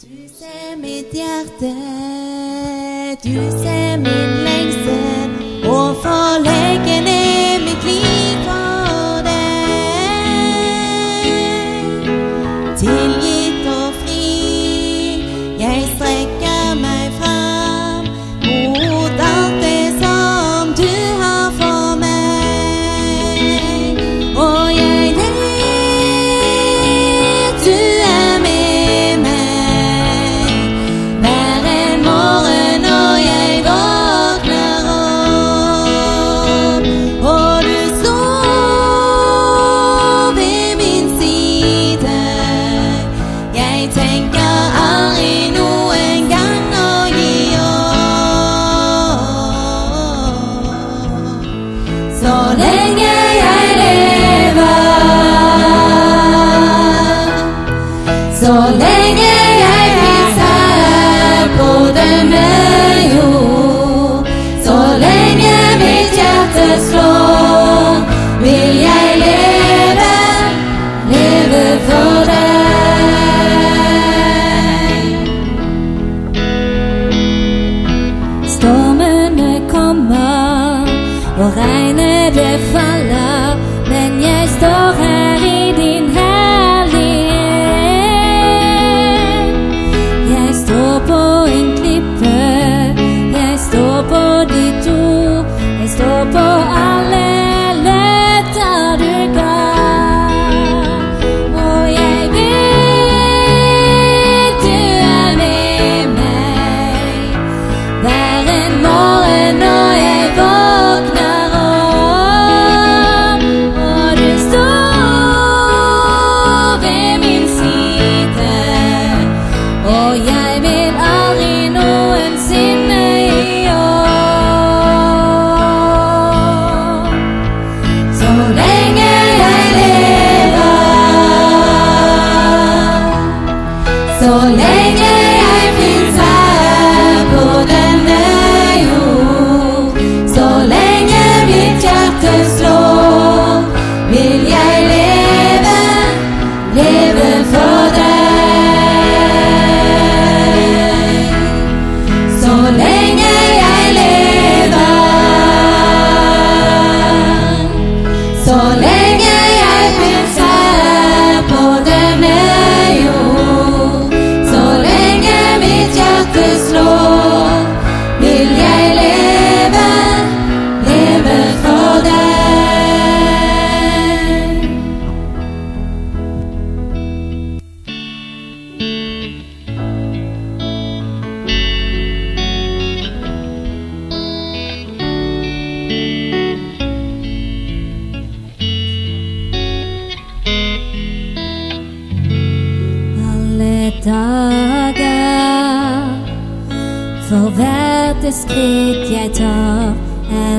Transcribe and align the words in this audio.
Du 0.00 0.28
ser 0.28 0.76
mitt 0.76 1.12
hjerte, 1.12 1.74
du 3.24 3.38
ser 3.50 3.96
min 3.96 4.30
lengsel, 4.46 5.30
og 5.66 5.96
for 6.02 6.38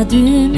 perdu 0.09 0.48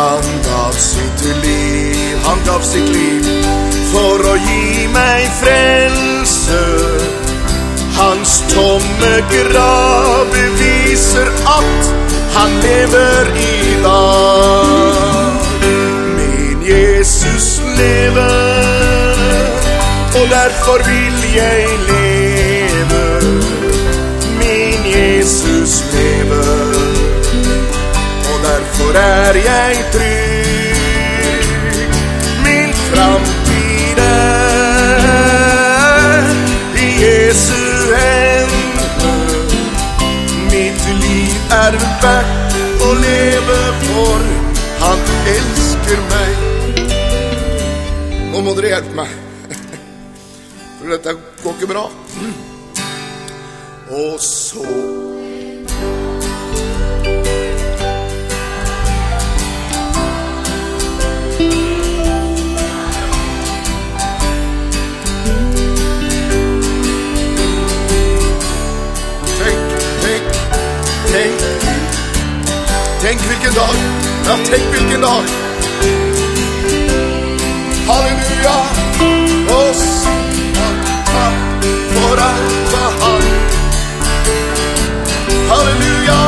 Han 0.00 0.22
gav 0.44 0.72
sitt 0.72 1.24
liv, 1.44 2.18
han 2.24 2.38
gav 2.46 2.62
sitt 2.64 2.88
liv 2.88 3.26
for 3.90 4.22
å 4.30 4.36
gi 4.40 4.86
meg 4.94 5.26
frelse. 5.40 6.60
Hans 7.98 8.38
tomme 8.48 9.10
grav 9.28 10.30
beviser 10.32 11.28
at 11.52 11.90
han 12.36 12.56
lever 12.64 13.28
i 13.44 13.76
dag. 13.84 15.44
Min 16.16 16.64
Jesus 16.64 17.50
lever, 17.76 19.52
og 20.14 20.24
derfor 20.32 20.86
vil 20.88 21.20
jeg 21.34 21.68
leve. 21.90 23.04
Min 24.40 24.80
Jesus 24.96 25.82
lever, 25.92 26.19
derfor 28.92 28.98
er 28.98 29.34
jeg 29.34 29.74
trygg. 29.92 31.44
Min 32.44 32.72
framtid 32.74 33.98
er 33.98 35.04
i 36.76 37.04
Jesu 37.04 37.62
hender. 37.94 39.44
Mitt 40.50 40.82
liv 41.02 41.34
er 41.50 41.74
verdt 42.02 42.54
å 42.82 42.90
leve 43.04 43.60
for. 43.86 44.20
Han 44.80 45.00
elsker 45.36 45.98
meg. 46.10 46.32
Nå 48.30 48.38
må 48.46 48.50
dere 48.56 48.68
hjelpe 48.74 48.94
meg, 48.96 49.10
for 50.78 50.86
dette 50.94 51.10
går 51.42 51.52
ikke 51.58 51.70
bra. 51.74 51.84
Og 53.90 54.14
så 54.22 54.99
Tenk 73.10 73.22
hvilken 73.22 73.54
dag. 73.54 73.74
Ja, 74.24 74.36
tenk 74.50 74.64
hvilken 74.70 75.00
dag. 75.00 75.22
Halleluja. 77.86 78.58
Og 79.48 79.74
si 79.74 80.44
takk 80.54 80.84
for 81.94 82.22
alt 82.26 82.70
hva 82.70 82.84
han 83.00 83.26
Halleluja. 85.50 86.20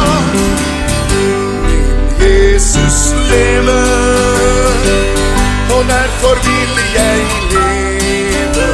Min 1.66 1.86
Jesus 2.18 3.14
lever. 3.30 3.86
Og 5.76 5.84
derfor 5.94 6.34
vil 6.48 6.74
jeg 6.94 7.18
leve. 7.54 8.70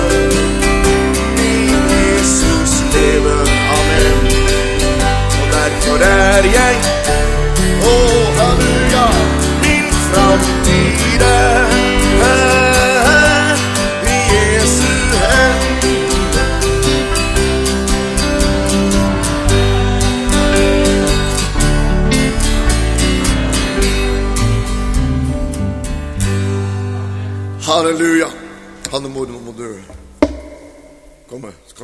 Min 1.36 1.76
Jesus 1.92 2.72
lever. 2.94 3.44
Amen. 3.76 4.32
Og 5.40 5.46
derfor 5.52 6.04
er 6.04 6.44
jeg 6.44 6.97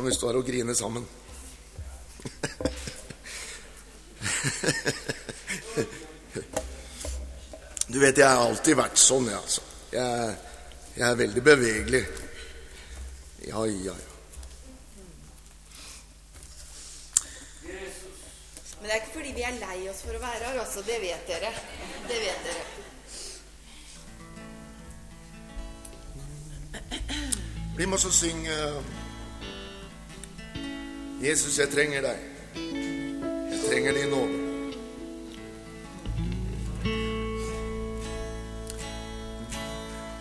kan 0.05 0.11
vi 0.11 0.15
stå 0.15 0.27
her 0.27 0.37
og 0.37 0.45
grine 0.45 0.75
sammen. 0.75 1.05
Du 7.89 7.99
vet, 7.99 8.17
jeg 8.17 8.27
har 8.27 8.37
alltid 8.43 8.75
vært 8.77 8.97
sånn, 9.01 9.29
jeg, 9.31 9.39
altså. 9.39 9.61
Jeg, 9.95 10.35
jeg 10.99 11.07
er 11.07 11.15
veldig 11.23 11.43
bevegelig. 11.47 12.03
Ja, 13.47 13.65
ja, 13.65 13.73
ja. 13.87 13.95
Men 18.75 18.85
det 18.85 18.93
er 18.93 18.99
ikke 18.99 19.15
fordi 19.15 19.33
vi 19.39 19.47
er 19.47 19.57
lei 19.57 19.79
oss 19.89 20.03
for 20.05 20.13
å 20.13 20.21
være 20.21 20.51
her, 20.51 20.61
altså. 20.67 20.85
Det 20.85 20.99
vet 21.01 21.23
dere. 21.33 21.49
Det 22.11 22.17
vet 22.27 22.41
dere. 22.45 22.65
Bli 27.73 27.89
med 27.89 27.97
oss 27.97 28.05
og 28.11 28.15
syng 28.21 28.45
Jesus, 31.23 31.59
jeg 31.59 31.69
trenger 31.69 32.01
deg. 32.01 32.17
Jeg 33.51 33.59
trenger 33.69 33.91
din 33.91 34.09
nåde. 34.09 34.45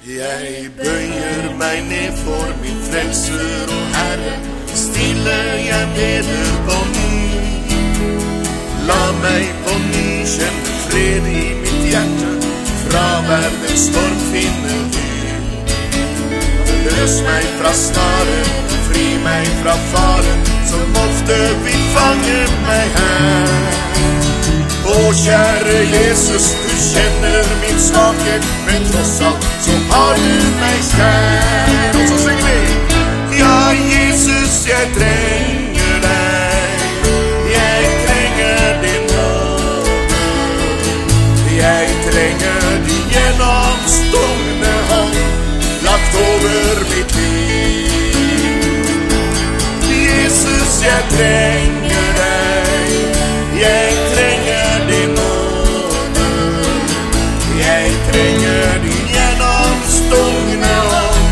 Jeg 0.07 0.71
bøyer 0.77 1.57
meg 1.59 1.83
ned 1.89 2.13
for 2.25 2.47
min 2.63 2.79
frelser 2.91 3.73
og 3.77 3.87
Herre. 3.97 4.35
Stille 4.75 5.39
jeg 5.71 5.89
beder 5.97 6.53
på 6.69 6.79
ny. 6.95 7.15
La 8.89 9.03
meg 9.23 9.51
på 9.65 9.79
ny 9.89 10.09
kjenne 10.37 10.77
fred 10.87 11.33
i 11.33 11.47
mitt 11.65 11.89
hjerte. 11.91 12.31
Fra 12.85 13.07
verdens 13.31 13.89
storm 13.91 14.21
finne 14.31 14.79
ly. 14.95 15.14
Løs 16.85 17.21
meg 17.25 17.45
fra 17.59 17.73
snaren, 17.73 18.73
fri 18.89 19.07
meg 19.25 19.47
fra 19.63 19.77
faren 19.93 20.43
som 20.69 20.99
ofte 21.01 21.39
vil 21.65 21.87
fange 21.95 22.41
meg 22.67 22.99
her. 22.99 23.65
Å, 24.85 24.99
kjære 25.17 25.79
Jesus, 25.95 26.51
du 26.61 26.77
kjenner 26.91 27.49
min 27.63 27.81
svakhet, 27.81 28.53
men 28.69 28.85
tross 28.93 29.17
alt 29.25 29.49
så 29.65 29.81
har 29.95 30.21
du 30.21 30.47
meg 30.61 30.79
kjær. 30.93 31.75
Ja, 33.41 33.59
Jesus, 33.81 34.63
jeg 34.69 34.95
trenger 34.99 35.54
jeg 50.85 51.03
trenger 51.17 52.09
deg. 52.21 52.89
Jeg 53.65 53.91
trenger 54.13 54.73
din 54.91 55.11
nåde. 55.19 56.29
Jeg 57.67 57.87
trenger 58.09 58.73
din 58.85 59.07
gjennomstående 59.15 60.75
hånd 60.91 61.27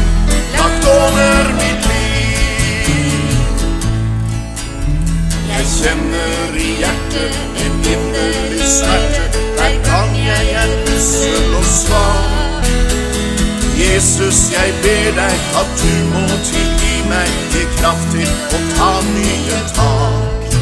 lagt 0.57 0.85
over 0.97 1.53
mitt 1.61 1.83
liv. 1.91 2.89
Jeg 5.53 5.65
kjenner 5.77 6.61
i 6.67 6.69
hjertet 6.83 7.35
en 7.65 7.75
inderlig 7.95 8.69
smerte 8.79 9.47
hver 9.57 9.77
gang 9.89 10.17
jeg 10.27 10.47
er 10.63 10.77
ussel 10.97 11.57
og 11.61 11.65
svak. 11.65 12.71
Jesus, 13.83 14.39
jeg 14.53 14.79
ber 14.83 15.11
deg 15.21 15.37
at 15.61 15.83
du 15.83 15.93
må 16.15 16.27
til 16.51 16.72
meg, 17.13 17.37
gi 17.53 17.69
kraft 17.79 18.09
til 18.17 18.33
å 18.57 18.65
ta 18.77 18.93
nye 19.13 19.61
tak. 19.77 20.59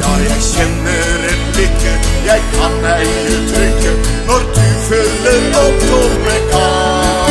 Ja, 0.00 0.14
jeg 0.28 0.40
kjenner 0.52 1.28
et 1.34 1.60
lykke 1.60 2.00
jeg 2.30 2.42
kan 2.52 2.72
ei 2.84 3.06
uttrykke 3.34 3.92
når 4.26 4.42
du 4.54 4.66
følger 4.88 5.56
opp 5.62 5.78
tomme 5.90 6.36
kar. 6.52 7.30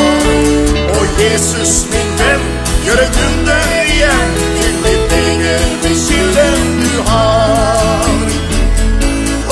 Og 0.97 1.21
Jesus, 1.21 1.73
min 1.91 2.11
venn, 2.19 2.45
gjør 2.85 3.03
et 3.05 3.19
under 3.27 3.63
igjen 3.83 4.35
til 4.59 4.75
ditt 4.85 5.17
eget 5.21 5.71
med 5.83 6.03
kilden 6.05 6.69
du 6.83 7.01
har. 7.11 8.29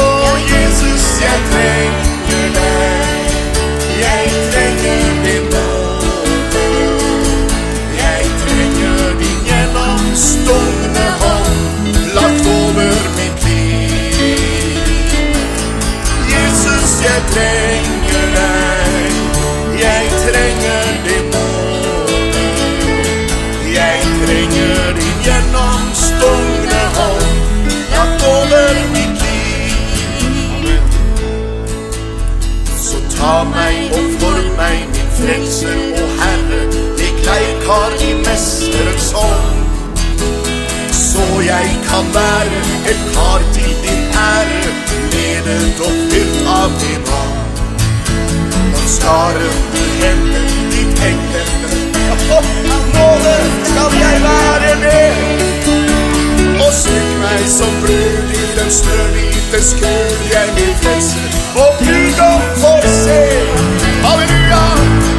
Å, 0.04 0.12
Jesus, 0.52 1.10
jeg 1.24 1.44
trenger 1.52 1.77
jeg 17.18 17.26
trenger 17.34 18.26
deg. 18.38 19.12
Jeg 19.80 20.04
trenger 20.24 20.88
din 21.06 21.26
nåde. 21.34 22.18
Jeg 23.74 24.00
trenger 24.22 24.92
din 25.00 25.18
gjennomstungne 25.26 26.84
hånd 26.98 27.32
lagt 27.94 28.22
over 28.34 28.74
mitt 28.94 29.16
liv. 29.24 30.70
Så 32.86 32.98
ta 33.16 33.36
meg 33.50 33.98
og 33.98 34.08
form 34.22 34.50
meg, 34.62 34.78
min 34.94 35.10
frelser 35.18 35.80
og 36.04 36.10
Herre, 36.22 36.62
lik 37.02 37.18
leikar 37.30 37.92
i 38.10 38.14
mesterens 38.28 39.10
hånd. 39.18 39.60
Så 40.92 41.26
jeg 41.50 41.68
kan 41.90 42.06
være 42.14 42.62
et 42.94 43.02
par 43.16 43.42
til 43.58 43.72
ære, 43.74 43.87
ledet 45.14 45.82
og 45.86 45.94
fylt 46.12 46.50
av 46.54 46.76
din 46.82 47.12
ånd. 47.20 47.62
Og 48.74 48.88
skaren 48.96 49.58
du 49.74 49.84
henter 50.02 50.48
ditt 50.74 51.04
englene, 51.10 51.82
av 52.38 52.86
nåde 52.96 53.36
skal 53.72 53.98
jeg 54.02 54.22
være 54.26 54.76
med. 54.84 55.72
Og 56.66 56.74
smykk 56.82 57.12
meg 57.22 57.48
som 57.52 57.80
brud 57.84 58.36
i 58.42 58.46
den 58.58 58.72
snøhvite 58.80 59.64
skur, 59.72 60.16
jeg 60.34 60.56
vil 60.60 60.76
frelse 60.84 61.28
og 61.56 61.74
brudgom 61.80 62.42
får 62.62 62.88
se. 63.02 63.22
Halleluja! 64.04 64.64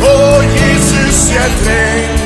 Å, 0.09 0.15
Jesus, 0.55 1.25
jeg 1.35 1.59
trenger 1.65 2.18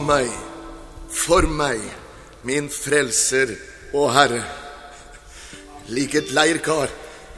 Meg, 0.00 0.30
for 1.12 1.44
meg, 1.44 1.80
min 2.46 2.70
frelser 2.72 3.52
og 3.92 4.08
Herre, 4.14 4.40
lik 5.92 6.14
et 6.16 6.30
leirkar 6.32 6.88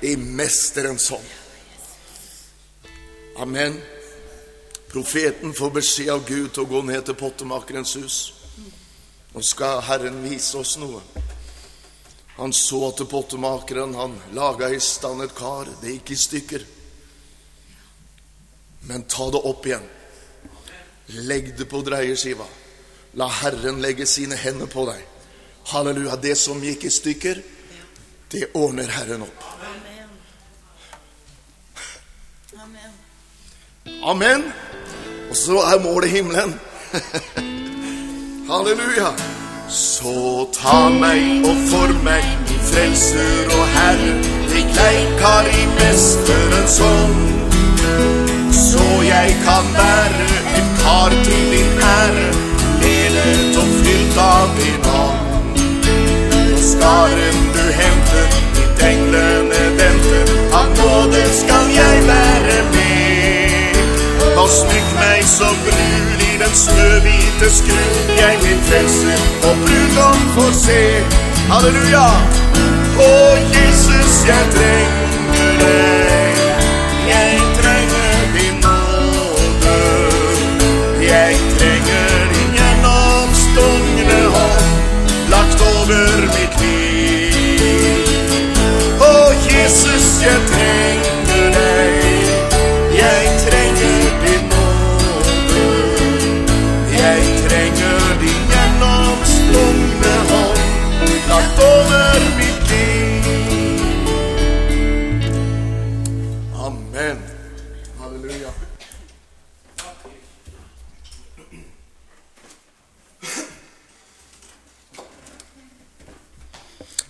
i 0.06 0.14
Mesterens 0.16 1.08
hånd. 1.10 1.26
Amen. 3.42 3.80
Profeten 4.92 5.54
får 5.56 5.72
beskjed 5.74 6.12
av 6.14 6.22
Gud 6.28 6.52
til 6.52 6.62
å 6.62 6.70
gå 6.70 6.82
ned 6.86 7.02
til 7.08 7.18
pottemakerens 7.18 7.96
hus. 7.98 8.18
Nå 9.32 9.42
skal 9.42 9.82
Herren 9.88 10.20
vise 10.22 10.60
oss 10.60 10.76
noe. 10.78 11.00
Han 12.36 12.54
så 12.54 12.92
til 12.96 13.08
pottemakeren 13.10 13.96
han 13.98 14.14
laga 14.36 14.70
i 14.70 14.78
stand 14.80 15.24
et 15.24 15.34
kar. 15.34 15.66
Det 15.80 15.96
gikk 15.96 16.14
i 16.14 16.20
stykker. 16.26 16.68
Men 18.86 19.08
ta 19.10 19.28
det 19.34 19.42
opp 19.50 19.66
igjen. 19.66 19.90
Legg 21.12 21.58
det 21.58 21.64
på 21.68 21.82
dreieskiva. 21.84 22.46
La 23.20 23.28
Herren 23.28 23.82
legge 23.82 24.06
sine 24.08 24.36
hender 24.36 24.66
på 24.66 24.86
deg. 24.88 25.02
Halleluja. 25.72 26.16
Det 26.16 26.36
som 26.38 26.62
gikk 26.64 26.86
i 26.88 26.90
stykker, 26.90 27.42
det 28.32 28.48
ordner 28.56 28.88
Herren 28.88 29.26
opp. 29.26 29.44
Amen. 32.62 32.90
Amen. 34.02 34.48
Og 35.30 35.36
så 35.36 35.60
er 35.68 35.84
målet 35.84 36.10
himmelen. 36.10 36.56
Halleluja. 38.50 39.12
Så 39.72 40.48
ta 40.52 40.88
meg 40.92 41.46
og 41.48 41.62
for 41.70 41.94
meg, 42.04 42.26
min 42.48 42.66
frelser 42.68 43.54
og 43.56 43.64
Herre, 43.76 44.12
lik 44.52 44.76
leirkar 44.76 45.48
i 45.48 45.64
mesterens 45.78 46.78
hånd. 46.84 48.31
Så 48.52 48.84
jeg 49.02 49.36
kan 49.44 49.64
være 49.76 50.24
et 50.58 50.68
kar 50.82 51.08
til 51.24 51.42
din 51.52 51.70
ære, 52.00 52.26
ledet 52.82 53.56
og 53.56 53.68
fylt 53.80 54.18
av 54.18 54.48
din 54.58 54.82
ånd. 55.02 55.60
Og 56.54 56.60
skaren 56.70 57.38
du 57.54 57.64
henter, 57.80 58.28
ditt 58.56 58.84
englene 58.90 59.62
venter, 59.80 60.34
av 60.60 60.68
nåde 60.78 61.24
skal 61.40 61.72
jeg 61.80 62.04
være 62.10 62.58
med. 62.74 63.80
Og 64.36 64.48
smykk 64.58 64.92
meg 65.00 65.24
så 65.36 65.48
brun 65.64 66.22
i 66.28 66.32
den 66.42 66.54
snøhvite 66.64 67.50
skru, 67.58 67.82
jeg 68.20 68.38
vil 68.44 68.60
frelse, 68.68 69.18
og 69.48 69.56
brudgom 69.64 70.22
får 70.36 70.54
se. 70.64 70.80
Halleluja! 71.48 72.06
Å, 73.02 73.10
Jesus, 73.56 74.22
jeg 74.28 74.54
trenger 74.56 75.20
deg. 75.64 76.01
Jeg 90.22 90.40
trenger 90.52 91.46
deg. 91.56 91.94
Jeg 93.02 93.24
trenger 93.44 94.10
din 94.24 94.44
nåde. 94.52 95.64
Jeg 97.02 97.22
trenger 97.46 98.02
din 98.22 98.42
gjennomstungne 98.52 100.14
hånd 100.30 100.60
lagt 101.28 101.58
over 101.72 102.20
mitt 102.38 102.62
liv. 102.70 103.24
Amen. 106.66 107.18
Halleluja. 108.00 108.52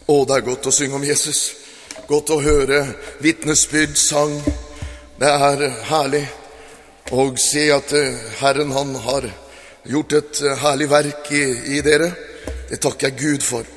Å, 0.06 0.24
det 0.28 0.36
er 0.36 0.46
godt 0.46 0.66
å 0.66 0.72
synge 0.72 0.96
om 0.96 1.04
Jesus. 1.04 1.61
Godt 2.08 2.32
å 2.34 2.40
høre 2.42 2.80
vitnesbyrd, 3.22 3.94
sang. 3.94 4.32
Det 5.20 5.28
er 5.30 5.60
herlig 5.86 6.24
å 7.14 7.28
se 7.38 7.68
at 7.70 7.94
eh, 7.94 8.16
Herren, 8.40 8.72
han 8.74 8.90
har 9.04 9.28
gjort 9.86 10.16
et 10.18 10.40
eh, 10.42 10.58
herlig 10.64 10.88
verk 10.90 11.30
i, 11.30 11.44
i 11.76 11.78
dere. 11.84 12.10
Det 12.72 12.80
takker 12.82 13.12
jeg 13.12 13.20
Gud 13.20 13.46
for. 13.46 13.70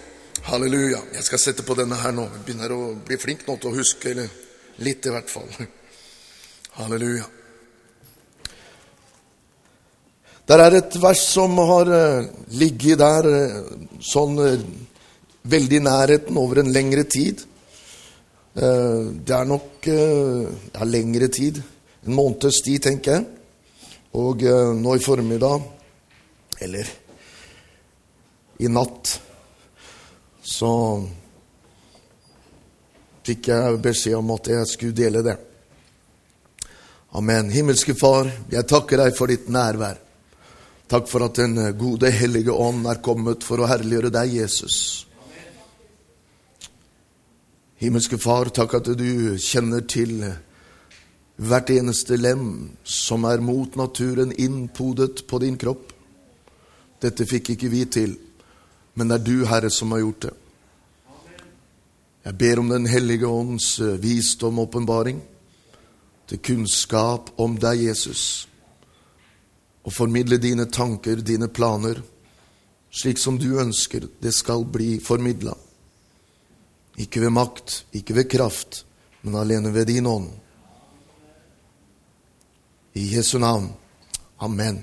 Halleluja. 0.50 1.04
Jeg 1.14 1.28
skal 1.28 1.44
sette 1.44 1.68
på 1.68 1.78
denne 1.78 2.02
her 2.02 2.18
nå. 2.18 2.26
Jeg 2.32 2.44
begynner 2.48 2.74
å 2.74 2.82
bli 3.06 3.22
flink 3.22 3.46
nå 3.46 3.60
til 3.62 3.70
å 3.70 3.78
huske, 3.78 4.16
eller 4.16 4.82
litt 4.82 5.06
i 5.06 5.14
hvert 5.14 5.30
fall. 5.30 5.50
Halleluja. 6.82 7.30
Der 10.50 10.62
er 10.66 10.82
et 10.82 11.02
vers 11.02 11.28
som 11.30 11.62
har 11.62 11.94
eh, 11.94 12.32
ligget 12.58 13.06
der 13.06 13.34
sånn 14.02 14.40
veldig 15.46 15.78
i 15.78 15.90
nærheten 15.94 16.42
over 16.42 16.66
en 16.66 16.74
lengre 16.74 17.06
tid. 17.06 17.52
Eh, 18.56 19.06
Det 19.26 19.36
er 19.36 19.46
nok 19.46 19.82
det 19.84 20.80
er 20.80 20.86
lengre 20.86 21.28
tid. 21.28 21.62
En 22.08 22.16
måneds 22.16 22.62
tid, 22.64 22.82
tenker 22.82 23.12
jeg. 23.12 23.26
Og 24.16 24.44
eh, 24.44 24.72
nå 24.74 24.96
i 24.96 25.04
formiddag, 25.04 25.62
eller 26.62 26.88
i 28.60 28.70
natt, 28.72 29.20
så 30.46 30.72
fikk 33.26 33.50
jeg 33.52 33.82
beskjed 33.84 34.16
om 34.22 34.32
at 34.38 34.48
jeg 34.48 34.70
skulle 34.72 34.96
dele 34.96 35.24
det. 35.26 35.36
Amen. 37.16 37.50
Himmelske 37.52 37.96
Far, 37.98 38.30
jeg 38.52 38.68
takker 38.70 39.04
deg 39.04 39.18
for 39.18 39.32
ditt 39.32 39.50
nærvær. 39.52 40.00
Takk 40.88 41.10
for 41.10 41.26
at 41.26 41.36
Den 41.36 41.58
gode, 41.78 42.12
hellige 42.12 42.54
ånd 42.54 42.86
er 42.88 43.02
kommet 43.04 43.44
for 43.44 43.60
å 43.60 43.68
herliggjøre 43.68 44.14
deg, 44.14 44.38
Jesus. 44.40 45.08
Himmelske 47.76 48.18
Far, 48.18 48.48
takk 48.56 48.78
at 48.78 48.88
du 48.96 49.36
kjenner 49.36 49.82
til 49.84 50.22
hvert 51.36 51.70
eneste 51.76 52.16
lem 52.16 52.78
som 52.88 53.26
er 53.28 53.44
mot 53.44 53.76
naturen 53.76 54.32
innpodet 54.32 55.26
på 55.28 55.40
din 55.44 55.58
kropp. 55.60 55.92
Dette 57.04 57.28
fikk 57.28 57.52
ikke 57.52 57.72
vi 57.74 57.84
til, 57.92 58.16
men 58.96 59.12
det 59.12 59.18
er 59.18 59.26
du, 59.28 59.36
Herre, 59.50 59.70
som 59.70 59.92
har 59.92 60.06
gjort 60.06 60.28
det. 60.30 60.34
Jeg 62.26 62.38
ber 62.40 62.60
om 62.64 62.70
Den 62.70 62.88
hellige 62.88 63.28
ånds 63.28 63.80
eh, 63.80 64.00
visdom 64.02 64.60
og 64.60 64.70
åpenbaring 64.70 65.20
til 66.26 66.40
kunnskap 66.40 67.30
om 67.38 67.60
deg, 67.60 67.84
Jesus, 67.90 68.48
og 69.84 69.94
formidle 69.94 70.40
dine 70.42 70.66
tanker, 70.66 71.20
dine 71.22 71.52
planer, 71.52 72.00
slik 72.90 73.20
som 73.20 73.38
du 73.38 73.60
ønsker 73.60 74.08
det 74.24 74.34
skal 74.34 74.64
bli 74.66 74.96
formidla. 75.04 75.54
Ikke 77.02 77.22
ved 77.26 77.34
makt, 77.36 77.82
ikke 77.94 78.16
ved 78.16 78.30
kraft, 78.32 78.84
men 79.24 79.36
alene 79.36 79.74
ved 79.74 79.90
din 79.92 80.08
ånd. 80.08 80.30
I 82.96 83.10
Jesu 83.16 83.38
navn. 83.40 83.70
Amen. 84.40 84.80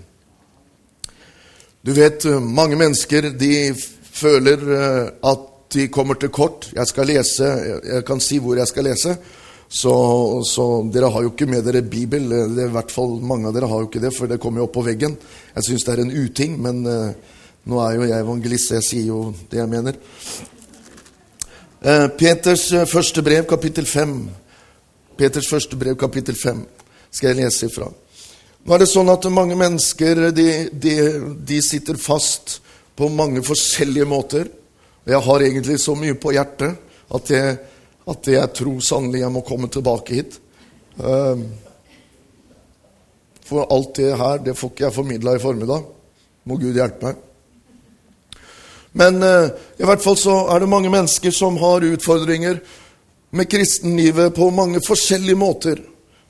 Du 1.82 1.92
vet, 1.92 2.24
eh, 2.24 2.40
mange 2.40 2.76
mennesker 2.76 3.30
de 3.38 3.72
føler 4.12 4.60
eh, 4.76 5.06
at 5.30 5.48
de 5.72 5.88
kommer 5.88 6.14
til 6.20 6.28
kort. 6.28 6.68
Jeg 6.76 6.86
skal 6.86 7.08
lese, 7.08 7.48
jeg 7.88 8.04
kan 8.04 8.20
si 8.20 8.38
hvor 8.38 8.60
jeg 8.60 8.68
skal 8.68 8.84
lese. 8.84 9.16
Så, 9.72 9.92
så 10.44 10.64
dere 10.92 11.08
har 11.08 11.24
jo 11.24 11.30
ikke 11.32 11.48
med 11.48 11.64
dere 11.64 11.80
Bibel. 11.80 12.28
Det 12.28 12.60
er 12.60 12.68
I 12.68 12.74
hvert 12.74 12.92
fall 12.92 13.16
mange 13.24 13.48
av 13.48 13.56
dere 13.56 13.70
har 13.70 13.80
jo 13.80 13.88
ikke 13.88 14.02
det, 14.04 14.12
for 14.12 14.28
det 14.28 14.36
kommer 14.40 14.60
jo 14.60 14.66
opp 14.68 14.74
på 14.76 14.84
veggen. 14.84 15.16
Jeg 15.54 15.68
syns 15.68 15.86
det 15.86 15.94
er 15.94 16.02
en 16.04 16.12
uting, 16.12 16.58
men 16.60 16.82
uh, 16.84 17.38
nå 17.72 17.78
er 17.80 17.96
jo 17.96 18.08
jeg 18.10 18.20
evangelist, 18.26 18.68
så 18.68 18.76
jeg 18.76 18.88
sier 18.90 19.06
jo 19.08 19.22
det 19.48 19.62
jeg 19.62 19.70
mener. 19.72 19.96
Uh, 21.82 22.06
Peters 22.14 22.68
første 22.86 23.24
brev, 23.26 23.42
kapittel 23.50 23.86
5. 23.90 24.10
Peters 25.18 25.48
første 25.50 25.74
brev, 25.74 25.96
kapittel 25.98 26.36
5, 26.38 26.60
skal 27.10 27.32
jeg 27.32 27.38
lese 27.40 27.66
ifra. 27.66 27.88
Nå 28.62 28.74
er 28.76 28.84
det 28.84 28.86
sånn 28.86 29.10
at 29.10 29.26
mange 29.34 29.56
mennesker 29.58 30.28
de, 30.30 30.46
de, 30.70 30.94
de 31.42 31.58
sitter 31.58 31.98
fast 31.98 32.60
på 32.94 33.08
mange 33.10 33.42
forskjellige 33.42 34.06
måter. 34.06 34.46
Jeg 35.10 35.18
har 35.26 35.42
egentlig 35.42 35.80
så 35.82 35.96
mye 35.98 36.14
på 36.22 36.30
hjertet 36.36 36.78
at 37.18 37.34
jeg, 37.34 37.58
at 38.14 38.30
jeg 38.30 38.54
tror 38.60 38.78
sannelig 38.86 39.24
jeg 39.24 39.34
må 39.34 39.42
komme 39.42 39.66
tilbake 39.66 40.20
hit. 40.20 40.38
Ehm, 41.02 41.48
for 43.42 43.66
alt 43.74 43.96
det 43.98 44.14
her, 44.22 44.38
det 44.46 44.54
får 44.54 44.70
ikke 44.70 44.86
jeg 44.86 44.98
formidla 45.00 45.34
i 45.34 45.42
formiddag. 45.42 45.90
Må 46.46 46.62
Gud 46.62 46.78
hjelpe 46.78 47.10
meg. 47.10 47.26
Men 48.92 49.22
eh, 49.22 49.48
i 49.80 49.88
hvert 49.88 50.02
fall 50.04 50.18
så 50.20 50.36
er 50.52 50.62
det 50.62 50.70
mange 50.72 50.92
mennesker 50.92 51.32
som 51.34 51.56
har 51.60 51.84
utfordringer 51.86 52.60
med 53.32 53.48
kristenlivet 53.50 54.34
på 54.36 54.50
mange 54.52 54.82
forskjellige 54.84 55.38
måter. 55.40 55.80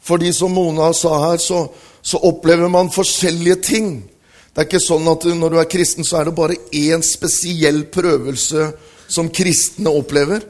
Fordi 0.03 0.33
som 0.35 0.55
Mona 0.55 0.93
sa 0.95 1.17
her, 1.29 1.39
så, 1.43 1.67
så 2.03 2.19
opplever 2.27 2.71
man 2.71 2.91
forskjellige 2.95 3.59
ting. 3.67 3.93
Det 4.53 4.63
er 4.63 4.69
ikke 4.69 4.83
sånn 4.83 5.07
at 5.11 5.27
når 5.39 5.53
du 5.55 5.59
er 5.63 5.71
kristen, 5.71 6.07
så 6.07 6.21
er 6.21 6.29
det 6.29 6.39
bare 6.39 6.59
én 6.75 7.03
spesiell 7.07 7.85
prøvelse 7.91 8.71
som 9.11 9.31
kristne 9.35 9.91
opplever. 9.91 10.43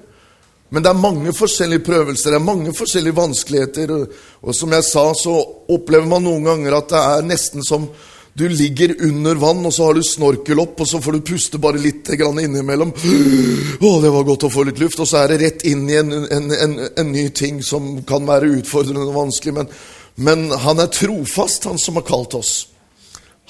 Men 0.72 0.85
det 0.85 0.88
er 0.88 1.01
mange 1.01 1.35
forskjellige 1.37 1.85
prøvelser, 1.85 2.33
det 2.33 2.38
er 2.40 2.46
mange 2.46 2.72
forskjellige 2.72 3.16
vanskeligheter. 3.16 3.92
Og 4.40 4.57
som 4.57 4.72
jeg 4.72 4.87
sa, 4.88 5.05
så 5.12 5.35
opplever 5.72 6.09
man 6.09 6.25
noen 6.25 6.48
ganger 6.48 6.79
at 6.79 6.88
det 6.92 7.03
er 7.03 7.29
nesten 7.29 7.64
som 7.66 7.90
du 8.35 8.49
ligger 8.49 8.95
under 9.05 9.35
vann, 9.35 9.66
og 9.66 9.75
så 9.75 9.85
har 9.85 9.95
du 9.95 10.03
snorkel 10.03 10.61
opp, 10.62 10.81
og 10.81 10.88
så 10.88 11.01
får 11.05 11.18
du 11.18 11.27
puste 11.33 11.59
bare 11.61 11.81
litt 11.81 12.09
innimellom. 12.09 12.92
Å, 12.92 13.90
det 14.01 14.12
var 14.14 14.25
godt 14.25 14.47
å 14.49 14.53
få 14.53 14.64
litt 14.64 14.81
luft. 14.81 15.03
Og 15.05 15.09
så 15.09 15.21
er 15.21 15.35
det 15.35 15.40
rett 15.42 15.64
inn 15.68 15.85
i 15.90 15.99
en, 16.01 16.12
en, 16.25 16.51
en, 16.57 16.79
en 16.97 17.12
ny 17.12 17.29
ting 17.37 17.61
som 17.62 17.99
kan 18.09 18.25
være 18.27 18.49
utfordrende 18.62 19.05
og 19.05 19.18
vanskelig. 19.18 19.57
Men, 19.59 19.73
men 20.16 20.49
han 20.64 20.81
er 20.81 20.88
trofast, 20.92 21.68
han 21.68 21.81
som 21.81 22.01
har 22.01 22.09
kalt 22.09 22.38
oss. 22.40 22.55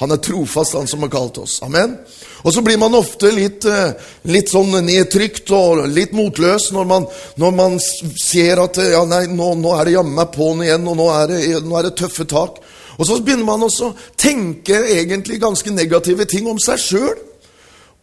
Han 0.02 0.10
er 0.10 0.18
trofast, 0.18 0.74
han 0.74 0.88
som 0.90 1.04
har 1.06 1.12
kalt 1.12 1.38
oss. 1.38 1.60
Amen. 1.62 1.94
Og 2.42 2.50
så 2.50 2.62
blir 2.66 2.78
man 2.80 2.94
ofte 2.98 3.30
litt, 3.30 3.62
eh, 3.70 3.92
litt 4.34 4.50
sånn 4.50 4.72
nedtrykt 4.82 5.52
og 5.54 5.84
litt 5.94 6.10
motløs 6.16 6.72
når 6.74 6.88
man, 6.90 7.06
når 7.38 7.52
man 7.54 7.76
ser 8.18 8.64
at 8.64 8.80
ja, 8.82 9.04
nei, 9.06 9.28
nå, 9.30 9.52
nå 9.60 9.76
er 9.78 9.86
det 9.86 9.94
jammen 9.94 10.18
meg 10.18 10.32
på'n 10.34 10.64
igjen, 10.66 10.88
og 10.90 10.98
nå 10.98 11.06
er, 11.14 11.30
det, 11.30 11.60
nå 11.62 11.78
er, 11.78 11.86
det, 11.86 11.94
tøffe 12.02 12.26
tak. 12.26 12.58
Og 13.02 13.08
så 13.08 13.18
begynner 13.18 13.48
man 13.48 13.66
også 13.66 13.88
å 13.90 13.94
tenke 14.14 14.76
egentlig 14.94 15.40
ganske 15.42 15.74
negative 15.74 16.26
ting 16.30 16.46
om 16.46 16.60
seg 16.62 16.78
sjøl. 16.78 17.16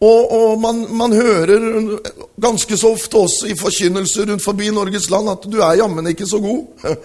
Og, 0.00 0.32
og 0.32 0.60
man, 0.60 0.82
man, 0.96 1.12
hører 1.12 1.64
ganske 2.40 2.76
så 2.76 2.92
ofte 2.92 3.20
også 3.20 3.48
i 3.48 3.56
forkynnelser 3.56 4.28
rundt 4.28 4.44
forbi 4.44 4.70
Norges 4.72 5.10
land 5.12 5.28
at 5.32 5.44
du 5.48 5.58
er 5.60 5.80
jammen 5.80 6.12
ikke 6.12 6.28
så 6.28 6.40
god. 6.40 6.62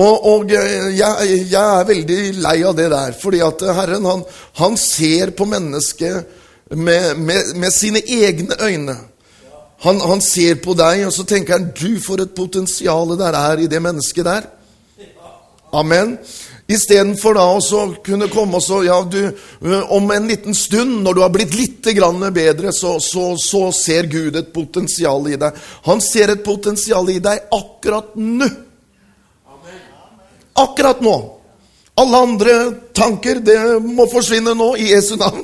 Og, 0.00 0.26
og 0.30 0.44
jeg, 0.48 0.92
jeg, 0.94 1.60
er 1.60 1.86
veldig 1.88 2.18
lei 2.40 2.60
av 2.64 2.76
det 2.78 2.86
der, 2.92 3.14
fordi 3.20 3.40
at 3.42 3.64
Herren 3.74 4.04
han, 4.06 4.20
han 4.60 4.76
ser 4.78 5.32
på 5.36 5.44
mennesket 5.50 6.70
med, 6.70 7.18
med, 7.18 7.50
med, 7.58 7.74
sine 7.74 7.98
egne 7.98 8.54
øyne. 8.62 8.94
Han, 9.82 9.98
han, 10.00 10.22
ser 10.22 10.62
på 10.62 10.76
deg, 10.78 11.02
og 11.08 11.12
så 11.12 11.26
tenker 11.26 11.58
han 11.58 11.66
du, 11.74 11.98
for 12.00 12.22
et 12.22 12.32
potensial 12.38 13.12
der 13.18 13.36
er 13.36 13.64
i 13.64 13.68
det 13.68 13.82
mennesket 13.82 14.30
der. 14.30 14.46
Amen. 15.74 16.16
Istedenfor 16.70 17.34
da 17.34 17.44
å 17.50 17.80
kunne 18.04 18.28
komme 18.30 18.60
og 18.60 18.62
så 18.62 18.82
Ja, 18.86 19.00
du, 19.02 19.32
om 19.90 20.10
en 20.14 20.28
liten 20.30 20.54
stund, 20.54 21.00
når 21.02 21.16
du 21.16 21.22
har 21.24 21.32
blitt 21.34 21.54
litt 21.58 21.88
bedre, 22.34 22.72
så, 22.72 22.98
så, 23.00 23.34
så 23.36 23.72
ser 23.72 24.06
Gud 24.06 24.36
et 24.36 24.52
potensial 24.54 25.26
i 25.28 25.36
deg. 25.36 25.56
Han 25.88 26.00
ser 26.00 26.30
et 26.30 26.44
potensial 26.44 27.08
i 27.10 27.18
deg 27.18 27.48
akkurat 27.50 28.14
nå. 28.14 28.48
Akkurat 30.54 31.00
nå. 31.00 31.16
Alle 31.98 32.16
andre 32.16 32.54
tanker 32.94 33.40
det 33.42 33.58
må 33.82 34.06
forsvinne 34.10 34.54
nå 34.54 34.74
i 34.76 34.92
Jesu 34.92 35.16
navn. 35.16 35.42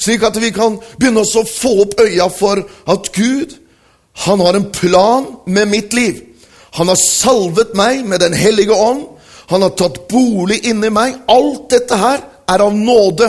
Slik 0.00 0.24
at 0.26 0.36
vi 0.40 0.50
kan 0.54 0.78
begynne 0.98 1.22
å 1.22 1.44
få 1.46 1.74
opp 1.84 2.00
øya 2.02 2.30
for 2.32 2.64
at 2.90 3.10
Gud, 3.14 3.54
han 4.24 4.40
har 4.40 4.56
en 4.56 4.70
plan 4.72 5.26
med 5.46 5.68
mitt 5.68 5.92
liv. 5.92 6.22
Han 6.78 6.88
har 6.90 6.98
salvet 6.98 7.74
meg 7.78 8.06
med 8.06 8.20
Den 8.20 8.34
hellige 8.34 8.74
ånd. 8.74 9.06
Han 9.50 9.62
har 9.62 9.74
tatt 9.76 10.06
bolig 10.08 10.62
inni 10.68 10.90
meg. 10.92 11.18
Alt 11.28 11.68
dette 11.72 11.98
her 11.98 12.22
er 12.48 12.64
av 12.64 12.74
nåde. 12.76 13.28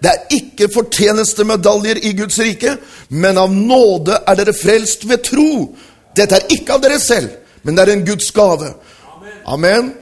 Det 0.00 0.08
er 0.08 0.32
ikke 0.32 0.70
fortjenestemedaljer 0.72 2.00
i 2.08 2.14
Guds 2.16 2.38
rike, 2.40 2.76
men 3.08 3.38
av 3.38 3.52
nåde 3.52 4.16
er 4.24 4.38
dere 4.38 4.54
frelst 4.56 5.04
ved 5.08 5.26
tro. 5.28 5.50
Dette 6.16 6.38
er 6.38 6.54
ikke 6.56 6.78
av 6.78 6.84
dere 6.84 6.96
selv, 7.02 7.34
men 7.62 7.76
det 7.76 7.84
er 7.84 7.92
en 7.94 8.06
Guds 8.06 8.30
gave. 8.32 8.72
Amen. 9.44 9.92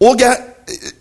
Og 0.00 0.22
jeg, 0.22 0.38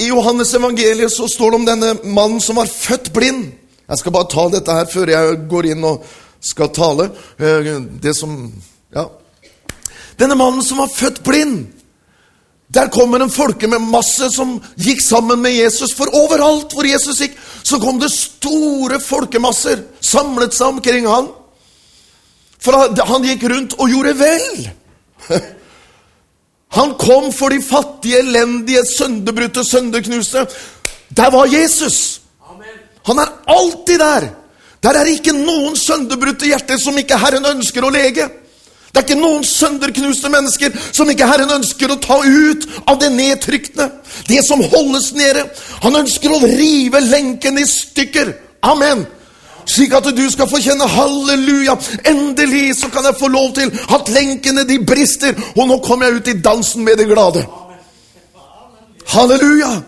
I 0.02 0.10
Johannes 0.10 0.54
evangeliet 0.58 1.14
så 1.14 1.28
står 1.30 1.52
det 1.52 1.60
om 1.60 1.70
denne 1.70 1.94
mannen 2.04 2.42
som 2.42 2.58
var 2.58 2.72
født 2.72 3.14
blind. 3.14 3.46
Jeg 3.90 4.02
skal 4.02 4.14
bare 4.14 4.30
ta 4.30 4.48
dette 4.54 4.74
her 4.74 4.90
før 4.90 5.14
jeg 5.14 5.38
går 5.50 5.70
inn 5.72 5.86
og 5.86 6.04
skal 6.42 6.74
tale. 6.74 7.10
Eh, 7.38 7.76
det 8.02 8.16
som 8.18 8.52
Ja. 8.96 9.06
Denne 10.20 10.36
mannen 10.36 10.64
som 10.64 10.82
var 10.82 10.90
født 10.92 11.24
blind. 11.24 11.68
Der 12.70 12.90
kommer 12.94 13.24
en 13.24 13.34
folkemasse 13.34 14.30
som 14.30 14.58
gikk 14.78 15.02
sammen 15.02 15.42
med 15.42 15.56
Jesus. 15.58 15.96
For 15.98 16.12
overalt 16.14 16.74
hvor 16.74 16.86
Jesus 16.86 17.22
gikk, 17.24 17.38
så 17.64 17.80
kom 17.82 17.98
det 18.02 18.12
store 18.14 19.00
folkemasser 19.02 19.82
samlet 20.06 20.54
seg 20.54 20.76
omkring 20.76 21.08
han. 21.10 21.32
For 22.62 22.76
han 23.10 23.26
gikk 23.26 23.48
rundt 23.50 23.78
og 23.80 23.90
gjorde 23.90 24.14
vel. 24.20 24.70
Han 26.70 26.92
kom 27.02 27.32
for 27.34 27.50
de 27.50 27.64
fattige, 27.66 28.20
elendige, 28.22 28.84
sønderbrutte, 28.86 29.64
sønderknuste. 29.66 30.44
Der 31.18 31.32
var 31.34 31.50
Jesus! 31.50 32.22
Han 33.08 33.18
er 33.18 33.32
alltid 33.50 33.98
der! 33.98 34.28
Der 34.84 35.00
er 35.00 35.10
ikke 35.10 35.34
noen 35.34 35.74
sønderbrutte 35.76 36.46
hjerter 36.46 36.78
som 36.78 36.98
ikke 37.02 37.18
Herren 37.18 37.48
ønsker 37.56 37.84
å 37.84 37.90
lege. 37.90 38.30
Det 38.90 38.98
er 38.98 39.06
ikke 39.06 39.20
noen 39.20 39.46
sønderknuste 39.46 40.32
mennesker 40.34 40.74
som 40.90 41.10
ikke 41.12 41.28
Herren 41.30 41.52
ønsker 41.60 41.92
å 41.94 42.00
ta 42.02 42.18
ut 42.26 42.66
av 42.90 42.98
det 43.02 43.12
nedtrykkende. 43.14 43.90
Det 44.28 44.42
som 44.46 44.64
holdes 44.66 45.12
nede. 45.18 45.46
Han 45.86 46.02
ønsker 46.02 46.34
å 46.34 46.42
rive 46.44 47.02
lenken 47.06 47.62
i 47.62 47.68
stykker. 47.70 48.34
Amen 48.66 49.06
slik 49.70 49.94
at 49.94 50.08
du 50.16 50.24
skal 50.32 50.50
få 50.50 50.60
kjenne 50.64 50.88
halleluja. 50.90 51.76
Endelig 52.10 52.80
så 52.80 52.90
kan 52.94 53.06
jeg 53.06 53.20
få 53.20 53.30
lov 53.32 53.54
til 53.58 53.72
at 53.96 54.12
lenkene 54.14 54.66
de 54.68 54.80
brister, 54.86 55.38
og 55.56 55.68
nå 55.70 55.80
kommer 55.86 56.10
jeg 56.10 56.20
ut 56.20 56.32
i 56.34 56.40
dansen 56.42 56.86
med 56.86 56.98
det 56.98 57.10
glade. 57.12 57.46
Halleluja! 59.14 59.80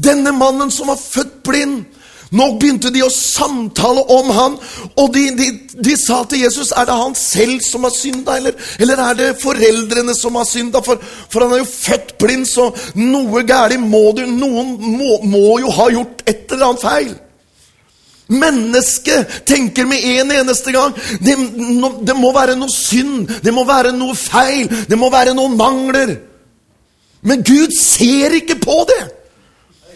Denne 0.00 0.32
mannen 0.32 0.70
som 0.72 0.88
var 0.88 0.96
født 0.96 1.42
blind, 1.44 1.82
Nå 2.30 2.46
begynte 2.62 2.92
de 2.94 3.00
å 3.02 3.10
samtale 3.10 4.04
om 4.14 4.28
han, 4.30 4.56
og 4.94 5.08
de, 5.14 5.24
de, 5.34 5.48
de 5.82 5.96
sa 5.98 6.20
til 6.30 6.44
Jesus 6.44 6.70
er 6.78 6.86
det 6.86 6.98
han 7.00 7.16
selv 7.18 7.64
som 7.66 7.86
har 7.86 7.94
synda, 7.94 8.36
eller, 8.38 8.54
eller 8.78 9.02
er 9.02 9.18
det 9.18 9.30
foreldrene 9.42 10.14
som 10.14 10.38
har 10.38 10.46
synda? 10.46 10.82
For, 10.86 11.02
for, 11.02 11.42
han 11.42 11.56
er 11.56 11.64
jo 11.64 11.72
født 11.72 12.14
blind, 12.22 12.46
så 12.46 12.68
noe 13.00 13.42
galt 13.48 13.74
må 13.82 14.04
du 14.14 14.22
Noen 14.30 14.76
må, 14.78 15.18
må, 15.26 15.58
jo 15.62 15.74
ha 15.74 15.90
gjort 15.90 16.22
et 16.30 16.54
eller 16.54 16.70
annet 16.70 16.84
feil. 16.86 17.12
Mennesket 18.30 19.40
tenker 19.50 19.88
med 19.90 20.04
en 20.06 20.30
eneste 20.30 20.70
gang 20.70 20.94
det, 21.18 21.34
det 22.06 22.14
må 22.14 22.30
være 22.36 22.54
noe 22.58 22.70
synd, 22.70 23.26
det 23.42 23.54
må 23.54 23.66
være 23.66 23.90
noe 23.96 24.14
feil, 24.14 24.70
det 24.86 24.98
må 24.98 25.10
være 25.10 25.34
noen 25.34 25.58
mangler. 25.58 26.14
Men 27.26 27.42
Gud 27.42 27.74
ser 27.74 28.38
ikke 28.38 28.60
på 28.62 28.84
det. 28.88 29.02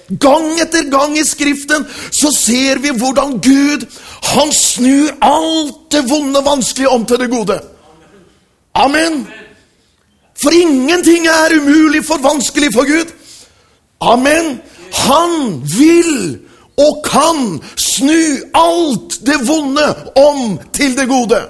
Gang 0.08 0.60
etter 0.60 0.90
gang 0.92 1.16
i 1.18 1.24
Skriften 1.24 1.86
så 2.12 2.32
ser 2.36 2.80
vi 2.84 2.92
hvordan 2.92 3.38
Gud 3.40 3.86
han 4.34 4.52
snur 4.52 5.14
alt 5.24 5.78
det 5.92 6.04
vonde, 6.10 6.42
vanskelige 6.44 6.92
om 6.92 7.06
til 7.06 7.20
det 7.20 7.30
gode. 7.30 7.60
Amen. 8.74 9.26
For 10.42 10.50
ingenting 10.50 11.26
er 11.26 11.56
umulig 11.56 12.04
for 12.04 12.20
vanskelig 12.20 12.72
for 12.74 12.88
Gud. 12.88 13.12
Amen. 14.00 14.60
Han 14.92 15.62
vil 15.78 16.40
og 16.76 17.04
kan 17.06 17.60
snu 17.76 18.22
alt 18.54 19.20
det 19.26 19.38
vonde 19.48 19.86
om 20.16 20.58
til 20.72 20.96
det 20.98 21.08
gode. 21.08 21.40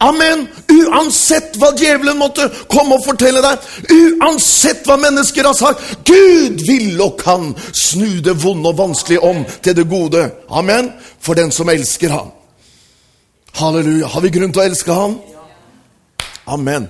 Amen. 0.00 0.46
Uansett 0.72 1.58
hva 1.60 1.74
djevelen 1.76 2.16
måtte 2.20 2.46
komme 2.72 2.96
og 2.96 3.04
fortelle 3.04 3.42
deg, 3.44 3.66
uansett 3.92 4.86
hva 4.88 4.96
mennesker 5.00 5.44
har 5.44 5.56
sagt, 5.56 5.82
Gud 6.08 6.62
vil 6.64 7.00
og 7.04 7.18
kan 7.20 7.50
snu 7.76 8.22
det 8.24 8.38
vonde 8.40 8.72
og 8.72 8.78
vanskelige 8.78 9.20
om 9.20 9.42
til 9.60 9.76
det 9.76 9.84
gode. 9.90 10.24
Amen. 10.48 10.92
For 11.20 11.36
den 11.36 11.52
som 11.52 11.68
elsker 11.68 12.14
ham. 12.16 12.32
Halleluja. 13.60 14.08
Har 14.08 14.24
vi 14.24 14.32
grunn 14.32 14.54
til 14.54 14.62
å 14.62 14.68
elske 14.70 14.96
ham? 14.96 15.18
Amen. 16.48 16.88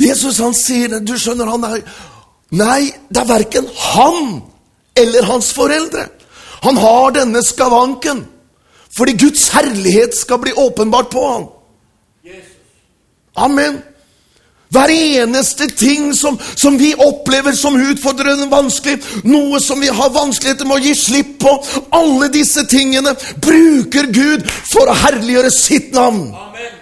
Jesus 0.00 0.40
han 0.40 0.56
sier 0.56 0.88
det, 0.88 1.04
du 1.06 1.14
skjønner 1.20 1.52
han 1.52 1.68
er 1.68 1.84
Nei, 2.52 2.92
det 3.08 3.22
er 3.22 3.28
verken 3.30 3.68
han 3.80 4.42
eller 4.98 5.24
hans 5.24 5.54
foreldre. 5.56 6.04
Han 6.64 6.76
har 6.76 7.14
denne 7.16 7.40
skavanken 7.44 8.26
fordi 8.92 9.14
Guds 9.16 9.46
herlighet 9.54 10.12
skal 10.12 10.40
bli 10.42 10.52
åpenbart 10.52 11.08
på 11.12 11.22
ham. 11.24 11.46
Amen. 13.34 13.80
Hver 14.72 14.88
eneste 14.88 15.66
ting 15.76 16.14
som, 16.16 16.38
som, 16.56 16.78
vi 16.80 16.94
opplever 16.96 17.52
som 17.52 17.76
utfordrende 17.76 18.48
vanskelig, 18.48 19.02
noe 19.28 19.60
som 19.60 19.80
vi 19.84 19.90
har 19.92 20.14
vanskeligheter 20.14 20.68
med 20.68 20.78
å 20.78 20.86
gi 20.86 20.94
slipp 20.96 21.34
på, 21.44 21.52
alle 21.92 22.30
disse 22.32 22.64
tingene 22.72 23.12
bruker 23.44 24.08
Gud 24.08 24.46
for 24.48 24.88
å 24.88 24.96
herliggjøre 25.04 25.52
sitt 25.52 25.92
navn. 25.92 26.30
Amen. 26.32 26.81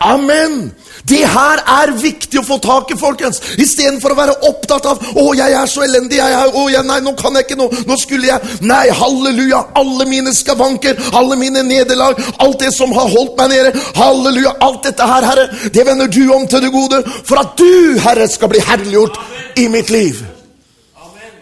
Amen. 0.00 0.74
Det 1.08 1.22
her 1.24 1.60
er 1.82 1.92
viktig 1.96 2.40
å 2.40 2.44
få 2.44 2.58
tak 2.60 2.90
i, 2.92 2.96
folkens. 3.00 3.38
Istedenfor 3.62 4.12
å 4.12 4.18
være 4.18 4.34
opptatt 4.48 4.86
av 4.90 4.98
'Å, 4.98 5.34
jeg 5.34 5.52
er 5.52 5.66
så 5.66 5.84
elendig. 5.84 6.18
Jeg 6.18 6.32
er, 6.32 6.52
å, 6.52 6.68
jeg, 6.70 6.84
nei, 6.84 7.00
nå 7.00 7.14
kan 7.16 7.34
jeg 7.34 7.46
ikke. 7.46 7.56
Nå, 7.56 7.70
nå 7.86 7.96
skulle 7.96 8.26
jeg 8.26 8.40
Nei, 8.60 8.88
halleluja. 8.90 9.62
Alle 9.74 10.06
mine 10.06 10.34
skavanker, 10.34 10.96
alle 11.12 11.36
mine 11.36 11.62
nederlag, 11.62 12.20
alt 12.38 12.58
det 12.60 12.72
som 12.74 12.92
har 12.92 13.08
holdt 13.08 13.38
meg 13.38 13.48
nede. 13.54 13.72
Halleluja. 13.96 14.56
Alt 14.60 14.82
dette 14.84 15.06
her, 15.06 15.22
Herre, 15.24 15.48
det 15.72 15.86
vender 15.86 16.06
du 16.06 16.32
om 16.32 16.46
til 16.46 16.60
det 16.60 16.72
gode. 16.72 17.02
For 17.24 17.40
at 17.40 17.56
du, 17.56 17.98
Herre, 18.00 18.28
skal 18.28 18.48
bli 18.48 18.60
herliggjort 18.60 19.18
i 19.56 19.68
mitt 19.68 19.90
liv. 19.90 20.24
Amen. 20.96 21.32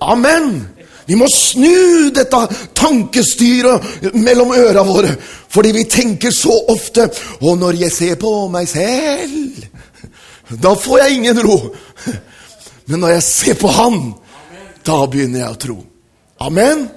Amen. 0.00 0.81
Vi 1.06 1.16
må 1.18 1.26
snu 1.30 2.10
dette 2.14 2.40
tankestyret 2.78 4.14
mellom 4.14 4.52
øra 4.54 4.84
våre. 4.86 5.14
Fordi 5.52 5.72
vi 5.74 5.84
tenker 5.90 6.30
så 6.32 6.54
ofte 6.72 7.08
Og 7.40 7.58
når 7.58 7.80
jeg 7.82 7.92
ser 7.92 8.14
på 8.20 8.30
meg 8.48 8.68
selv, 8.70 9.66
da 10.62 10.74
får 10.76 10.98
jeg 10.98 11.16
ingen 11.16 11.42
ro. 11.44 11.58
Men 12.86 13.00
når 13.00 13.16
jeg 13.16 13.22
ser 13.22 13.54
på 13.60 13.68
Han, 13.68 14.14
da 14.84 15.04
begynner 15.06 15.44
jeg 15.44 15.50
å 15.50 15.60
tro. 15.60 15.76
Amen. 16.42 16.88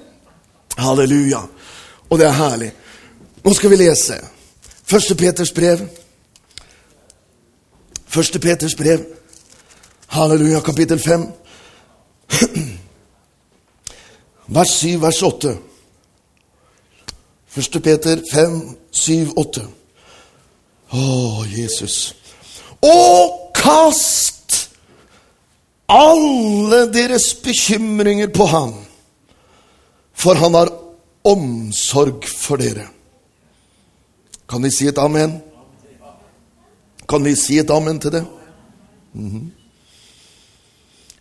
Halleluja. 0.76 1.40
Og 2.10 2.18
det 2.18 2.26
er 2.26 2.36
herlig. 2.36 2.72
Nå 3.44 3.54
skal 3.54 3.70
vi 3.70 3.78
lese 3.80 4.18
Første 4.86 5.14
Peters 5.18 5.50
brev. 5.52 5.80
Første 8.06 8.38
Peters 8.38 8.74
brev. 8.78 9.02
Halleluja, 10.14 10.60
kapittel 10.60 11.00
5. 11.02 11.26
Vers 14.46 14.70
7, 14.80 15.00
vers 15.02 15.22
8. 15.22 15.56
1. 17.56 17.82
Peter 17.82 18.20
5, 18.32 18.76
7, 18.90 19.32
8. 19.36 19.64
Å, 20.92 21.44
Jesus. 21.50 22.14
Og 22.84 23.50
kast 23.56 24.68
alle 25.90 26.84
deres 26.94 27.32
bekymringer 27.42 28.30
på 28.34 28.46
ham, 28.50 28.74
for 30.14 30.38
han 30.38 30.54
har 30.58 30.70
omsorg 31.26 32.26
for 32.30 32.62
dere. 32.62 32.86
Kan 34.46 34.62
vi 34.62 34.70
si 34.70 34.86
et 34.86 34.98
amen? 35.02 35.40
Kan 37.08 37.24
vi 37.26 37.34
si 37.38 37.58
et 37.58 37.70
amen 37.70 37.98
til 38.00 38.12
det? 38.12 38.24
Mm 39.14 39.30
-hmm. 39.30 39.50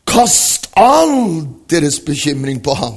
Kast 0.05 0.69
all 0.75 1.47
deres 1.69 1.99
bekymring 1.99 2.63
på 2.63 2.73
ham, 2.73 2.93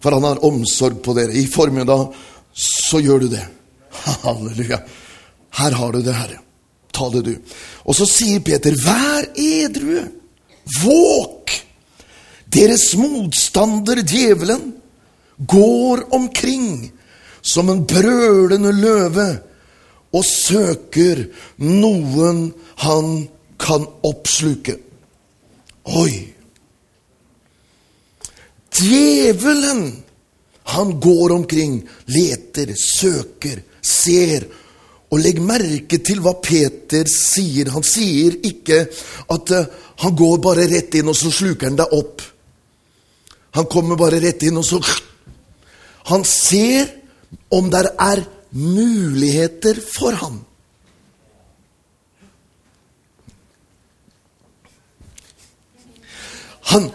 for 0.00 0.16
han 0.16 0.26
har 0.26 0.44
omsorg 0.46 1.00
på 1.04 1.14
dere. 1.16 1.36
I 1.36 1.46
formiddag 1.50 2.10
så 2.52 3.00
gjør 3.02 3.24
du 3.24 3.28
det. 3.34 3.44
Halleluja. 4.24 4.80
Her 5.60 5.76
har 5.76 5.92
du 5.92 6.00
det, 6.02 6.14
Herre. 6.14 6.40
Ta 6.92 7.08
det, 7.10 7.24
du. 7.26 7.34
Og 7.86 7.96
så 7.96 8.06
sier 8.08 8.42
Peter, 8.44 8.74
vær 8.74 9.28
edrue. 9.38 10.06
Våk! 10.80 11.54
Deres 12.50 12.90
motstander, 12.98 14.02
djevelen, 14.02 14.72
går 15.38 16.02
omkring 16.14 16.90
som 17.40 17.70
en 17.70 17.84
brølende 17.88 18.72
løve 18.74 19.28
og 20.10 20.26
søker 20.26 21.22
noen 21.62 22.50
han 22.82 23.14
kan 23.60 23.86
oppsluke. 24.06 24.76
Oi! 25.86 26.29
Djevelen, 28.70 30.02
han 30.62 31.00
går 31.00 31.32
omkring, 31.32 31.80
leter, 32.06 32.74
søker, 32.78 33.62
ser. 33.82 34.46
Og 35.10 35.18
legg 35.18 35.40
merke 35.42 35.98
til 36.06 36.20
hva 36.22 36.36
Peter 36.42 37.08
sier. 37.10 37.72
Han 37.74 37.86
sier 37.86 38.36
ikke 38.46 38.84
at 39.34 39.54
uh, 39.56 39.70
han 40.04 40.14
går 40.16 40.38
bare 40.44 40.68
rett 40.70 40.94
inn, 41.00 41.10
og 41.10 41.18
så 41.18 41.32
sluker 41.34 41.66
han 41.68 41.80
deg 41.80 41.96
opp. 41.96 42.22
Han 43.58 43.66
kommer 43.66 43.98
bare 43.98 44.20
rett 44.22 44.46
inn, 44.46 44.60
og 44.60 44.64
så 44.64 44.78
Han 46.10 46.24
ser 46.24 46.88
om 47.50 47.68
det 47.70 47.82
er 47.98 48.22
muligheter 48.50 49.78
for 49.84 50.16
ham. 50.16 50.40
Han, 56.70 56.88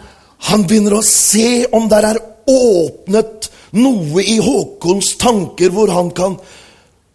han 0.49 0.65
begynner 0.67 0.97
å 0.99 1.05
se 1.05 1.65
om 1.73 1.87
der 1.89 2.11
er 2.11 2.21
åpnet 2.45 3.49
noe 3.75 4.23
i 4.23 4.37
Håkons 4.43 5.15
tanker 5.21 5.73
hvor 5.73 5.91
han 5.93 6.11
kan 6.15 6.37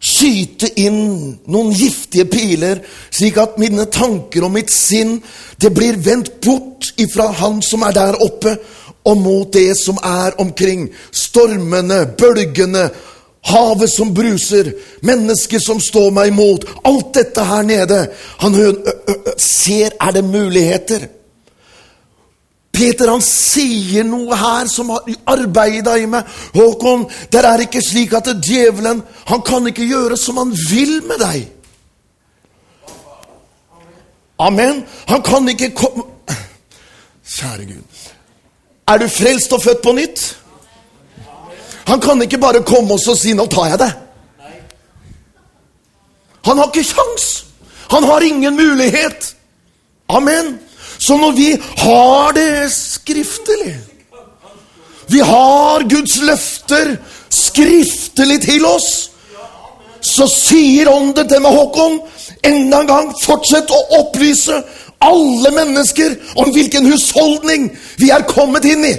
skyte 0.01 0.71
inn 0.81 1.37
noen 1.45 1.69
giftige 1.77 2.25
piler, 2.29 2.81
slik 3.13 3.37
at 3.37 3.59
mine 3.61 3.85
tanker 3.93 4.47
og 4.47 4.55
mitt 4.55 4.73
sinn 4.73 5.19
det 5.61 5.69
blir 5.75 5.99
vendt 6.01 6.39
bort 6.41 6.89
ifra 7.01 7.29
han 7.37 7.61
som 7.65 7.85
er 7.85 7.95
der 7.95 8.17
oppe, 8.25 8.55
og 9.05 9.17
mot 9.17 9.53
det 9.53 9.71
som 9.79 9.97
er 10.05 10.35
omkring. 10.41 10.87
Stormene, 11.09 12.03
bølgene, 12.17 12.89
havet 13.49 13.89
som 13.89 14.11
bruser, 14.13 14.73
mennesker 15.01 15.61
som 15.61 15.81
står 15.81 16.11
meg 16.13 16.29
imot. 16.29 16.67
Alt 16.85 17.09
dette 17.17 17.45
her 17.49 17.65
nede. 17.65 18.03
Han 18.43 18.57
ser 19.41 19.97
er 19.97 20.13
det 20.13 20.25
muligheter. 20.27 21.07
Peter 22.81 23.11
han 23.11 23.21
sier 23.21 24.05
noe 24.07 24.33
her 24.37 24.69
som 24.71 24.89
har 24.89 25.05
arbeida 25.29 25.93
i 26.01 26.07
meg. 26.09 26.25
Håkon, 26.55 27.05
det 27.29 27.43
er 27.45 27.61
ikke 27.67 27.81
slik 27.85 28.15
at 28.17 28.31
djevelen 28.41 29.03
han 29.29 29.43
kan 29.45 29.67
ikke 29.69 29.85
gjøre 29.85 30.17
som 30.17 30.39
han 30.41 30.53
vil 30.55 30.95
med 31.05 31.21
deg. 31.21 31.43
Amen. 34.41 34.81
Han 35.11 35.21
kan 35.21 35.49
ikke 35.53 35.75
komme 35.77 36.07
Kjære 37.31 37.67
Gud. 37.69 37.99
Er 38.89 38.97
du 38.97 39.05
frelst 39.07 39.53
og 39.53 39.61
født 39.63 39.83
på 39.85 39.93
nytt? 39.95 40.23
Han 41.87 42.01
kan 42.01 42.21
ikke 42.25 42.41
bare 42.41 42.63
komme 42.65 42.97
oss 42.97 43.07
og 43.07 43.17
si 43.17 43.33
'nå 43.33 43.45
tar 43.45 43.69
jeg 43.69 43.79
det'. 43.79 43.93
Han 46.49 46.57
har 46.57 46.67
ikke 46.73 46.89
kjangs. 46.89 47.45
Han 47.91 48.03
har 48.03 48.19
ingen 48.19 48.55
mulighet. 48.55 49.35
Amen. 50.09 50.59
Så 51.01 51.17
når 51.17 51.31
vi 51.31 51.49
har 51.77 52.35
det 52.37 52.71
skriftlig 52.73 53.77
Vi 55.11 55.19
har 55.19 55.83
Guds 55.89 56.19
løfter 56.21 56.93
skriftlig 57.31 58.37
til 58.45 58.65
oss. 58.65 59.09
Så 60.01 60.27
sier 60.31 60.89
ånden 60.89 61.27
til 61.27 61.41
meg, 61.43 61.51
Håkon, 61.51 61.97
enda 62.47 62.79
en 62.79 62.87
gang, 62.89 63.09
fortsett 63.21 63.73
å 63.75 63.81
opplyse 63.99 64.55
alle 65.03 65.51
mennesker 65.51 66.15
om 66.39 66.53
hvilken 66.55 66.87
husholdning 66.87 67.67
vi 67.99 68.11
er 68.13 68.25
kommet 68.29 68.65
inn 68.69 68.85
i. 68.87 68.93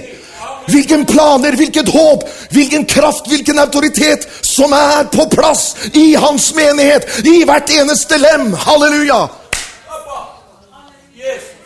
Hvilken 0.68 1.06
planer, 1.08 1.56
hvilket 1.58 1.88
håp, 1.90 2.26
hvilken 2.54 2.84
kraft, 2.86 3.26
hvilken 3.32 3.58
autoritet 3.58 4.28
som 4.46 4.74
er 4.76 5.08
på 5.10 5.26
plass 5.32 5.72
i 5.96 6.12
hans 6.14 6.52
menighet, 6.54 7.08
i 7.24 7.40
hvert 7.48 7.72
eneste 7.72 8.20
lem. 8.20 8.52
Halleluja! 8.66 9.24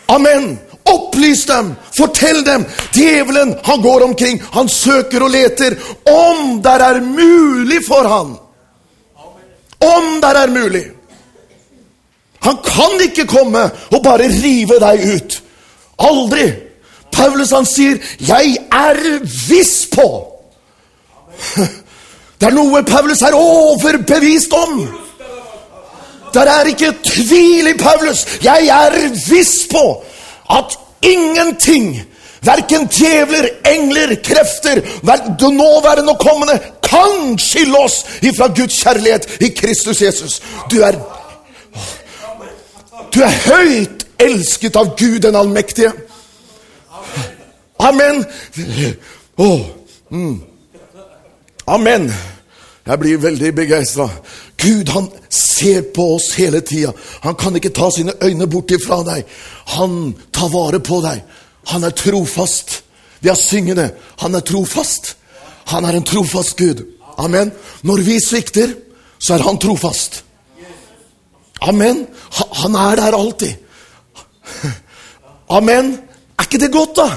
Amen. 0.07 0.59
Opplys 0.87 1.45
dem, 1.45 1.75
fortell 1.91 2.45
dem. 2.45 2.65
Djevelen, 2.95 3.55
han 3.63 3.81
går 3.81 4.03
omkring, 4.03 4.41
han 4.51 4.69
søker 4.69 5.23
og 5.23 5.29
leter. 5.29 5.75
Om 6.07 6.61
der 6.63 6.83
er 6.85 7.01
mulig 7.01 7.81
for 7.87 8.07
han. 8.07 8.37
Om 9.79 10.21
der 10.21 10.39
er 10.43 10.47
mulig. 10.47 10.85
Han 12.39 12.57
kan 12.63 13.01
ikke 13.01 13.27
komme 13.27 13.65
og 13.91 14.03
bare 14.03 14.29
rive 14.31 14.79
deg 14.79 15.03
ut. 15.15 15.43
Aldri. 15.99 16.51
Paulus 17.11 17.51
han 17.51 17.65
sier 17.65 17.97
'Jeg 18.19 18.57
er 18.71 19.19
viss 19.49 19.87
på'. 19.95 20.25
Det 22.39 22.47
er 22.47 22.53
noe 22.53 22.83
Paulus 22.83 23.21
er 23.21 23.33
overbevist 23.33 24.53
om. 24.53 24.87
Der 26.33 26.41
er 26.41 26.63
ikke 26.63 26.93
tvil 27.03 27.67
i 27.67 27.77
Paulus. 27.77 28.25
Jeg 28.43 28.67
er 28.67 29.09
viss 29.29 29.67
på 29.71 30.03
at 30.49 30.77
ingenting, 31.01 32.01
verken 32.41 32.87
djevler, 32.87 33.47
engler, 33.73 34.15
krefter, 34.23 34.81
det 35.39 35.53
nåværende 35.53 36.11
og 36.11 36.19
kommende, 36.19 36.59
kan 36.83 37.39
skille 37.39 37.77
oss 37.77 38.05
ifra 38.21 38.47
Guds 38.47 38.83
kjærlighet 38.83 39.41
i 39.41 39.47
Kristus 39.47 40.01
Jesus. 40.01 40.41
Du 40.71 40.81
er 40.81 40.99
Du 43.13 43.21
er 43.23 43.33
høyt 43.47 44.03
elsket 44.19 44.75
av 44.75 44.91
Gud 44.97 45.19
den 45.19 45.35
allmektige. 45.35 45.91
Amen. 47.79 48.25
Oh. 49.37 49.59
mm. 50.09 50.41
Amen. 51.67 52.13
Jeg 52.87 52.99
blir 52.99 53.17
veldig 53.19 53.51
begeistra. 53.55 54.07
Gud 54.57 54.89
han 54.89 55.09
ser 55.29 55.81
på 55.95 56.05
oss 56.15 56.31
hele 56.37 56.61
tida. 56.63 56.93
Han 57.25 57.35
kan 57.35 57.55
ikke 57.55 57.73
ta 57.75 57.89
sine 57.91 58.15
øyne 58.23 58.47
bort 58.47 58.71
ifra 58.71 59.01
deg. 59.03 59.25
Han 59.75 60.15
tar 60.31 60.51
vare 60.53 60.79
på 60.79 61.01
deg. 61.03 61.23
Han 61.73 61.83
er 61.83 61.95
trofast. 61.95 62.81
Vi 63.19 63.29
har 63.29 63.35
syngende. 63.35 63.89
Han 64.23 64.35
er 64.35 64.45
trofast. 64.47 65.15
Han 65.73 65.85
er 65.85 65.97
en 65.97 66.07
trofast 66.07 66.55
Gud. 66.57 66.85
Amen. 67.17 67.51
Når 67.83 68.05
vi 68.07 68.19
svikter, 68.23 68.71
så 69.19 69.35
er 69.35 69.43
han 69.43 69.59
trofast. 69.59 70.23
Amen. 71.61 72.05
Han 72.63 72.75
er 72.75 72.95
der 72.95 73.17
alltid. 73.17 73.53
Amen. 75.49 75.97
Er 76.39 76.43
ikke 76.47 76.63
det 76.65 76.71
godt, 76.71 76.95
da? 76.95 77.09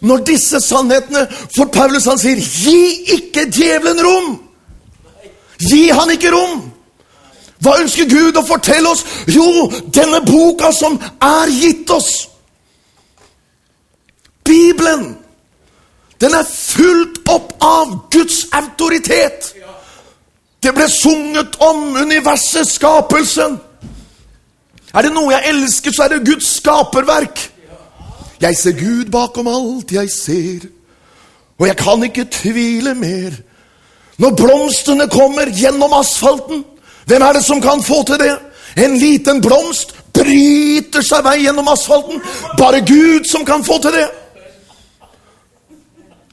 Når 0.00 0.22
disse 0.24 0.60
sannhetene 0.64 1.26
For 1.28 1.68
Paulus 1.68 2.06
han 2.08 2.18
sier 2.18 2.38
'gi 2.40 3.14
ikke 3.20 3.50
djevelen 3.52 4.00
rom'. 4.00 4.49
Gi 5.60 5.88
han 5.92 6.10
ikke 6.14 6.32
rom. 6.32 6.60
Hva 7.60 7.76
ønsker 7.82 8.08
Gud 8.08 8.38
å 8.40 8.44
fortelle 8.48 8.88
oss? 8.88 9.04
Jo, 9.28 9.68
denne 9.92 10.22
boka 10.24 10.70
som 10.72 10.96
er 11.20 11.52
gitt 11.52 11.90
oss. 11.92 12.12
Bibelen. 14.44 15.18
Den 16.20 16.34
er 16.36 16.44
fulgt 16.44 17.20
opp 17.28 17.52
av 17.64 17.92
Guds 18.12 18.46
autoritet. 18.52 19.54
Det 20.60 20.72
ble 20.76 20.88
sunget 20.92 21.56
om 21.64 21.96
universet, 21.96 22.68
skapelsen. 22.68 23.56
Er 24.92 25.06
det 25.06 25.12
noe 25.14 25.32
jeg 25.32 25.52
elsker, 25.52 25.94
så 25.94 26.04
er 26.04 26.16
det 26.16 26.26
Guds 26.26 26.48
skaperverk. 26.58 27.46
Jeg 28.40 28.56
ser 28.56 28.76
Gud 28.76 29.12
bakom 29.12 29.48
alt 29.48 29.92
jeg 29.92 30.10
ser, 30.12 30.66
og 31.60 31.66
jeg 31.68 31.76
kan 31.76 32.04
ikke 32.04 32.24
tvile 32.32 32.94
mer. 32.96 33.36
Når 34.20 34.36
blomstene 34.36 35.08
kommer 35.08 35.48
gjennom 35.56 35.94
asfalten, 35.96 36.64
hvem 37.08 37.22
er 37.22 37.38
det 37.38 37.44
som 37.44 37.60
kan 37.60 37.82
få 37.82 38.02
til 38.06 38.20
det? 38.20 38.34
En 38.76 38.98
liten 39.00 39.40
blomst 39.42 39.94
bryter 40.14 41.02
seg 41.02 41.24
vei 41.26 41.40
gjennom 41.44 41.68
asfalten. 41.72 42.20
Bare 42.58 42.84
Gud 42.86 43.26
som 43.28 43.44
kan 43.48 43.64
få 43.64 43.80
til 43.82 43.96
det. 43.96 44.06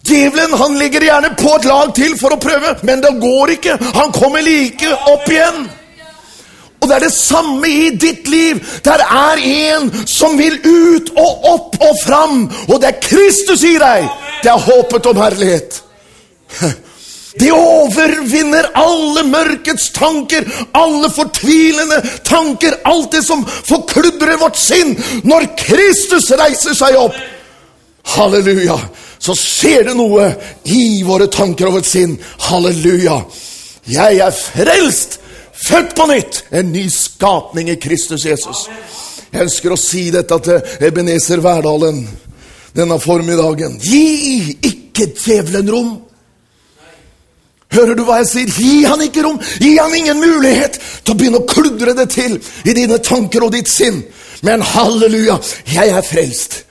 Djevelen 0.08 0.54
han 0.60 0.78
ligger 0.80 1.04
gjerne 1.04 1.34
på 1.40 1.56
et 1.56 1.66
lag 1.68 1.92
til 1.96 2.14
for 2.20 2.36
å 2.36 2.40
prøve, 2.40 2.78
men 2.88 3.02
det 3.04 3.18
går 3.20 3.58
ikke. 3.58 3.76
Han 3.98 4.14
kommer 4.16 4.46
like 4.46 4.94
opp 5.12 5.28
igjen. 5.32 5.68
Og 6.78 6.88
det 6.88 6.96
er 6.96 7.06
det 7.08 7.14
samme 7.16 7.68
i 7.68 7.90
ditt 8.00 8.28
liv. 8.32 8.62
Der 8.86 9.04
er 9.04 9.42
en 9.44 9.90
som 10.08 10.38
vil 10.40 10.60
ut 10.64 11.12
og 11.18 11.48
opp 11.54 11.80
og 11.82 11.96
fram, 12.06 12.46
og 12.68 12.82
det 12.82 12.92
er 12.92 13.02
Kristus 13.04 13.66
i 13.68 13.76
deg. 13.82 14.08
Det 14.44 14.52
er 14.54 14.68
håpet 14.70 15.10
om 15.12 15.24
herlighet. 15.26 15.82
Det 17.40 17.52
overvinner 17.54 18.72
alle 18.78 19.24
mørkets 19.30 19.92
tanker, 19.96 20.46
alle 20.74 21.10
fortvilende 21.14 22.00
tanker, 22.26 22.80
alt 22.88 23.12
det 23.14 23.24
som 23.26 23.44
forkludrer 23.46 24.40
vårt 24.42 24.58
sinn. 24.58 24.96
Når 25.28 25.52
Kristus 25.60 26.32
reiser 26.40 26.78
seg 26.78 26.98
opp, 26.98 27.18
halleluja, 28.16 28.78
så 29.20 29.36
skjer 29.38 29.90
det 29.90 29.96
noe 29.98 30.32
i 30.74 31.04
våre 31.06 31.28
tanker 31.34 31.70
og 31.70 31.80
vårt 31.80 31.90
sinn. 31.90 32.18
Halleluja. 32.50 33.20
Jeg 33.88 34.22
er 34.24 34.34
frelst, 34.36 35.20
født 35.68 35.94
på 35.98 36.08
nytt, 36.10 36.44
en 36.52 36.72
ny 36.74 36.88
skapning 36.92 37.70
i 37.72 37.80
Kristus 37.82 38.26
Jesus. 38.26 38.66
Jeg 39.32 39.46
ønsker 39.46 39.74
å 39.74 39.80
si 39.80 40.08
dette 40.14 40.40
til 40.44 40.88
Ebenezer 40.88 41.42
Verdalen 41.44 42.02
denne 42.78 43.00
formiddagen. 43.02 43.78
Gi 43.82 44.58
ikke 44.70 45.12
djevelen 45.18 45.72
rom. 45.74 45.96
Hører 47.74 47.98
du 47.98 48.04
hva 48.08 48.22
jeg 48.22 48.30
sier? 48.32 48.54
Gi 48.54 48.86
han 48.88 49.02
ikke 49.04 49.26
rom. 49.26 49.40
Gi 49.60 49.74
han 49.78 49.96
ingen 49.96 50.22
mulighet 50.22 50.80
til 51.04 51.14
å 51.14 51.18
begynne 51.20 51.42
å 51.42 51.50
kludre 51.50 51.96
det 51.98 52.10
til 52.14 52.38
i 52.64 52.76
dine 52.78 53.00
tanker 53.04 53.44
og 53.44 53.52
ditt 53.56 53.72
sinn. 53.72 54.04
Men 54.46 54.64
halleluja, 54.64 55.40
jeg 55.74 55.92
er 55.92 56.06
frelst. 56.06 56.62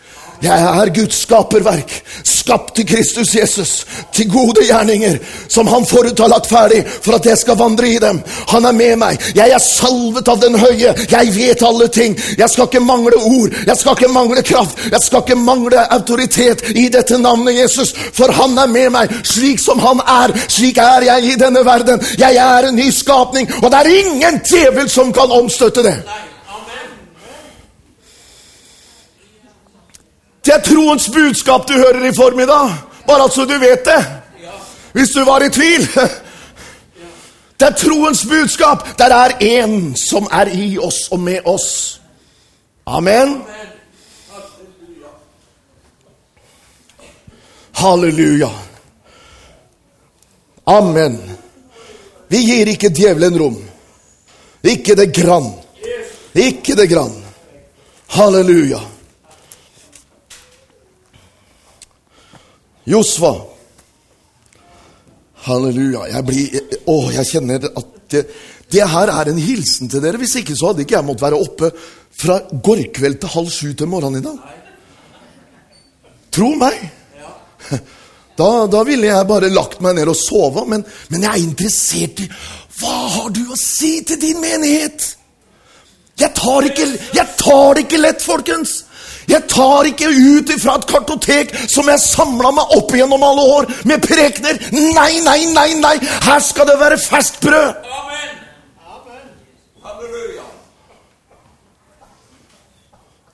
Jeg 0.46 0.62
er 0.80 0.90
Guds 0.94 1.16
skaperverk, 1.24 1.92
skapt 2.24 2.76
til 2.76 2.87
Kristus 2.87 3.35
Jesus, 3.35 3.70
til 4.14 4.28
gode 4.30 4.62
gjerninger, 4.68 5.16
som 5.48 5.66
Han 5.66 5.87
forut 5.87 6.20
har 6.22 6.30
lagt 6.30 6.46
ferdig 6.46 6.85
for 7.02 7.16
at 7.18 7.26
jeg 7.26 7.38
skal 7.38 7.59
vandre 7.59 7.88
i 7.88 7.98
dem. 8.02 8.20
Han 8.52 8.64
er 8.64 8.76
med 8.76 8.96
meg. 9.00 9.18
Jeg 9.35 9.50
er 9.50 9.62
salvet 9.62 10.28
av 10.28 10.38
den 10.42 10.59
høye. 10.59 10.92
Jeg 11.11 11.32
vet 11.35 11.64
alle 11.66 11.88
ting. 11.88 12.14
Jeg 12.38 12.50
skal 12.50 12.68
ikke 12.70 12.85
mangle 12.85 13.18
ord. 13.18 13.56
Jeg 13.66 13.76
skal 13.76 13.98
ikke 13.98 14.12
mangle 14.12 14.42
kraft. 14.42 14.87
Jeg 14.92 15.02
skal 15.02 15.24
ikke 15.24 15.38
mangle 15.40 15.82
autoritet 15.98 16.62
i 16.76 16.87
dette 16.94 17.18
navnet 17.18 17.59
Jesus, 17.62 17.94
for 18.12 18.32
Han 18.32 18.59
er 18.59 18.70
med 18.70 18.90
meg. 18.94 19.18
Slik 19.24 19.61
som 19.62 19.82
Han 19.82 20.04
er, 20.06 20.37
slik 20.48 20.78
er 20.78 21.11
jeg 21.11 21.32
i 21.32 21.37
denne 21.42 21.64
verden. 21.66 22.00
Jeg 22.18 22.37
er 22.37 22.68
en 22.68 22.78
ny 22.78 22.90
skapning, 22.94 23.50
og 23.62 23.70
det 23.70 23.82
er 23.82 23.92
ingen 23.98 24.40
djevel 24.46 24.90
som 24.90 25.12
kan 25.12 25.30
omstøtte 25.40 25.82
det. 25.82 25.98
Det 30.46 30.54
er 30.54 30.62
troens 30.62 31.09
budskap 31.11 31.68
du 31.68 31.72
hører 31.72 32.04
i 32.06 32.14
formiddag. 32.14 32.74
Bare 33.06 33.30
så 33.30 33.44
du 33.44 33.59
vet 33.59 33.85
det. 33.85 34.04
Hvis 34.92 35.11
du 35.11 35.24
var 35.24 35.42
i 35.42 35.50
tvil. 35.50 35.88
Det 37.61 37.66
er 37.66 37.74
troens 37.74 38.22
budskap. 38.26 38.87
Der 38.98 39.14
er 39.14 39.35
en 39.40 39.96
som 39.96 40.28
er 40.32 40.46
i 40.54 40.78
oss 40.78 41.09
og 41.11 41.20
med 41.20 41.38
oss. 41.44 42.00
Amen. 42.87 43.42
Halleluja. 47.72 48.50
Amen. 50.66 51.20
Vi 52.28 52.38
gir 52.46 52.70
ikke 52.70 52.94
djevelen 52.94 53.38
rom. 53.38 53.62
Ikke 54.62 54.94
det 54.94 55.12
grann. 55.14 55.52
Ikke 56.35 56.76
det 56.78 56.90
grann. 56.90 57.24
Halleluja. 58.06 58.80
Josva. 62.87 63.35
Halleluja. 65.46 66.07
Jeg 66.11 66.27
blir 66.27 66.61
Å, 66.87 66.96
jeg 67.14 67.31
kjenner 67.31 67.68
at 67.70 67.92
det, 68.12 68.22
det 68.72 68.87
her 68.87 69.11
er 69.12 69.31
en 69.31 69.40
hilsen 69.42 69.90
til 69.90 70.03
dere. 70.05 70.20
Hvis 70.22 70.38
ikke 70.40 70.57
så 70.59 70.70
hadde 70.70 70.87
ikke 70.87 70.99
jeg 70.99 71.07
måttet 71.07 71.27
være 71.27 71.42
oppe 71.42 71.72
fra 72.16 72.38
går 72.51 72.87
kveld 72.96 73.20
til 73.20 73.35
halv 73.35 73.53
sju 73.53 73.72
til 73.77 73.90
morgenen 73.90 74.22
i 74.22 74.27
dag. 74.27 74.57
Tro 76.37 76.55
meg. 76.61 76.81
Da, 78.37 78.66
da 78.68 78.83
ville 78.85 79.09
jeg 79.09 79.25
bare 79.31 79.49
lagt 79.49 79.79
meg 79.81 79.94
ned 79.96 80.11
og 80.12 80.16
sove, 80.20 80.66
men, 80.68 80.83
men 81.09 81.22
jeg 81.25 81.31
er 81.31 81.40
interessert 81.40 82.18
i 82.20 82.27
Hva 82.77 82.96
har 83.14 83.31
du 83.33 83.40
å 83.49 83.57
si 83.57 83.94
til 84.05 84.20
din 84.20 84.42
menighet? 84.42 85.07
Jeg 86.20 86.35
tar, 86.37 86.66
ikke, 86.68 86.85
jeg 87.16 87.33
tar 87.40 87.70
det 87.79 87.87
ikke 87.87 88.03
lett, 88.03 88.20
folkens. 88.20 88.75
Jeg 89.28 89.42
tar 89.50 89.88
ikke 89.90 90.08
ut 90.08 90.50
ifra 90.54 90.76
et 90.78 90.86
kartotek 90.90 91.54
som 91.72 91.88
jeg 91.90 92.02
samla 92.02 92.52
meg 92.54 92.76
opp 92.78 92.94
gjennom 92.94 93.22
alle 93.26 93.46
år, 93.58 93.70
med 93.84 94.02
prekener. 94.04 94.58
Nei, 94.72 95.20
nei, 95.26 95.40
nei, 95.52 95.70
nei! 95.80 95.96
Her 96.26 96.42
skal 96.44 96.68
det 96.70 96.78
være 96.80 96.98
ferskt 96.98 97.40
brød! 97.42 97.74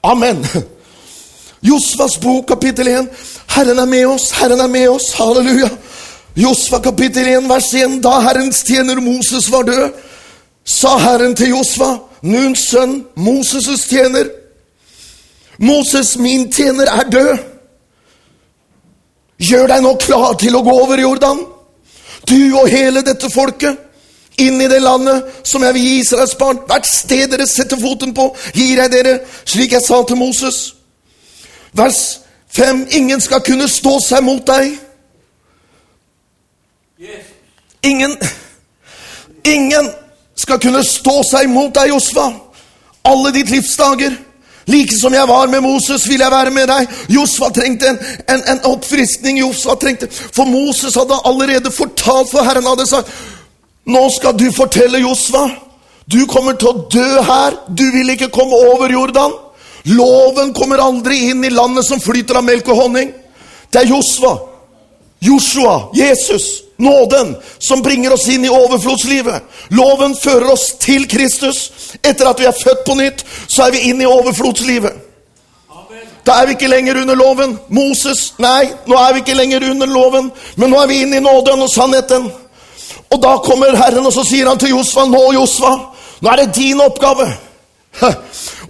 Amen. 0.03 0.47
Josvas 1.63 2.17
bok, 2.19 2.49
kapittel 2.49 2.89
1. 2.89 3.09
Herren 3.55 3.79
er 3.79 3.87
med 3.87 4.07
oss, 4.07 4.31
Herren 4.35 4.61
er 4.61 4.67
med 4.67 4.89
oss. 4.91 5.13
Halleluja. 5.15 5.69
Josva 6.37 6.81
kapittel 6.83 7.29
1, 7.29 7.49
vers 7.49 7.75
1. 7.75 8.01
Da 8.03 8.17
Herrens 8.25 8.65
tjener 8.67 9.01
Moses 9.01 9.51
var 9.53 9.63
død, 9.63 9.91
sa 10.65 10.97
Herren 10.99 11.37
til 11.37 11.53
Josva, 11.53 11.99
Nuns 12.23 12.67
sønn, 12.71 13.05
Moses' 13.17 13.87
tjener. 13.89 14.42
Moses, 15.59 16.17
min 16.19 16.53
tjener, 16.53 16.87
er 16.87 17.11
død. 17.11 17.39
Gjør 19.43 19.67
deg 19.67 19.83
nå 19.83 19.95
klar 20.01 20.37
til 20.39 20.57
å 20.57 20.63
gå 20.63 20.75
over 20.85 21.01
Jordan, 21.01 21.41
du 22.29 22.55
og 22.61 22.69
hele 22.71 23.03
dette 23.03 23.31
folket, 23.33 23.79
inn 24.39 24.61
i 24.63 24.69
det 24.71 24.79
landet 24.81 25.43
som 25.45 25.65
jeg 25.67 25.75
vil 25.75 25.83
gi 25.83 25.97
Israels 26.01 26.37
barn. 26.39 26.61
Hvert 26.69 26.87
sted 26.89 27.27
dere 27.33 27.47
setter 27.51 27.81
foten 27.81 28.15
på, 28.15 28.31
gir 28.55 28.81
jeg 28.81 28.93
dere, 28.93 29.19
slik 29.45 29.75
jeg 29.75 29.85
sa 29.85 29.99
til 30.07 30.21
Moses. 30.21 30.61
Vers 31.73 32.21
5. 32.55 32.87
Ingen 32.91 33.21
skal 33.21 33.43
kunne 33.45 33.69
stå 33.69 33.99
seg 34.05 34.25
mot 34.25 34.47
deg. 34.47 34.79
Ingen 37.83 38.17
Ingen 39.45 39.91
skal 40.37 40.61
kunne 40.63 40.85
stå 40.87 41.23
seg 41.27 41.49
mot 41.51 41.73
deg, 41.75 41.91
Josva. 41.91 42.29
Alle 43.05 43.33
ditt 43.35 43.51
livsdager. 43.51 44.15
Like 44.67 44.95
som 44.95 45.15
jeg 45.15 45.29
var 45.29 45.51
med 45.51 45.61
Moses, 45.65 46.09
vil 46.09 46.23
jeg 46.23 46.31
være 46.31 46.51
med 46.55 46.69
deg. 46.71 46.91
Josfa 47.11 47.51
trengte 47.55 47.89
en, 47.91 47.99
en, 48.31 48.43
en 48.55 48.61
oppfriskning. 48.71 49.41
Josfa 49.43 49.75
trengte, 49.81 50.09
For 50.11 50.47
Moses 50.47 50.95
hadde 50.95 51.19
allerede 51.25 51.73
fortalt, 51.75 52.31
for 52.31 52.47
Herren 52.47 52.69
hadde 52.71 52.87
sagt 52.87 53.11
Nå 53.87 54.03
skal 54.15 54.37
du 54.39 54.47
fortelle 54.55 55.01
Josfa. 55.03 55.49
Du 56.07 56.21
kommer 56.31 56.55
til 56.55 56.71
å 56.71 56.85
dø 56.93 57.23
her. 57.27 57.57
Du 57.67 57.83
vil 57.91 58.15
ikke 58.15 58.31
komme 58.35 58.59
over 58.71 58.93
Jordan. 58.93 59.35
Loven 59.91 60.53
kommer 60.55 60.79
aldri 60.79 61.19
inn 61.33 61.43
i 61.45 61.51
landet 61.51 61.87
som 61.89 62.01
flyter 62.01 62.39
av 62.39 62.47
melk 62.47 62.69
og 62.71 62.85
honning. 62.85 63.11
Det 63.73 63.81
er 63.83 63.91
Josfa, 63.91 64.37
Joshua, 65.23 65.89
Jesus, 65.97 66.62
nåden, 66.79 67.37
som 67.59 67.83
bringer 67.83 68.13
oss 68.13 68.29
inn 68.29 68.45
i 68.45 68.51
overflodslivet. 68.51 69.43
Loven 69.69 70.17
fører 70.17 70.53
oss 70.53 70.73
til 70.81 71.09
Kristus. 71.09 71.71
Etter 72.03 72.29
at 72.31 72.41
vi 72.41 72.49
er 72.49 72.59
født 72.65 72.85
på 72.87 72.95
nytt, 72.99 73.25
så 73.49 73.67
er 73.67 73.77
vi 73.77 73.89
inn 73.91 74.03
i 74.03 74.09
overflodslivet. 74.09 75.09
Da 76.27 76.33
er 76.39 76.47
vi 76.47 76.55
ikke 76.55 76.71
lenger 76.71 77.01
under 77.01 77.15
loven. 77.19 77.57
Moses, 77.69 78.35
nei, 78.39 78.71
nå 78.87 78.99
er 78.99 79.13
vi 79.13 79.25
ikke 79.25 79.35
lenger 79.35 79.65
under 79.71 79.91
loven, 79.91 80.31
men 80.57 80.71
nå 80.71 80.79
er 80.83 80.91
vi 80.91 81.01
inne 81.03 81.19
i 81.19 81.25
nåden 81.25 81.65
og 81.65 81.71
sannheten. 81.71 82.29
Og 83.11 83.23
da 83.23 83.37
kommer 83.45 83.77
Herren, 83.77 84.07
og 84.07 84.13
så 84.15 84.25
sier 84.25 84.49
han 84.49 84.59
til 84.59 84.77
Josva, 84.77 85.05
nå 85.11 85.33
Josva, 85.35 85.73
nå 86.23 86.31
er 86.31 86.45
det 86.45 86.55
din 86.57 86.81
oppgave. 86.81 87.27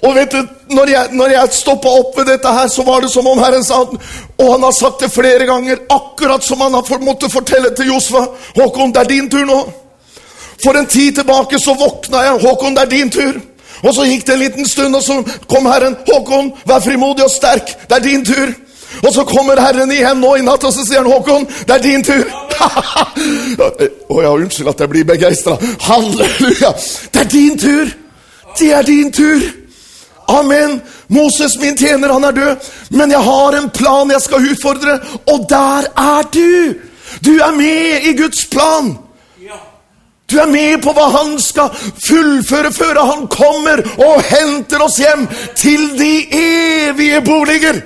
Og 0.02 0.14
vet 0.16 0.32
du, 0.34 0.40
når 0.74 0.90
jeg, 0.90 1.08
når 1.14 1.34
jeg 1.36 1.54
stoppa 1.54 1.90
opp 2.00 2.16
ved 2.18 2.26
dette 2.32 2.52
her, 2.52 2.66
så 2.68 2.82
var 2.86 3.04
det 3.04 3.10
som 3.12 3.26
om 3.30 3.38
Herren 3.38 3.64
sa 3.64 3.82
Og 3.84 4.48
han 4.50 4.64
har 4.66 4.74
sagt 4.74 5.04
det 5.04 5.12
flere 5.14 5.46
ganger, 5.46 5.84
akkurat 5.90 6.44
som 6.44 6.60
han 6.60 6.74
har 6.74 7.04
måttet 7.04 7.32
fortelle 7.32 7.70
til 7.76 7.92
Josva. 7.92 8.26
Håkon, 8.56 8.92
det 8.92 9.04
er 9.04 9.12
din 9.12 9.30
tur 9.30 9.46
nå. 9.46 9.60
For 10.62 10.78
en 10.78 10.86
tid 10.86 11.14
tilbake 11.20 11.58
så 11.58 11.74
våkna 11.78 12.24
jeg. 12.26 12.42
Håkon, 12.42 12.74
det 12.74 12.82
er 12.82 12.90
din 12.90 13.10
tur. 13.10 13.40
Og 13.82 13.94
så 13.94 14.04
gikk 14.06 14.26
det 14.26 14.34
en 14.34 14.42
liten 14.42 14.68
stund, 14.68 14.96
og 14.96 15.02
så 15.02 15.22
kom 15.50 15.66
Herren. 15.66 15.96
Håkon, 16.06 16.52
vær 16.66 16.82
frimodig 16.82 17.24
og 17.24 17.30
sterk. 17.30 17.74
Det 17.88 17.98
er 17.98 18.04
din 18.04 18.26
tur. 18.26 18.52
Og 19.02 19.14
så 19.14 19.24
kommer 19.24 19.60
Herren 19.60 19.90
igjen 19.90 20.20
nå 20.20 20.34
i 20.36 20.44
natt, 20.44 20.64
og 20.66 20.74
så 20.74 20.84
sier 20.86 21.02
han, 21.02 21.10
Håkon, 21.10 21.46
det 21.66 21.78
er 21.78 21.82
din 21.82 22.04
tur. 22.04 22.22
Å 24.12 24.20
ja, 24.22 24.30
unnskyld 24.34 24.70
at 24.74 24.84
jeg 24.84 24.92
blir 24.92 25.08
begeistra. 25.08 25.56
Halleluja. 25.88 26.74
Det 27.14 27.24
er 27.24 27.30
din 27.32 27.58
tur. 27.58 28.01
Det 28.58 28.72
er 28.72 28.82
din 28.82 29.12
tur. 29.12 29.42
Amen. 30.28 30.80
Moses, 31.08 31.58
min 31.58 31.76
tjener, 31.76 32.12
han 32.12 32.24
er 32.24 32.32
død. 32.32 32.56
Men 32.90 33.10
jeg 33.10 33.20
har 33.20 33.56
en 33.58 33.70
plan 33.70 34.10
jeg 34.10 34.22
skal 34.22 34.50
utfordre, 34.52 34.98
og 35.26 35.46
der 35.48 35.88
er 35.96 36.28
du. 36.32 36.74
Du 37.24 37.32
er 37.38 37.56
med 37.56 38.08
i 38.08 38.16
Guds 38.16 38.46
plan. 38.46 38.96
Du 40.32 40.38
er 40.40 40.48
med 40.48 40.80
på 40.80 40.94
hva 40.96 41.10
han 41.12 41.34
skal 41.42 41.68
fullføre 42.00 42.70
før 42.72 43.00
han 43.04 43.26
kommer 43.28 43.82
og 44.00 44.22
henter 44.24 44.80
oss 44.80 44.96
hjem 45.02 45.26
til 45.58 45.90
de 45.98 46.12
evige 46.38 47.20
boliger. 47.26 47.82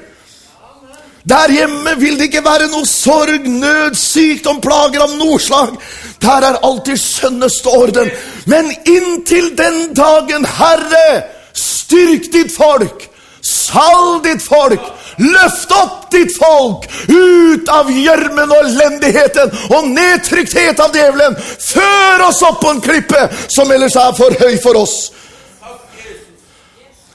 Der 1.27 1.51
hjemme 1.51 1.97
vil 1.99 2.15
det 2.19 2.29
ikke 2.29 2.45
være 2.47 2.69
noe 2.71 2.87
sorg, 2.87 3.49
nød, 3.51 3.97
sykdom, 3.99 4.61
plager 4.63 5.03
av 5.03 5.17
noe 5.19 5.41
slag. 5.43 5.75
Der 6.23 6.47
er 6.49 6.63
alltid 6.65 6.97
skjønneste 7.01 7.69
orden. 7.69 8.11
Men 8.47 8.71
inntil 8.85 9.53
den 9.59 9.95
dagen, 9.95 10.47
Herre, 10.59 11.23
styrk 11.53 12.33
ditt 12.33 12.55
folk, 12.57 13.11
Salg 13.47 14.25
ditt 14.25 14.43
folk, 14.43 14.83
løft 15.23 15.71
opp 15.77 16.09
ditt 16.11 16.33
folk 16.35 16.87
ut 17.07 17.69
av 17.71 17.91
gjørmen 17.93 18.51
og 18.51 18.71
elendigheten 18.73 19.53
og 19.71 19.87
nedtrykthet 19.93 20.81
av 20.83 20.97
djevelen. 20.97 21.37
Før 21.39 22.25
oss 22.27 22.43
opp 22.49 22.59
på 22.65 22.73
en 22.75 22.83
klippe 22.83 23.23
som 23.47 23.71
ellers 23.71 23.95
er 24.03 24.17
for 24.19 24.35
høy 24.43 24.57
for 24.63 24.81
oss. 24.81 24.97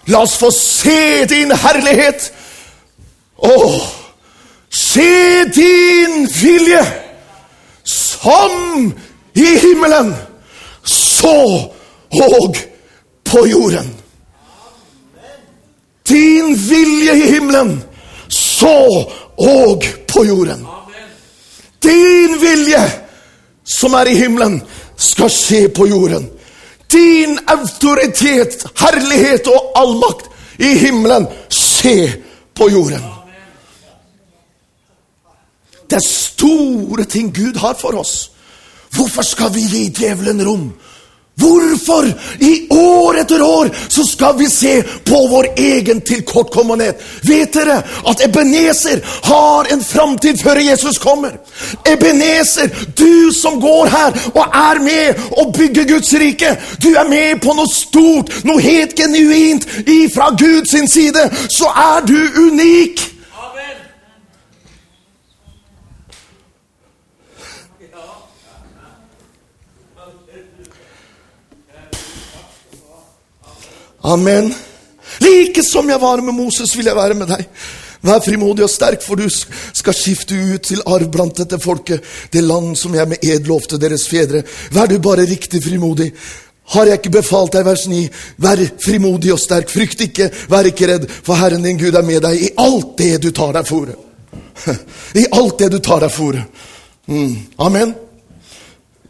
La 0.07 0.23
oss 0.23 0.37
få 0.39 0.53
se 0.55 1.25
din 1.29 1.51
herlighet. 1.51 2.31
Åh, 3.51 3.77
se 4.71 5.45
din 5.51 6.29
vilje 6.31 6.85
som 8.21 8.93
i 9.33 9.45
himmelen, 9.45 10.15
så 10.83 11.71
og 12.11 12.57
på 13.23 13.47
jorden. 13.47 13.95
Din 16.07 16.55
vilje 16.69 17.15
i 17.15 17.31
himmelen, 17.31 17.83
så 18.27 19.07
og 19.37 19.83
på 20.13 20.25
jorden. 20.25 20.67
Din 21.83 22.41
vilje 22.41 22.91
som 23.65 23.93
er 23.93 24.05
i 24.05 24.15
himmelen, 24.15 24.61
skal 24.97 25.29
skje 25.29 25.69
på 25.69 25.87
jorden. 25.87 26.29
Din 26.91 27.39
autoritet, 27.47 28.65
herlighet 28.77 29.47
og 29.47 29.71
allmakt 29.75 30.27
i 30.59 30.75
himmelen, 30.77 31.25
skje 31.49 32.11
på 32.55 32.69
jorden. 32.69 33.20
Det 35.91 35.97
er 35.99 36.07
store 36.07 37.03
ting 37.03 37.33
Gud 37.35 37.57
har 37.59 37.73
for 37.75 37.99
oss. 37.99 38.31
Hvorfor 38.95 39.21
skal 39.27 39.51
vi 39.53 39.61
gi 39.67 39.89
djevelen 39.89 40.45
rom? 40.47 40.69
Hvorfor 41.35 42.05
i 42.39 42.67
år 42.69 43.17
etter 43.21 43.41
år 43.41 43.69
så 43.89 44.03
skal 44.07 44.37
vi 44.39 44.45
se 44.51 44.73
på 44.83 45.19
vår 45.31 45.47
egen 45.57 46.01
tilkortkommenhet? 46.01 47.01
Vet 47.27 47.53
dere 47.53 47.81
at 48.07 48.23
Ebenezer 48.23 48.99
har 49.23 49.67
en 49.73 49.83
framtid 49.83 50.39
før 50.43 50.59
Jesus 50.63 50.99
kommer? 50.99 51.35
Ebenezer, 51.87 52.69
du 52.99 53.31
som 53.41 53.59
går 53.61 53.91
her 53.91 54.19
og 54.35 54.43
er 54.47 54.83
med 54.83 55.23
og 55.37 55.53
bygger 55.57 55.87
Guds 55.93 56.13
rike. 56.13 56.55
Du 56.83 56.89
er 56.95 57.09
med 57.09 57.43
på 57.43 57.55
noe 57.57 57.67
stort, 57.73 58.31
noe 58.47 58.61
helt 58.63 58.95
genuint 58.95 59.67
ifra 59.87 60.31
Guds 60.39 60.93
side. 60.93 61.29
Så 61.49 61.67
er 61.67 62.05
du 62.07 62.19
unik. 62.47 63.10
Amen. 74.01 74.53
Like 75.19 75.63
som 75.63 75.89
jeg 75.89 75.99
var 76.01 76.21
med 76.21 76.35
Moses, 76.35 76.75
vil 76.77 76.89
jeg 76.89 76.95
være 76.95 77.17
med 77.17 77.31
deg. 77.31 77.47
Vær 78.01 78.21
frimodig 78.25 78.65
og 78.65 78.71
sterk, 78.73 79.03
for 79.05 79.19
du 79.19 79.27
skal 79.29 79.93
skifte 79.93 80.33
ut 80.33 80.63
til 80.65 80.81
arv 80.89 81.09
blant 81.13 81.37
dette 81.37 81.59
folket, 81.61 82.01
det 82.33 82.41
land 82.41 82.73
som 82.79 82.95
jeg 82.97 83.11
med 83.11 83.21
ed 83.21 83.49
lovte 83.49 83.77
deres 83.81 84.07
fedre. 84.09 84.41
Vær 84.73 84.89
du 84.89 84.97
bare 84.99 85.27
riktig 85.29 85.61
frimodig. 85.63 86.09
Har 86.73 86.87
jeg 86.87 87.01
ikke 87.01 87.17
befalt 87.19 87.53
deg, 87.53 87.65
vers 87.67 87.83
9, 87.91 88.01
vær 88.41 88.61
frimodig 88.81 89.33
og 89.33 89.41
sterk, 89.41 89.69
frykt 89.69 90.01
ikke, 90.07 90.31
vær 90.49 90.69
ikke 90.69 90.87
redd, 90.89 91.09
for 91.11 91.37
Herren 91.37 91.65
din 91.65 91.77
Gud 91.77 91.97
er 91.97 92.05
med 92.05 92.23
deg 92.25 92.41
i 92.41 92.51
alt 92.63 92.95
det 92.97 93.17
du 93.21 93.29
tar 93.35 93.53
deg 93.57 93.67
for. 93.69 93.91
I 95.21 95.27
alt 95.35 95.59
det 95.59 95.71
du 95.75 95.79
tar 95.83 96.01
deg 96.05 96.13
for. 96.15 96.37
Mm. 97.11 97.35
Amen. 97.61 97.93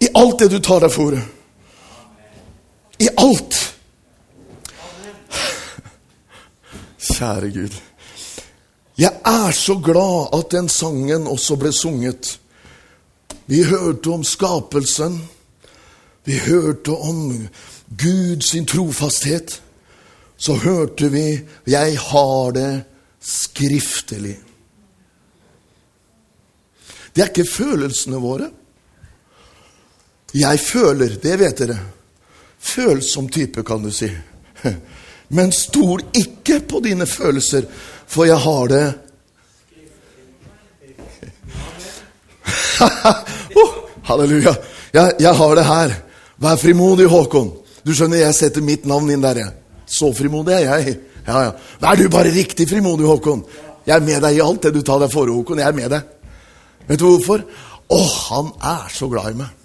I 0.02 0.10
alt 0.18 0.40
det 0.42 0.50
du 0.52 0.60
tar 0.60 0.84
deg 0.84 0.92
for. 0.92 1.16
I 3.00 3.12
alt. 3.22 3.60
Kjære 7.02 7.50
Gud. 7.52 7.80
Jeg 8.98 9.14
er 9.26 9.52
så 9.52 9.80
glad 9.84 10.30
at 10.38 10.52
den 10.52 10.70
sangen 10.70 11.28
også 11.28 11.58
ble 11.58 11.72
sunget. 11.74 12.38
Vi 13.50 13.64
hørte 13.64 14.14
om 14.14 14.24
skapelsen. 14.24 15.18
Vi 16.26 16.38
hørte 16.38 16.94
om 16.94 17.48
Guds 17.98 18.54
trofasthet. 18.68 19.62
Så 20.38 20.54
hørte 20.54 21.12
vi 21.12 21.42
'Jeg 21.68 22.00
har 22.00 22.52
det 22.52 22.84
skriftelig. 23.22 24.40
Det 27.16 27.22
er 27.22 27.28
ikke 27.28 27.52
følelsene 27.52 28.18
våre. 28.18 28.50
Jeg 30.34 30.60
føler, 30.60 31.18
det 31.20 31.40
vet 31.40 31.58
dere. 31.58 31.80
Følsom 32.60 33.30
type, 33.30 33.64
kan 33.64 33.84
du 33.84 33.92
si. 33.92 34.10
Men 35.32 35.52
stol 35.56 36.04
ikke 36.18 36.60
på 36.68 36.82
dine 36.84 37.08
følelser, 37.08 37.68
for 38.08 38.28
jeg 38.28 38.40
har 38.44 38.68
det 38.72 38.86
oh, 43.62 43.74
Halleluja. 44.04 44.54
Jeg, 44.94 45.14
jeg, 45.20 45.34
har 45.38 45.56
det 45.56 45.66
her. 45.66 45.94
Vær 46.42 46.58
frimodig, 46.60 47.06
Håkon. 47.08 47.52
Du 47.86 47.94
skjønner, 47.94 48.24
jeg 48.26 48.36
setter 48.36 48.66
mitt 48.66 48.88
navn 48.90 49.12
inn 49.14 49.24
der. 49.24 49.44
Så 49.86 50.12
frimodig 50.18 50.56
er 50.58 50.66
jeg. 50.66 50.98
Ja, 51.28 51.44
ja. 51.46 51.52
Vær 51.82 52.00
du 52.00 52.08
bare 52.12 52.34
riktig 52.34 52.68
frimodig, 52.70 53.06
Håkon. 53.08 53.46
Jeg 53.86 53.96
er 53.96 54.06
med 54.06 54.20
deg 54.26 54.38
i 54.38 54.44
alt 54.44 54.66
det 54.66 54.74
du 54.76 54.82
tar 54.86 55.00
deg 55.04 55.14
for, 55.14 55.30
Håkon. 55.30 55.62
Jeg 55.62 55.70
er 55.70 55.78
med 55.78 55.94
deg. 55.94 56.02
Vet 56.90 57.00
du 57.00 57.08
hvorfor? 57.08 57.46
Å, 57.92 58.02
han 58.28 58.52
er 58.74 58.90
så 58.94 59.10
glad 59.12 59.32
i 59.32 59.40
meg. 59.44 59.58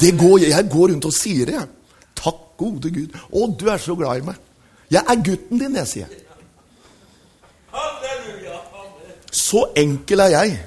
Det 0.00 0.12
går, 0.18 0.48
jeg 0.48 0.68
går 0.72 0.92
rundt 0.92 1.08
og 1.08 1.14
sier 1.14 1.48
det. 1.48 1.56
jeg. 1.60 1.68
Takk, 2.22 2.42
gode 2.60 2.90
Gud. 2.94 3.14
Å, 3.30 3.46
du 3.58 3.66
er 3.70 3.80
så 3.82 3.96
glad 3.98 4.20
i 4.20 4.26
meg. 4.26 4.38
Jeg 4.92 5.02
er 5.08 5.24
gutten 5.24 5.60
din, 5.60 5.78
jeg 5.80 5.90
sier. 5.90 6.18
Så 9.32 9.64
enkel 9.80 10.20
er 10.20 10.34
jeg. 10.36 10.58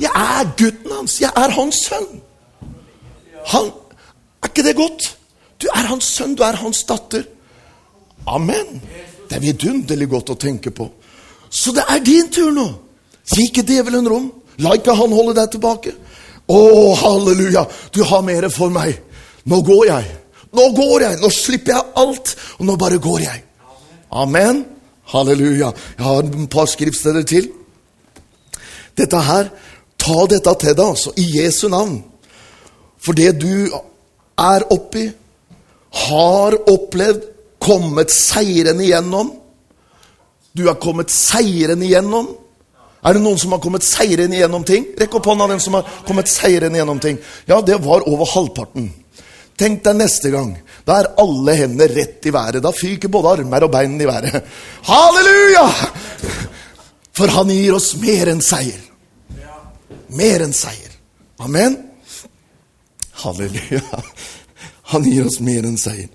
Jeg 0.00 0.12
er 0.14 0.50
gutten 0.58 0.94
hans. 0.94 1.20
Jeg 1.20 1.32
er 1.36 1.54
hans 1.54 1.84
sønn. 1.88 2.08
Han, 3.52 3.70
Er 4.42 4.48
ikke 4.52 4.62
det 4.62 4.76
godt? 4.76 5.06
Du 5.58 5.66
er 5.74 5.88
hans 5.90 6.04
sønn, 6.14 6.36
du 6.38 6.42
er 6.46 6.56
hans 6.56 6.84
datter. 6.86 7.24
Amen. 8.26 8.80
Det 9.28 9.36
er 9.36 9.42
vidunderlig 9.42 10.08
godt 10.08 10.30
å 10.30 10.36
tenke 10.38 10.70
på. 10.70 10.86
Så 11.50 11.72
det 11.74 11.84
er 11.88 12.04
din 12.04 12.30
tur 12.32 12.52
nå. 12.54 12.68
Gi 13.28 13.48
ikke 13.48 13.66
djevelen 13.66 14.08
rom. 14.08 14.30
La 14.62 14.76
ikke 14.78 14.94
han 14.96 15.12
holde 15.14 15.34
deg 15.38 15.50
tilbake. 15.56 15.94
Å, 16.48 16.60
halleluja, 17.02 17.66
du 17.92 18.02
har 18.06 18.22
mer 18.24 18.48
for 18.52 18.72
meg. 18.72 18.96
Nå 19.48 19.60
går 19.66 19.84
jeg. 19.90 20.17
Nå 20.56 20.70
går 20.76 21.04
jeg. 21.04 21.20
Nå 21.22 21.30
slipper 21.34 21.74
jeg 21.74 21.94
alt, 22.02 22.34
og 22.58 22.66
nå 22.68 22.76
bare 22.80 23.00
går 23.02 23.24
jeg. 23.26 23.44
Amen. 24.10 24.64
Halleluja. 25.12 25.72
Jeg 25.96 26.04
har 26.04 26.22
et 26.22 26.50
par 26.50 26.68
skriftsteder 26.68 27.24
til. 27.28 27.48
Dette 28.98 29.20
her, 29.22 29.50
ta 29.98 30.26
dette 30.30 30.54
til 30.60 30.74
deg, 30.74 30.84
altså, 30.84 31.12
i 31.16 31.26
Jesu 31.38 31.68
navn. 31.72 32.00
For 32.98 33.16
det 33.16 33.36
du 33.40 33.68
er 34.38 34.66
oppi, 34.74 35.08
har 36.08 36.56
opplevd, 36.68 37.34
kommet 37.58 38.12
seirende 38.14 38.84
igjennom. 38.86 39.32
Du 40.54 40.68
har 40.68 40.76
kommet 40.78 41.10
seirende 41.10 41.88
igjennom. 41.88 42.28
Er 43.02 43.16
det 43.16 43.22
noen 43.22 43.38
som 43.38 43.54
har 43.54 43.62
kommet 43.62 43.86
seirende 43.86 44.38
igjennom 44.38 44.62
ting? 44.66 44.86
Rekk 44.98 45.16
opp 45.18 45.26
hånda 45.30 45.48
den 45.50 45.62
som 45.62 45.74
har 45.74 45.88
kommet 46.06 46.30
seirende 46.30 46.78
igjennom 46.78 47.00
ting. 47.02 47.18
Ja, 47.50 47.60
det 47.62 47.80
var 47.84 48.06
over 48.06 48.30
halvparten. 48.30 48.92
Tenk 49.58 49.82
deg 49.84 49.98
neste 49.98 50.30
gang. 50.30 50.52
Da 50.86 51.00
er 51.00 51.10
alle 51.18 51.54
hendene 51.58 51.88
rett 51.90 52.26
i 52.28 52.32
været. 52.34 52.62
Da 52.62 52.72
fyker 52.74 53.10
både 53.12 53.34
armer 53.36 53.66
og 53.66 53.72
bein 53.74 53.98
i 54.00 54.06
været. 54.06 54.44
Halleluja! 54.86 55.66
For 57.18 57.34
han 57.34 57.50
gir 57.50 57.74
oss 57.74 57.96
mer 57.98 58.30
enn 58.30 58.42
seier. 58.44 58.78
Mer 60.14 60.44
enn 60.46 60.54
seier. 60.54 60.94
Amen. 61.42 61.76
Halleluja. 63.24 64.02
Han 64.94 65.04
gir 65.04 65.26
oss 65.26 65.40
mer 65.44 65.66
enn 65.66 65.78
seier. 65.80 66.08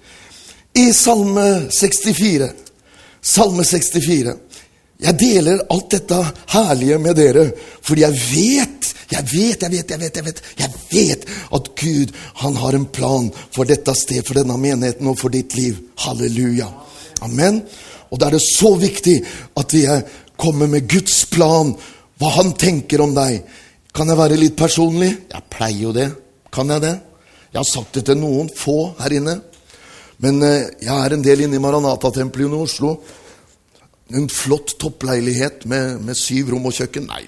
I 0.73 0.87
Salme 0.95 1.67
64 1.69 2.47
Salme 3.23 3.63
64 3.63 4.33
Jeg 5.03 5.19
deler 5.19 5.63
alt 5.73 5.89
dette 5.91 6.19
herlige 6.53 6.97
med 7.01 7.17
dere, 7.19 7.47
fordi 7.83 8.05
jeg 8.05 8.19
vet, 8.19 8.91
jeg 9.11 9.25
vet, 9.29 9.65
jeg 9.65 9.71
vet, 9.71 9.91
jeg 9.91 9.99
vet, 9.99 10.15
jeg 10.15 10.25
vet, 10.25 10.41
jeg 10.59 10.71
vet 10.93 11.25
at 11.57 11.69
Gud 11.79 12.13
han 12.41 12.59
har 12.61 12.77
en 12.77 12.85
plan 12.85 13.27
for 13.51 13.67
dette 13.67 13.95
sted, 13.99 14.23
for 14.23 14.39
denne 14.39 14.57
menigheten 14.57 15.09
og 15.11 15.19
for 15.19 15.33
ditt 15.33 15.57
liv. 15.59 15.81
Halleluja. 16.05 16.69
Amen. 17.25 17.61
Og 18.11 18.19
da 18.19 18.29
er 18.29 18.37
det 18.37 18.45
så 18.45 18.75
viktig 18.79 19.17
at 19.59 19.75
vi 19.75 19.83
kommer 20.39 20.69
med 20.71 20.87
Guds 20.89 21.25
plan, 21.31 21.73
hva 22.19 22.29
han 22.37 22.53
tenker 22.59 23.03
om 23.03 23.15
deg. 23.15 23.41
Kan 23.93 24.09
jeg 24.09 24.19
være 24.19 24.39
litt 24.39 24.55
personlig? 24.57 25.11
Jeg 25.33 25.49
pleier 25.53 25.89
jo 25.89 25.95
det. 25.95 26.09
Kan 26.53 26.71
jeg 26.71 26.81
det? 26.85 26.93
Jeg 27.51 27.59
har 27.59 27.69
sagt 27.69 27.99
det 27.99 28.05
til 28.07 28.17
noen 28.17 28.47
få 28.49 28.93
her 29.01 29.13
inne. 29.13 29.35
Men 30.23 30.39
eh, 30.45 30.71
jeg 30.81 30.93
er 30.93 31.13
en 31.13 31.25
del 31.25 31.43
inne 31.45 31.59
i 31.59 31.61
Maranata-tempelet 31.61 32.55
i 32.55 32.61
Oslo. 32.65 32.95
En 34.11 34.27
flott 34.29 34.75
toppleilighet 34.79 35.65
med, 35.65 36.01
med 36.03 36.17
syv 36.19 36.51
rom 36.53 36.67
og 36.67 36.75
kjøkken. 36.75 37.07
Nei. 37.07 37.23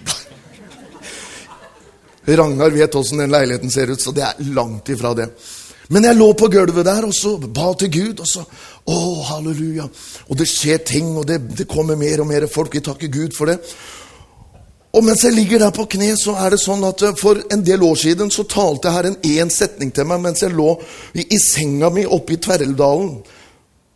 Ragnar 2.25 2.73
vet 2.73 2.95
åssen 2.97 3.21
den 3.21 3.31
leiligheten 3.31 3.71
ser 3.71 3.91
ut, 3.93 4.01
så 4.01 4.11
det 4.11 4.25
er 4.25 4.49
langt 4.57 4.89
ifra 4.89 5.13
det. 5.17 5.29
Men 5.93 6.07
jeg 6.07 6.17
lå 6.17 6.31
på 6.33 6.49
gulvet 6.49 6.87
der 6.87 7.05
og 7.05 7.13
så 7.13 7.35
ba 7.37 7.69
til 7.77 7.91
Gud, 7.93 8.23
og 8.23 8.29
så 8.29 8.45
Å, 8.85 8.95
halleluja. 9.31 9.87
Og 10.29 10.37
det 10.37 10.45
skjer 10.45 10.83
ting, 10.85 11.07
og 11.17 11.23
det, 11.25 11.39
det 11.57 11.65
kommer 11.65 11.97
mer 11.97 12.21
og 12.21 12.27
mer 12.29 12.43
folk. 12.45 12.75
Vi 12.77 12.83
takker 12.85 13.09
Gud 13.09 13.33
for 13.33 13.49
det. 13.49 13.55
Og 14.95 15.01
mens 15.03 15.23
jeg 15.25 15.33
ligger 15.33 15.59
der 15.59 15.73
på 15.75 15.87
kne, 15.89 16.11
så 16.21 16.35
er 16.39 16.53
det 16.53 16.61
sånn 16.61 16.85
at 16.85 17.01
eh, 17.01 17.15
for 17.17 17.41
en 17.51 17.63
del 17.65 17.81
år 17.83 17.97
siden 17.97 18.29
så 18.31 18.45
talte 18.47 18.93
Herren 18.93 19.17
én 19.25 19.49
setning 19.49 19.89
til 19.89 20.05
meg 20.07 20.21
mens 20.23 20.43
jeg 20.45 20.53
lå 20.53 20.69
i, 21.17 21.25
i 21.25 21.39
senga 21.41 21.89
mi 21.91 22.05
oppe 22.05 22.37
i 22.37 22.39
Tverreldalen. 22.45 23.17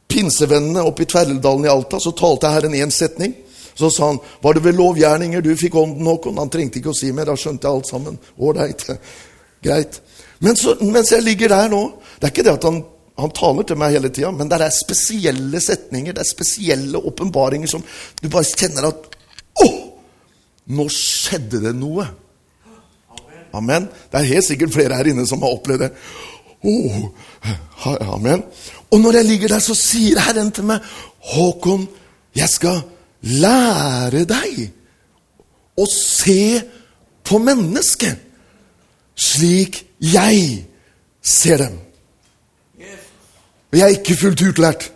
Pinsevennene 0.10 0.84
oppe 0.84 1.06
i 1.06 1.10
Tverreldalen 1.10 1.68
i 1.68 1.72
Alta, 1.72 2.00
så 2.02 2.12
talte 2.18 2.50
Herren 2.50 2.76
én 2.76 2.92
setning. 2.92 3.36
Så 3.80 3.90
sa 3.90 4.08
han, 4.08 4.20
'Var 4.42 4.54
det 4.54 4.64
ved 4.64 4.76
lovgjerninger 4.76 5.42
du 5.42 5.56
fikk 5.56 5.76
ånden, 5.76 6.06
Håkon?' 6.06 6.38
Han 6.38 6.50
trengte 6.50 6.80
ikke 6.80 6.90
å 6.90 7.00
si 7.00 7.12
mer, 7.12 7.26
da 7.26 7.36
skjønte 7.36 7.68
jeg 7.68 7.76
alt 7.76 7.88
sammen. 7.88 8.20
Ålreit. 8.40 8.90
Greit. 9.64 10.02
Men 10.40 10.56
så, 10.56 10.76
mens 10.82 11.12
jeg 11.12 11.24
ligger 11.24 11.52
der 11.52 11.68
nå 11.68 11.82
Det 12.20 12.28
er 12.28 12.32
ikke 12.32 12.44
det 12.44 12.54
at 12.54 12.64
han, 12.64 12.84
han 13.20 13.32
taler 13.32 13.64
til 13.64 13.78
meg 13.80 13.92
hele 13.92 14.10
tida, 14.10 14.32
men 14.32 14.50
det 14.50 14.62
er 14.62 14.72
spesielle 14.76 15.60
setninger, 15.62 16.14
det 16.14 16.24
er 16.24 16.28
spesielle 16.28 16.98
åpenbaringer 16.98 17.68
som 17.68 17.84
du 18.22 18.30
bare 18.30 18.44
kjenner 18.44 18.88
at 18.92 19.16
Å! 19.64 19.68
Nå 20.70 20.86
skjedde 20.94 21.64
det 21.64 21.72
noe. 21.76 22.06
Amen. 23.58 23.88
Det 24.12 24.20
er 24.20 24.34
helt 24.36 24.46
sikkert 24.46 24.74
flere 24.76 25.00
her 25.00 25.08
inne 25.10 25.26
som 25.28 25.42
har 25.42 25.56
opplevd 25.56 25.88
det. 25.88 25.90
Oh, 26.70 27.10
amen. 28.14 28.44
Og 28.92 29.02
når 29.02 29.20
jeg 29.20 29.26
ligger 29.26 29.48
der, 29.54 29.60
så 29.60 29.76
sier 29.78 30.20
Herren 30.20 30.52
til 30.52 30.64
meg, 30.64 30.80
'Håkon, 31.34 31.88
jeg 32.36 32.50
skal 32.50 32.82
lære 33.22 34.24
deg 34.26 34.72
å 35.78 35.86
se 35.90 36.62
på 37.24 37.38
mennesket 37.38 38.18
slik 39.16 39.84
jeg 40.00 40.66
ser 41.22 41.58
dem'. 41.58 41.80
Jeg 43.72 43.82
er 43.82 44.00
ikke 44.00 44.18
fullt 44.18 44.42
utlært. 44.42 44.92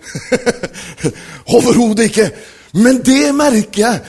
Overhodet 1.56 2.08
ikke. 2.10 2.32
Men 2.74 3.04
det 3.06 3.36
merker 3.36 3.82
jeg 3.84 4.00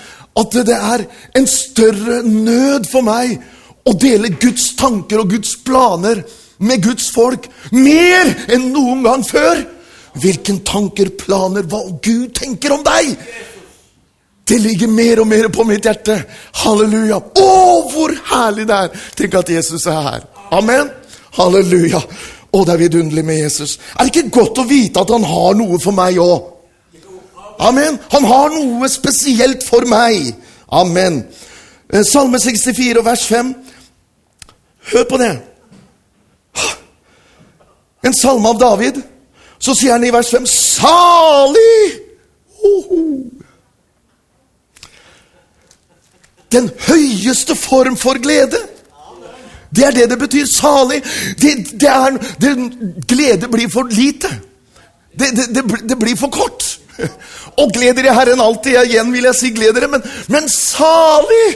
at 0.41 0.57
det 0.66 0.76
er 0.76 1.05
en 1.37 1.47
større 1.47 2.22
nød 2.22 2.89
for 2.89 3.05
meg 3.05 3.37
å 3.85 3.93
dele 4.01 4.32
Guds 4.41 4.70
tanker 4.78 5.20
og 5.20 5.35
Guds 5.35 5.59
planer 5.66 6.22
med 6.64 6.82
Guds 6.82 7.11
folk 7.12 7.47
mer 7.74 8.30
enn 8.55 8.70
noen 8.72 9.05
gang 9.05 9.24
før. 9.26 9.61
Hvilke 10.20 10.58
tanker, 10.66 11.10
planer, 11.18 11.66
hva 11.66 11.82
Gud 12.02 12.34
tenker 12.38 12.76
om 12.76 12.84
deg! 12.86 13.16
Det 14.44 14.58
ligger 14.60 14.90
mer 14.92 15.22
og 15.22 15.26
mer 15.26 15.48
på 15.48 15.64
mitt 15.64 15.86
hjerte. 15.88 16.18
Halleluja. 16.60 17.16
Å, 17.16 17.52
hvor 17.90 18.12
herlig 18.28 18.66
det 18.68 18.76
er! 18.76 19.04
Tenk 19.16 19.36
at 19.40 19.52
Jesus 19.54 19.86
er 19.88 20.02
her. 20.04 20.26
Amen. 20.52 20.90
Halleluja. 21.38 22.02
Å, 22.54 22.60
det 22.60 22.74
er 22.74 22.82
vidunderlig 22.84 23.24
med 23.24 23.40
Jesus. 23.40 23.78
Er 23.96 24.04
det 24.04 24.12
ikke 24.12 24.36
godt 24.42 24.60
å 24.60 24.66
vite 24.68 25.00
at 25.00 25.14
han 25.14 25.24
har 25.26 25.56
noe 25.58 25.80
for 25.82 25.96
meg 25.96 26.20
òg? 26.22 26.50
Amen. 27.64 27.96
Han 28.12 28.28
har 28.28 28.52
noe 28.52 28.90
spesielt 28.92 29.64
for 29.66 29.88
meg. 29.88 30.34
Amen. 30.74 31.22
Eh, 31.88 32.04
Salme 32.04 32.38
64 32.42 33.02
vers 33.06 33.24
5. 33.30 33.54
Hør 34.92 35.08
på 35.08 35.18
det. 35.24 35.32
En 38.04 38.14
salme 38.14 38.52
av 38.52 38.60
David. 38.60 39.00
Så 39.64 39.72
sier 39.78 39.96
han 39.96 40.04
i 40.04 40.12
vers 40.12 40.28
5 40.34 40.46
Salig! 40.50 42.00
Oho. 42.64 43.00
Den 46.52 46.70
høyeste 46.86 47.56
form 47.58 47.96
for 47.96 48.20
glede. 48.22 48.60
Det 49.74 49.84
er 49.84 49.96
det 49.96 50.10
det 50.10 50.18
betyr. 50.18 50.46
Salig. 50.46 51.00
Det, 51.40 51.54
det 51.80 51.90
er, 51.90 52.18
det, 52.40 52.52
glede 53.08 53.48
blir 53.50 53.68
for 53.72 53.88
lite. 53.90 54.30
Det, 55.18 55.30
det 55.88 55.98
blir 55.98 56.16
for 56.16 56.32
kort. 56.32 56.78
Og 57.58 57.72
gled 57.74 57.96
dere 57.98 58.14
Herren 58.14 58.40
alltid. 58.40 58.78
Igjen 58.84 59.12
vil 59.12 59.28
jeg 59.30 59.38
si 59.40 59.50
gled 59.54 59.74
dere, 59.74 59.90
men, 59.90 60.04
men 60.28 60.48
salig! 60.48 61.48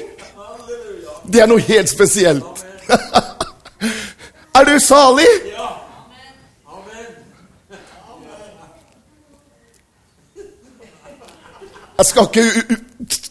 Det 1.29 1.43
er 1.45 1.51
noe 1.51 1.61
helt 1.61 1.91
spesielt. 1.91 2.65
er 4.59 4.65
du 4.65 4.79
salig? 4.81 5.29
Jeg 11.99 12.07
skal 12.07 12.29
ikke 12.31 12.77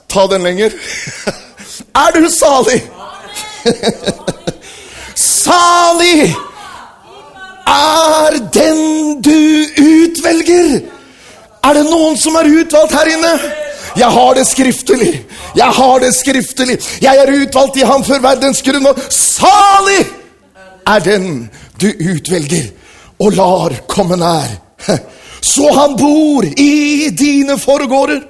ta 0.10 0.28
den 0.28 0.44
lenger. 0.44 0.74
Er 2.04 2.12
du 2.14 2.28
salig? 2.30 2.82
Salig 5.16 6.36
er 7.68 8.38
den 8.54 9.22
du 9.22 9.40
utvelger. 9.82 10.82
Er 11.64 11.74
det 11.74 11.86
noen 11.88 12.18
som 12.20 12.36
er 12.40 12.50
utvalgt 12.62 12.96
her 12.96 13.10
inne? 13.12 13.34
Jeg 13.98 14.14
har 14.14 14.38
det 14.38 14.46
skriftelig. 14.48 15.14
Jeg 15.58 15.74
har 15.80 16.00
det 16.04 16.14
skriftelig. 16.16 16.78
Jeg 17.02 17.18
er 17.24 17.34
utvalgt 17.42 17.78
i 17.82 17.88
ham 17.88 18.04
før 18.06 18.22
verdens 18.24 18.62
grunn. 18.62 18.88
Og 18.92 19.00
salig 19.14 20.04
er 20.88 21.04
den 21.08 21.48
du 21.82 21.88
utvelger 21.88 22.70
og 23.20 23.34
lar 23.40 23.80
komme 23.90 24.20
nær. 24.22 24.50
Så 25.42 25.72
han 25.74 25.96
bor 25.98 26.46
i 26.46 27.10
dine 27.10 27.58
forgårder. 27.60 28.22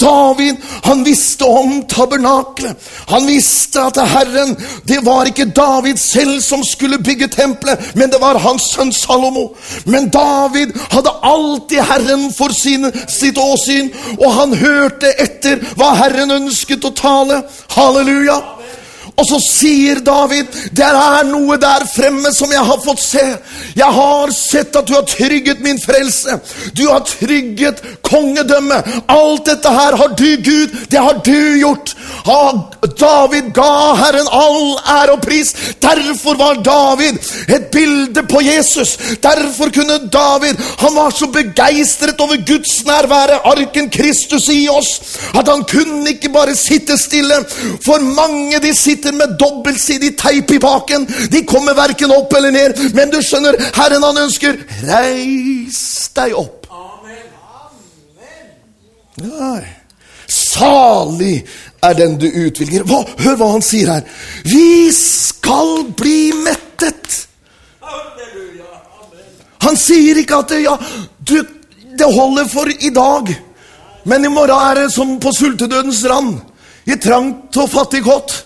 David 0.00 0.56
han 0.84 1.04
visste 1.04 1.44
om 1.44 1.82
tabernaklet. 1.88 2.76
Han 3.06 3.26
visste 3.26 3.82
at 3.82 4.00
Herren 4.10 4.56
Det 4.84 5.00
var 5.04 5.26
ikke 5.26 5.48
David 5.56 5.98
selv 6.00 6.40
som 6.42 6.64
skulle 6.64 6.98
bygge 6.98 7.28
tempelet, 7.28 7.94
men 7.94 8.10
det 8.10 8.20
var 8.20 8.38
hans 8.38 8.70
sønn 8.74 8.92
Salomo. 8.92 9.48
Men 9.84 10.10
David 10.10 10.74
hadde 10.92 11.14
alltid 11.22 11.80
Herren 11.80 12.28
for 12.34 12.54
sin, 12.54 12.90
sitt 13.08 13.38
åsyn, 13.38 13.90
og 14.18 14.32
han 14.32 14.54
hørte 14.56 15.12
etter 15.22 15.62
hva 15.76 15.94
Herren 16.02 16.34
ønsket 16.40 16.84
å 16.86 16.94
tale. 16.96 17.42
Halleluja! 17.76 18.40
Og 19.16 19.24
så 19.24 19.38
sier 19.40 20.02
David, 20.04 20.50
det 20.76 20.84
er 20.84 21.24
noe 21.24 21.56
der 21.60 21.86
fremme 21.88 22.32
som 22.36 22.50
jeg 22.52 22.64
har 22.68 22.80
fått 22.84 23.00
se. 23.00 23.24
Jeg 23.76 23.88
har 23.98 24.32
sett 24.36 24.76
at 24.76 24.88
du 24.88 24.92
har 24.92 25.06
trygget 25.08 25.62
min 25.64 25.80
frelse. 25.80 26.36
Du 26.76 26.84
har 26.90 27.00
trygget 27.08 27.80
kongedømmet. 28.04 28.90
Alt 29.08 29.48
dette 29.48 29.72
her 29.72 29.96
har 29.96 30.12
du, 30.18 30.28
Gud, 30.44 30.76
det 30.92 31.00
har 31.00 31.22
du 31.24 31.38
gjort. 31.62 31.94
David 33.00 33.48
ga 33.56 33.70
Herren 34.02 34.28
all 34.32 34.76
ære 34.84 35.16
og 35.16 35.24
pris. 35.24 35.54
Derfor 35.82 36.36
var 36.36 36.60
David 36.66 37.16
et 37.56 37.70
bilde 37.72 38.22
på 38.28 38.42
Jesus. 38.44 38.96
Derfor 39.22 39.72
kunne 39.74 39.98
David, 40.12 40.60
han 40.78 40.94
var 40.96 41.10
så 41.10 41.30
begeistret 41.32 42.20
over 42.20 42.36
Guds 42.46 42.84
nærvære, 42.84 43.40
arken 43.48 43.90
Kristus 43.90 44.48
i 44.52 44.68
oss, 44.68 45.18
at 45.34 45.48
han 45.48 45.64
kunne 45.64 46.10
ikke 46.10 46.28
bare 46.32 46.56
sitte 46.56 46.98
stille. 46.98 47.40
For 47.84 48.02
mange 48.02 48.60
de 48.60 48.74
sitter 48.76 49.05
med 49.14 49.36
dobbeltsidig 49.40 50.16
teip 50.18 50.50
i 50.50 50.58
baken. 50.62 51.06
De 51.30 51.44
kommer 51.46 51.74
verken 51.74 52.12
opp 52.14 52.34
eller 52.34 52.54
ned. 52.54 52.82
Men 52.94 53.10
du 53.12 53.20
skjønner, 53.22 53.58
Herren 53.76 54.04
han 54.06 54.22
ønsker 54.26 54.58
reis 54.88 56.10
deg 56.16 56.34
opp. 56.36 56.66
Nei. 59.16 59.64
Salig 60.28 61.46
er 61.84 61.94
den 61.96 62.16
du 62.20 62.26
utvilger. 62.26 62.84
Hva, 62.88 63.02
hør 63.22 63.38
hva 63.40 63.52
han 63.54 63.64
sier 63.64 63.92
her. 63.94 64.04
Vi 64.44 64.90
skal 64.94 65.86
bli 65.96 66.32
mettet. 66.44 67.22
Han 69.66 69.78
sier 69.80 70.20
ikke 70.20 70.42
at 70.42 70.52
det, 70.52 70.60
ja, 70.66 70.76
du, 71.26 71.38
det 71.98 72.08
holder 72.14 72.46
for 72.50 72.70
i 72.70 72.90
dag, 72.94 73.32
men 74.06 74.24
i 74.24 74.30
morgen 74.30 74.54
er 74.54 74.82
det 74.82 74.90
som 74.94 75.16
på 75.22 75.32
sultedødens 75.34 76.04
rand. 76.06 76.36
I 76.86 76.94
trangt 77.02 77.56
og 77.58 77.70
fattig 77.72 78.04
kott. 78.06 78.45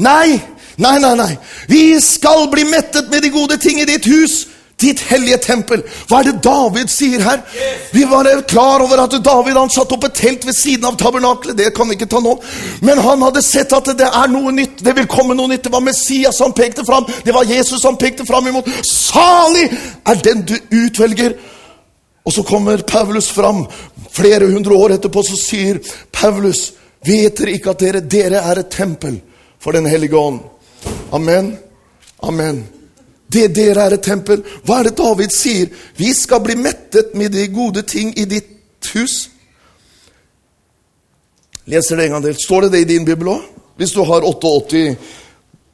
Nei, 0.00 0.40
nei, 0.76 0.96
nei, 1.00 1.16
nei. 1.16 1.34
Vi 1.68 2.00
skal 2.00 2.48
bli 2.52 2.64
mettet 2.64 3.10
med 3.12 3.22
de 3.22 3.32
gode 3.34 3.58
ting 3.60 3.80
i 3.80 3.88
ditt 3.88 4.06
hus, 4.08 4.46
ditt 4.80 5.02
hellige 5.10 5.36
tempel. 5.44 5.82
Hva 6.08 6.22
er 6.22 6.30
det 6.30 6.40
David 6.44 6.88
sier 6.88 7.20
her? 7.20 7.42
Vi 7.92 8.06
var 8.08 8.30
klar 8.48 8.80
over 8.80 9.02
at 9.02 9.18
David 9.20 9.58
han 9.60 9.72
satt 9.72 9.92
opp 9.92 10.06
et 10.08 10.16
telt 10.16 10.46
ved 10.48 10.56
siden 10.56 10.88
av 10.88 10.96
tabernaklet. 11.00 11.58
Det 11.58 11.68
kan 11.76 11.90
vi 11.90 11.98
ikke 11.98 12.08
ta 12.08 12.22
nå. 12.24 12.32
Men 12.80 13.02
han 13.04 13.20
hadde 13.26 13.44
sett 13.44 13.76
at 13.76 13.92
det 13.98 14.08
er 14.08 14.32
noe 14.32 14.54
nytt. 14.56 14.80
Det 14.80 14.96
vil 14.96 15.10
komme 15.10 15.36
noe 15.36 15.52
nytt. 15.52 15.66
Det 15.68 15.74
var 15.74 15.84
Messias 15.84 16.40
han 16.40 16.56
pekte 16.56 16.86
fram. 16.88 17.04
Det 17.26 17.36
var 17.36 17.44
Jesus 17.44 17.84
han 17.84 18.00
pekte 18.00 18.24
fram 18.28 18.48
imot. 18.48 18.72
Salig 18.88 19.68
er 19.68 20.24
den 20.24 20.46
du 20.48 20.56
utvelger. 20.56 21.36
Og 22.24 22.32
så 22.32 22.44
kommer 22.48 22.80
Paulus 22.88 23.28
fram 23.32 23.66
flere 24.10 24.48
hundre 24.48 24.76
år 24.76 24.96
etterpå, 24.96 25.22
så 25.24 25.36
sier 25.38 25.78
Paulus, 26.12 26.70
vet 27.06 27.36
dere 27.38 27.54
ikke 27.56 27.72
at 27.72 27.80
dere, 27.80 28.00
dere 28.04 28.42
er 28.48 28.60
et 28.60 28.72
tempel 28.72 29.20
for 29.60 29.72
Den 29.72 29.86
hellige 29.86 30.16
ånd? 30.16 30.40
Amen. 31.12 31.56
Amen. 32.22 32.64
Det 33.32 33.48
dere 33.54 33.86
er 33.86 33.94
et 33.94 34.02
tempel. 34.02 34.42
Hva 34.64 34.80
er 34.80 34.88
det 34.88 34.96
David 34.98 35.34
sier? 35.34 35.68
Vi 35.96 36.12
skal 36.14 36.42
bli 36.42 36.56
mettet 36.58 37.14
med 37.14 37.30
de 37.32 37.46
gode 37.52 37.82
ting 37.82 38.10
i 38.18 38.24
ditt 38.24 38.90
hus. 38.94 39.28
Leser 41.70 41.96
det 41.96 42.08
en 42.08 42.16
gang 42.16 42.24
til. 42.24 42.40
Står 42.42 42.66
det 42.66 42.72
det 42.72 42.80
i 42.80 42.90
din 42.94 43.06
bibel 43.06 43.30
òg? 43.36 43.44
Hvis 43.76 43.94
du 43.94 44.02
har 44.04 44.26
88 44.26 44.96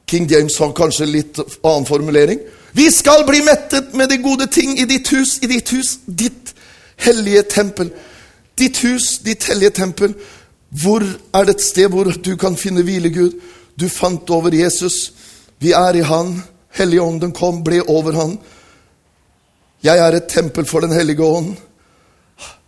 King 0.07 0.27
James 0.31 0.57
har 0.57 0.71
kanskje 0.71 1.05
litt 1.05 1.39
annen 1.63 1.85
formulering. 1.85 2.39
Vi 2.71 2.85
skal 2.91 3.25
bli 3.27 3.41
mettet 3.43 3.93
med 3.93 4.09
de 4.09 4.21
gode 4.23 4.47
ting 4.47 4.77
i 4.79 4.85
ditt 4.87 5.09
hus, 5.11 5.39
i 5.43 5.49
ditt 5.51 5.71
hus, 5.73 5.97
ditt 6.05 6.53
hellige 7.03 7.43
tempel. 7.51 7.89
Ditt 8.57 8.79
hus, 8.85 9.17
ditt 9.25 9.43
hellige 9.49 9.73
tempel. 9.81 10.13
Hvor 10.69 11.03
er 11.03 11.47
det 11.47 11.57
et 11.57 11.65
sted 11.65 11.91
hvor 11.91 12.07
du 12.11 12.35
kan 12.39 12.55
finne 12.55 12.85
hvile, 12.87 13.11
Gud? 13.11 13.35
Du 13.79 13.89
fant 13.89 14.29
over 14.29 14.53
Jesus. 14.53 15.13
Vi 15.59 15.71
er 15.71 15.95
i 15.95 16.05
Han. 16.05 16.41
Hellige 16.69 17.01
ånden 17.01 17.33
kom, 17.33 17.63
ble 17.63 17.81
over 17.89 18.17
Han. 18.17 18.37
Jeg 19.83 20.01
er 20.01 20.17
et 20.17 20.29
tempel 20.29 20.65
for 20.65 20.81
Den 20.81 20.91
hellige 20.91 21.23
ånd. 21.23 21.55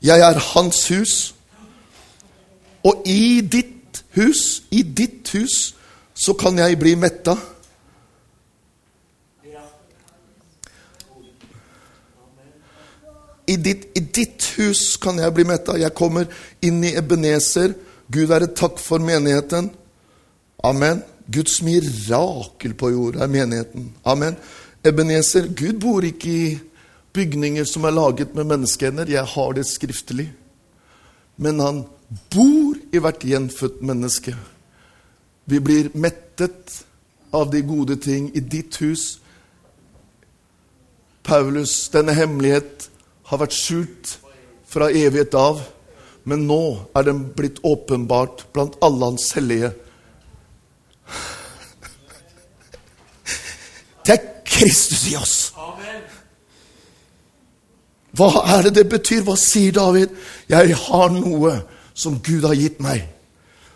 Jeg 0.02 0.20
er 0.20 0.40
Hans 0.54 0.88
hus. 0.88 1.36
Og 2.84 3.02
i 3.06 3.42
ditt 3.42 4.04
hus, 4.16 4.62
i 4.72 4.82
ditt 4.84 5.30
hus, 5.34 5.76
så 6.14 6.34
kan 6.34 6.58
jeg 6.58 6.80
bli 6.80 6.96
metta. 6.96 7.36
I 13.50 13.56
ditt, 13.56 13.88
I 13.98 14.00
ditt 14.00 14.46
hus 14.60 14.98
kan 15.02 15.18
jeg 15.18 15.34
bli 15.34 15.44
metta. 15.50 15.74
Jeg 15.78 15.96
kommer 15.98 16.30
inn 16.62 16.84
i 16.86 16.94
Ebenezer. 16.98 17.74
Gud 18.14 18.30
et 18.30 18.54
takk 18.58 18.78
for 18.78 19.02
menigheten. 19.02 19.72
Amen. 20.64 21.04
Guds 21.28 21.62
mirakel 21.62 22.74
på 22.74 22.90
jord 22.92 23.20
er 23.22 23.32
menigheten. 23.32 23.94
Amen. 24.04 24.36
Ebenezer, 24.84 25.48
Gud 25.56 25.80
bor 25.80 26.04
ikke 26.04 26.30
i 26.30 26.60
bygninger 27.14 27.68
som 27.68 27.86
er 27.86 27.96
laget 27.96 28.36
med 28.36 28.48
menneskehender. 28.50 29.10
Jeg 29.10 29.24
har 29.24 29.54
det 29.56 29.68
skriftlig. 29.70 30.30
Men 31.38 31.60
han 31.60 31.84
bor 32.34 32.80
i 32.92 33.00
hvert 33.00 33.24
gjenfødt 33.24 33.82
menneske. 33.86 34.36
Vi 35.46 35.60
blir 35.60 35.92
mettet 35.94 36.84
av 37.34 37.52
de 37.52 37.62
gode 37.64 37.96
ting 38.02 38.30
i 38.36 38.42
ditt 38.42 38.78
hus. 38.82 39.20
Paulus, 41.24 41.90
denne 41.94 42.16
hemmelighet 42.18 42.90
har 43.30 43.42
vært 43.42 43.56
skjult 43.56 44.16
fra 44.70 44.90
evighet 44.90 45.36
av, 45.38 45.62
men 46.26 46.48
nå 46.50 46.64
er 46.98 47.06
den 47.08 47.24
blitt 47.38 47.62
åpenbart 47.66 48.48
blant 48.54 48.78
alle 48.86 49.12
hans 49.12 49.30
hellige. 49.38 49.72
Det 54.10 54.16
er 54.18 54.30
Kristus 54.42 55.04
i 55.12 55.16
oss. 55.20 55.36
Hva 58.18 58.30
er 58.56 58.66
det 58.66 58.72
det 58.80 58.88
betyr? 58.90 59.22
Hva 59.28 59.36
sier 59.38 59.76
David? 59.76 60.16
Jeg 60.50 60.74
har 60.88 61.12
noe 61.14 61.52
som 61.94 62.18
Gud 62.26 62.48
har 62.48 62.58
gitt 62.58 62.80
meg, 62.82 63.04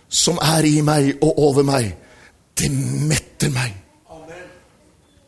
som 0.10 0.40
er 0.42 0.66
i 0.66 0.80
meg 0.82 1.12
og 1.22 1.38
over 1.38 1.68
meg. 1.68 1.92
Det 2.58 2.72
metter 2.74 3.54
meg. 3.54 3.76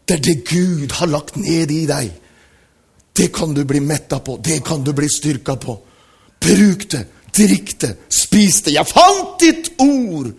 Det 0.06 0.18
er 0.18 0.24
det 0.26 0.36
Gud 0.50 0.98
har 0.98 1.10
lagt 1.14 1.38
ned 1.38 1.72
i 1.74 1.84
deg. 1.90 2.10
Det 3.16 3.30
kan 3.34 3.54
du 3.54 3.62
bli 3.66 3.84
metta 3.86 4.20
på. 4.26 4.40
Det 4.42 4.58
kan 4.66 4.82
du 4.84 4.90
bli 4.94 5.10
styrka 5.10 5.56
på. 5.62 5.78
Bruk 6.42 6.90
det. 6.92 7.06
Drikk 7.36 7.78
det. 7.82 7.94
Spis 8.10 8.64
det. 8.66 8.74
Jeg 8.74 8.90
fant 8.90 9.38
ditt 9.42 9.70
ord, 9.86 10.34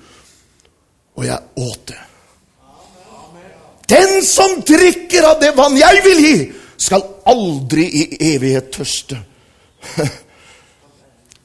og 1.14 1.26
jeg 1.26 1.38
åt 1.54 1.88
det. 1.94 2.02
Den 3.88 4.22
som 4.26 4.60
drikker 4.66 5.30
av 5.30 5.40
det 5.40 5.52
vann 5.56 5.76
jeg 5.78 6.02
vil 6.04 6.22
gi, 6.24 6.36
skal 6.76 7.04
aldri 7.30 7.86
i 7.86 8.04
evighet 8.34 8.72
tørste. 8.74 9.18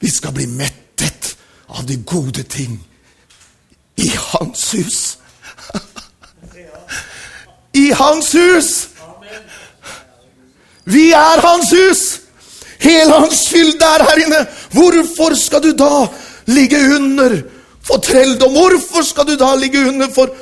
Vi 0.02 0.10
skal 0.10 0.34
bli 0.34 0.48
mettet 0.50 1.36
av 1.72 1.86
de 1.86 1.96
gode 2.06 2.42
ting 2.42 2.74
i 4.02 4.10
Hans 4.16 4.72
hus. 4.74 4.98
I 7.84 7.92
Hans 7.96 8.32
hus! 8.34 8.72
Vi 10.84 11.12
er 11.14 11.46
Hans 11.46 11.70
hus! 11.72 12.02
Hele 12.82 13.14
Hans 13.14 13.46
fylde 13.48 13.86
er 13.86 14.04
her 14.08 14.24
inne. 14.24 14.40
Hvorfor 14.74 15.36
skal 15.38 15.62
du 15.62 15.70
da 15.78 16.08
ligge 16.50 16.80
under 16.96 17.38
for 17.86 18.02
trelldom? 18.02 18.58
Hvorfor 18.58 19.06
skal 19.06 19.30
du 19.30 19.36
da 19.38 19.54
ligge 19.54 19.86
under 19.86 20.10
for 20.10 20.34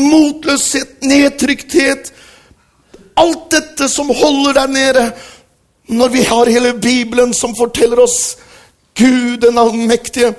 motløshet, 0.00 1.00
nedtrykthet? 1.02 2.12
Alt 3.20 3.50
dette 3.52 3.88
som 3.88 4.10
holder 4.14 4.62
deg 4.62 4.74
nede. 4.74 5.04
Når 5.90 6.08
vi 6.08 6.22
har 6.22 6.50
hele 6.50 6.74
Bibelen 6.78 7.34
som 7.34 7.56
forteller 7.58 8.00
oss 8.02 8.36
Gud 8.94 9.40
den 9.42 9.58
allmektige, 9.58 10.34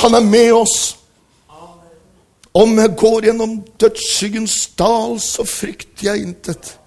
han 0.00 0.14
er 0.14 0.24
med 0.24 0.52
oss. 0.52 0.96
Om 2.54 2.78
jeg 2.78 2.96
går 2.98 3.24
gjennom 3.24 3.62
dødsskyggens 3.80 4.66
dal, 4.78 5.20
så 5.20 5.44
frykter 5.48 6.10
jeg 6.10 6.26
intet. 6.26 6.78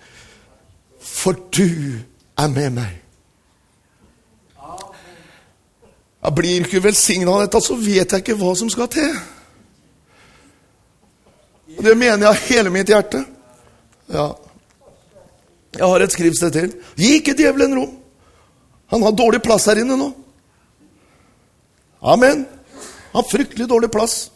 For 1.01 1.33
du 1.57 2.01
er 2.37 2.47
med 2.47 2.69
meg. 2.69 3.01
Jeg 6.25 6.33
blir 6.35 6.65
ikke 6.65 6.83
velsigna 6.83 7.31
av 7.31 7.45
dette, 7.45 7.61
så 7.61 7.77
vet 7.77 8.11
jeg 8.11 8.23
ikke 8.23 8.37
hva 8.39 8.53
som 8.57 8.69
skal 8.69 8.89
til. 8.93 9.11
Det 11.78 11.95
mener 11.95 12.23
jeg 12.23 12.30
av 12.30 12.43
hele 12.47 12.71
mitt 12.73 12.89
hjerte. 12.89 13.23
Ja. 14.11 14.30
Jeg 15.76 15.89
har 15.91 16.03
et 16.05 16.13
skrivsted 16.15 16.53
til. 16.55 16.69
Gi 16.99 17.17
ikke 17.19 17.36
djevelen 17.38 17.76
rom. 17.76 17.97
Han 18.93 19.03
har 19.03 19.15
dårlig 19.17 19.41
plass 19.43 19.65
her 19.67 19.82
inne 19.82 19.97
nå. 19.99 20.11
Amen. 22.05 22.45
Han 22.45 23.19
har 23.19 23.28
fryktelig 23.30 23.67
dårlig 23.69 23.89
plass. 23.91 24.30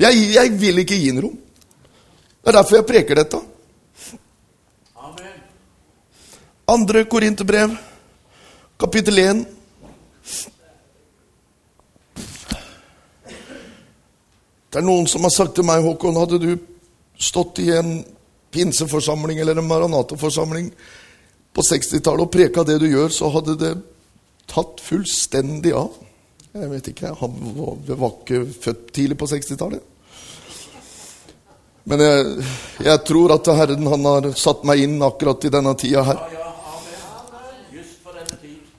Jeg, 0.00 0.16
jeg 0.34 0.52
vil 0.58 0.82
ikke 0.82 0.96
gi 0.96 1.10
ham 1.12 1.22
rom. 1.26 1.38
Det 2.40 2.50
er 2.50 2.56
derfor 2.56 2.80
jeg 2.80 2.88
preker 2.88 3.20
dette. 3.20 3.40
Andre 6.70 7.02
Korinterbrev, 7.10 7.72
kapittel 8.78 9.18
1. 9.18 9.40
Det 14.70 14.78
er 14.78 14.86
noen 14.86 15.08
som 15.10 15.24
har 15.26 15.32
sagt 15.34 15.56
til 15.58 15.66
meg, 15.66 15.82
Håkon, 15.82 16.18
hadde 16.20 16.38
du 16.38 16.50
stått 17.20 17.58
i 17.58 17.70
en 17.74 18.00
pinseforsamling 18.54 19.40
eller 19.42 19.58
en 19.58 19.66
Maranata-forsamling 19.66 20.70
på 21.54 21.64
60-tallet 21.66 22.22
og 22.22 22.30
preka 22.30 22.62
det 22.66 22.78
du 22.82 22.86
gjør, 22.86 23.10
så 23.14 23.30
hadde 23.34 23.56
det 23.58 23.72
tatt 24.50 24.82
fullstendig 24.82 25.74
av. 25.74 25.90
Jeg 26.54 26.70
vet 26.70 26.90
ikke, 26.92 27.14
han 27.18 27.34
var, 27.56 28.12
ikke 28.12 28.44
født 28.62 28.86
tidlig 28.94 29.18
på 29.18 29.28
60-tallet. 29.30 29.82
Men 31.90 32.02
jeg, 32.04 32.46
jeg, 32.84 33.02
tror 33.08 33.34
at 33.34 33.50
Herren 33.56 33.90
han 33.90 34.06
har 34.06 34.30
satt 34.38 34.62
meg 34.68 34.84
inn 34.84 34.98
akkurat 35.02 35.46
i 35.46 35.52
denne 35.52 35.74
tida 35.78 36.04
her. 36.06 36.22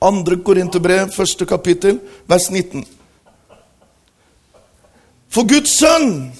Andre 0.01 0.39
Korinterbrev, 0.41 1.11
første 1.13 1.45
kapittel, 1.45 1.99
vers 2.29 2.47
19. 2.49 2.85
For 5.31 5.47
Guds 5.47 5.77
sønn, 5.79 6.31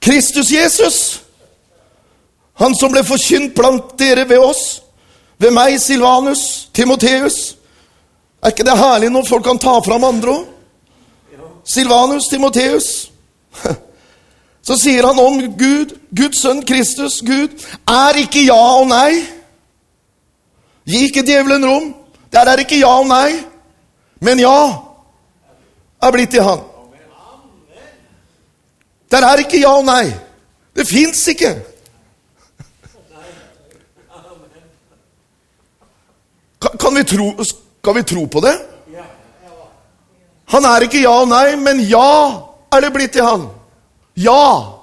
Kristus 0.00 0.52
Jesus, 0.54 0.98
han 2.58 2.74
som 2.78 2.92
ble 2.92 3.02
forkynt 3.06 3.54
blant 3.54 3.96
dere 3.98 4.26
ved 4.28 4.38
oss, 4.42 4.80
ved 5.38 5.54
meg, 5.54 5.76
Silvanus, 5.78 6.68
Timoteus 6.74 7.54
Er 8.42 8.50
ikke 8.50 8.64
det 8.66 8.74
herlig 8.78 9.08
når 9.10 9.26
folk 9.26 9.44
kan 9.46 9.58
ta 9.58 9.72
fram 9.82 10.04
andre 10.06 10.30
òg? 10.30 10.46
Silvanus, 11.68 12.28
Timoteus. 12.30 13.10
Så 14.66 14.76
sier 14.78 15.06
han 15.06 15.18
om 15.18 15.40
Gud, 15.58 15.94
Guds 16.14 16.42
sønn 16.44 16.62
Kristus, 16.66 17.18
Gud, 17.26 17.54
er 17.90 18.20
ikke 18.22 18.44
ja 18.46 18.58
og 18.78 18.86
nei. 18.90 19.24
Gi 20.88 21.02
ikke 21.08 21.26
djevelen 21.26 21.66
rom. 21.66 21.90
Der 22.32 22.48
er 22.52 22.62
ikke 22.62 22.78
ja 22.78 22.94
og 23.00 23.08
nei, 23.10 23.40
men 24.24 24.40
ja 24.40 24.58
er 25.98 26.14
blitt 26.14 26.30
til 26.36 26.46
han. 26.46 26.62
Der 29.10 29.24
er 29.24 29.42
ikke 29.42 29.60
ja 29.60 29.72
og 29.78 29.84
nei. 29.88 30.12
Det 30.76 30.86
fins 30.88 31.26
ikke. 31.28 31.54
Kan 36.58 36.96
vi 36.96 37.04
tro, 37.04 37.30
skal 37.44 37.94
vi 37.94 38.02
tro 38.02 38.26
på 38.26 38.40
det? 38.40 38.56
Han 40.48 40.64
er 40.64 40.86
ikke 40.86 41.02
ja 41.02 41.12
og 41.22 41.28
nei, 41.28 41.56
men 41.60 41.80
ja 41.84 42.08
er 42.72 42.84
det 42.84 42.92
blitt 42.92 43.12
til 43.12 43.24
han. 43.24 43.48
Ja. 44.16 44.74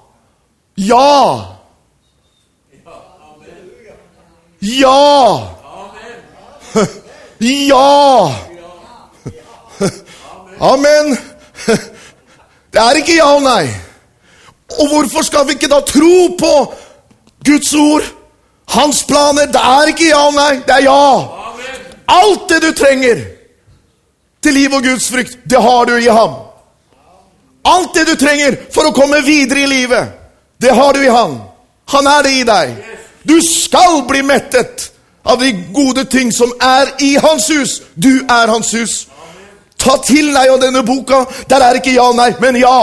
Ja. 0.78 1.56
Ja. 4.62 5.00
Ja. 7.40 8.34
Amen. 10.60 11.18
Det 12.76 12.82
er 12.82 12.98
ikke 13.00 13.16
ja 13.16 13.28
og 13.34 13.44
nei. 13.44 13.85
Og 14.72 14.88
hvorfor 14.90 15.24
skal 15.24 15.48
vi 15.48 15.56
ikke 15.58 15.70
da 15.72 15.80
tro 15.86 16.28
på 16.40 16.54
Guds 17.46 17.74
ord? 17.74 18.04
Hans 18.70 19.04
planer. 19.04 19.46
Det 19.46 19.62
er 19.62 19.92
ikke 19.92 20.10
ja 20.10 20.22
og 20.26 20.34
nei, 20.34 20.56
det 20.66 20.74
er 20.80 20.88
ja. 20.88 21.06
Alt 22.08 22.50
det 22.50 22.62
du 22.62 22.72
trenger 22.78 23.22
til 24.42 24.54
liv 24.54 24.74
og 24.74 24.84
Guds 24.84 25.08
frykt, 25.10 25.38
det 25.50 25.62
har 25.62 25.86
du 25.86 25.96
i 25.98 26.10
ham. 26.10 26.36
Alt 27.66 27.96
det 27.98 28.06
du 28.08 28.16
trenger 28.16 28.58
for 28.74 28.86
å 28.86 28.94
komme 28.94 29.22
videre 29.26 29.64
i 29.66 29.70
livet, 29.70 30.12
det 30.62 30.74
har 30.76 30.94
du 30.94 31.02
i 31.02 31.14
ham. 31.14 31.40
Han 31.94 32.08
er 32.10 32.26
det 32.26 32.34
i 32.40 32.44
deg. 32.46 32.76
Du 33.26 33.40
skal 33.42 34.04
bli 34.10 34.22
mettet 34.26 34.92
av 35.26 35.42
de 35.42 35.52
gode 35.74 36.06
ting 36.06 36.32
som 36.34 36.52
er 36.62 36.94
i 37.02 37.16
Hans 37.22 37.50
hus. 37.50 37.82
Du 37.96 38.22
er 38.22 38.52
Hans 38.54 38.72
hus. 38.78 39.08
Ta 39.82 39.98
til 40.06 40.30
deg 40.34 40.52
av 40.54 40.62
denne 40.62 40.84
boka. 40.86 41.24
Der 41.50 41.66
er 41.66 41.80
ikke 41.80 41.96
ja, 41.96 42.06
nei, 42.14 42.32
men 42.42 42.58
ja. 42.62 42.78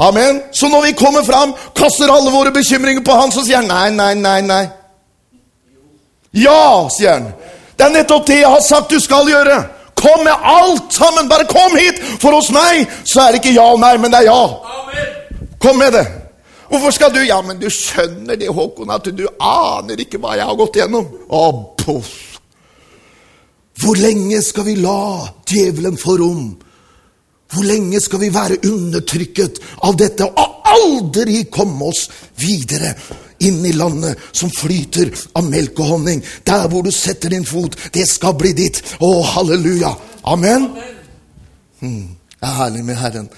Amen. 0.00 0.42
Så 0.52 0.68
når 0.68 0.86
vi 0.88 0.92
kommer 0.96 1.22
fram, 1.22 1.52
kaster 1.76 2.12
alle 2.12 2.32
våre 2.32 2.52
bekymringer 2.54 3.04
på 3.04 3.16
Han, 3.18 3.32
så 3.32 3.44
sier 3.44 3.60
han 3.60 3.68
nei, 3.68 3.90
nei, 3.92 4.14
nei, 4.16 4.40
nei. 4.48 4.62
Ja, 6.40 6.88
sier 6.94 7.18
han. 7.18 7.26
Det 7.76 7.84
er 7.86 7.94
nettopp 7.98 8.26
det 8.28 8.38
jeg 8.40 8.52
har 8.52 8.64
sagt 8.64 8.94
du 8.94 9.00
skal 9.00 9.28
gjøre. 9.28 9.58
Kom 10.00 10.24
med 10.24 10.46
alt 10.54 10.94
sammen! 10.96 11.28
Bare 11.28 11.44
kom 11.50 11.76
hit! 11.76 12.00
For 12.22 12.32
hos 12.32 12.48
meg 12.54 12.86
så 13.04 13.26
er 13.26 13.34
det 13.34 13.42
ikke 13.42 13.56
ja 13.58 13.66
og 13.74 13.82
nei, 13.82 13.92
men 14.00 14.12
det 14.12 14.22
er 14.22 14.30
ja. 14.30 14.40
Kom 15.60 15.76
med 15.82 15.92
det. 15.98 16.06
Hvorfor 16.70 16.94
skal 16.94 17.12
du 17.12 17.20
Ja, 17.26 17.40
men 17.42 17.58
du 17.60 17.66
skjønner 17.68 18.38
det, 18.40 18.48
Håkon, 18.48 18.92
at 18.94 19.08
du 19.12 19.26
aner 19.36 20.00
ikke 20.00 20.20
hva 20.22 20.36
jeg 20.38 20.48
har 20.48 20.56
gått 20.56 20.80
gjennom. 20.80 21.08
Å, 21.28 21.44
poff. 21.82 22.12
Hvor 23.80 24.00
lenge 24.00 24.40
skal 24.44 24.68
vi 24.68 24.76
la 24.80 25.28
djevelen 25.48 25.98
få 26.00 26.16
rom? 26.20 26.44
Hvor 27.50 27.66
lenge 27.66 28.00
skal 28.00 28.22
vi 28.22 28.30
være 28.34 28.60
undertrykket 28.68 29.58
av 29.86 29.96
dette 29.98 30.28
og 30.28 30.70
aldri 30.70 31.44
komme 31.50 31.90
oss 31.90 32.06
videre? 32.38 32.94
inn 33.40 33.64
i 33.64 33.72
landet 33.72 34.18
som 34.36 34.50
flyter 34.52 35.08
av 35.38 35.46
melk 35.48 35.78
og 35.80 35.94
honning. 35.94 36.22
Der 36.44 36.66
hvor 36.68 36.84
du 36.84 36.90
setter 36.92 37.32
din 37.32 37.46
fot, 37.48 37.76
det 37.94 38.06
skal 38.08 38.34
bli 38.36 38.52
ditt. 38.56 38.82
Å, 39.00 39.08
halleluja. 39.34 39.94
Amen. 40.28 40.66
Hmm, 41.80 42.16
det 42.36 42.48
er 42.50 42.58
herlig 42.58 42.84
med 42.84 43.00
Herren. 43.00 43.30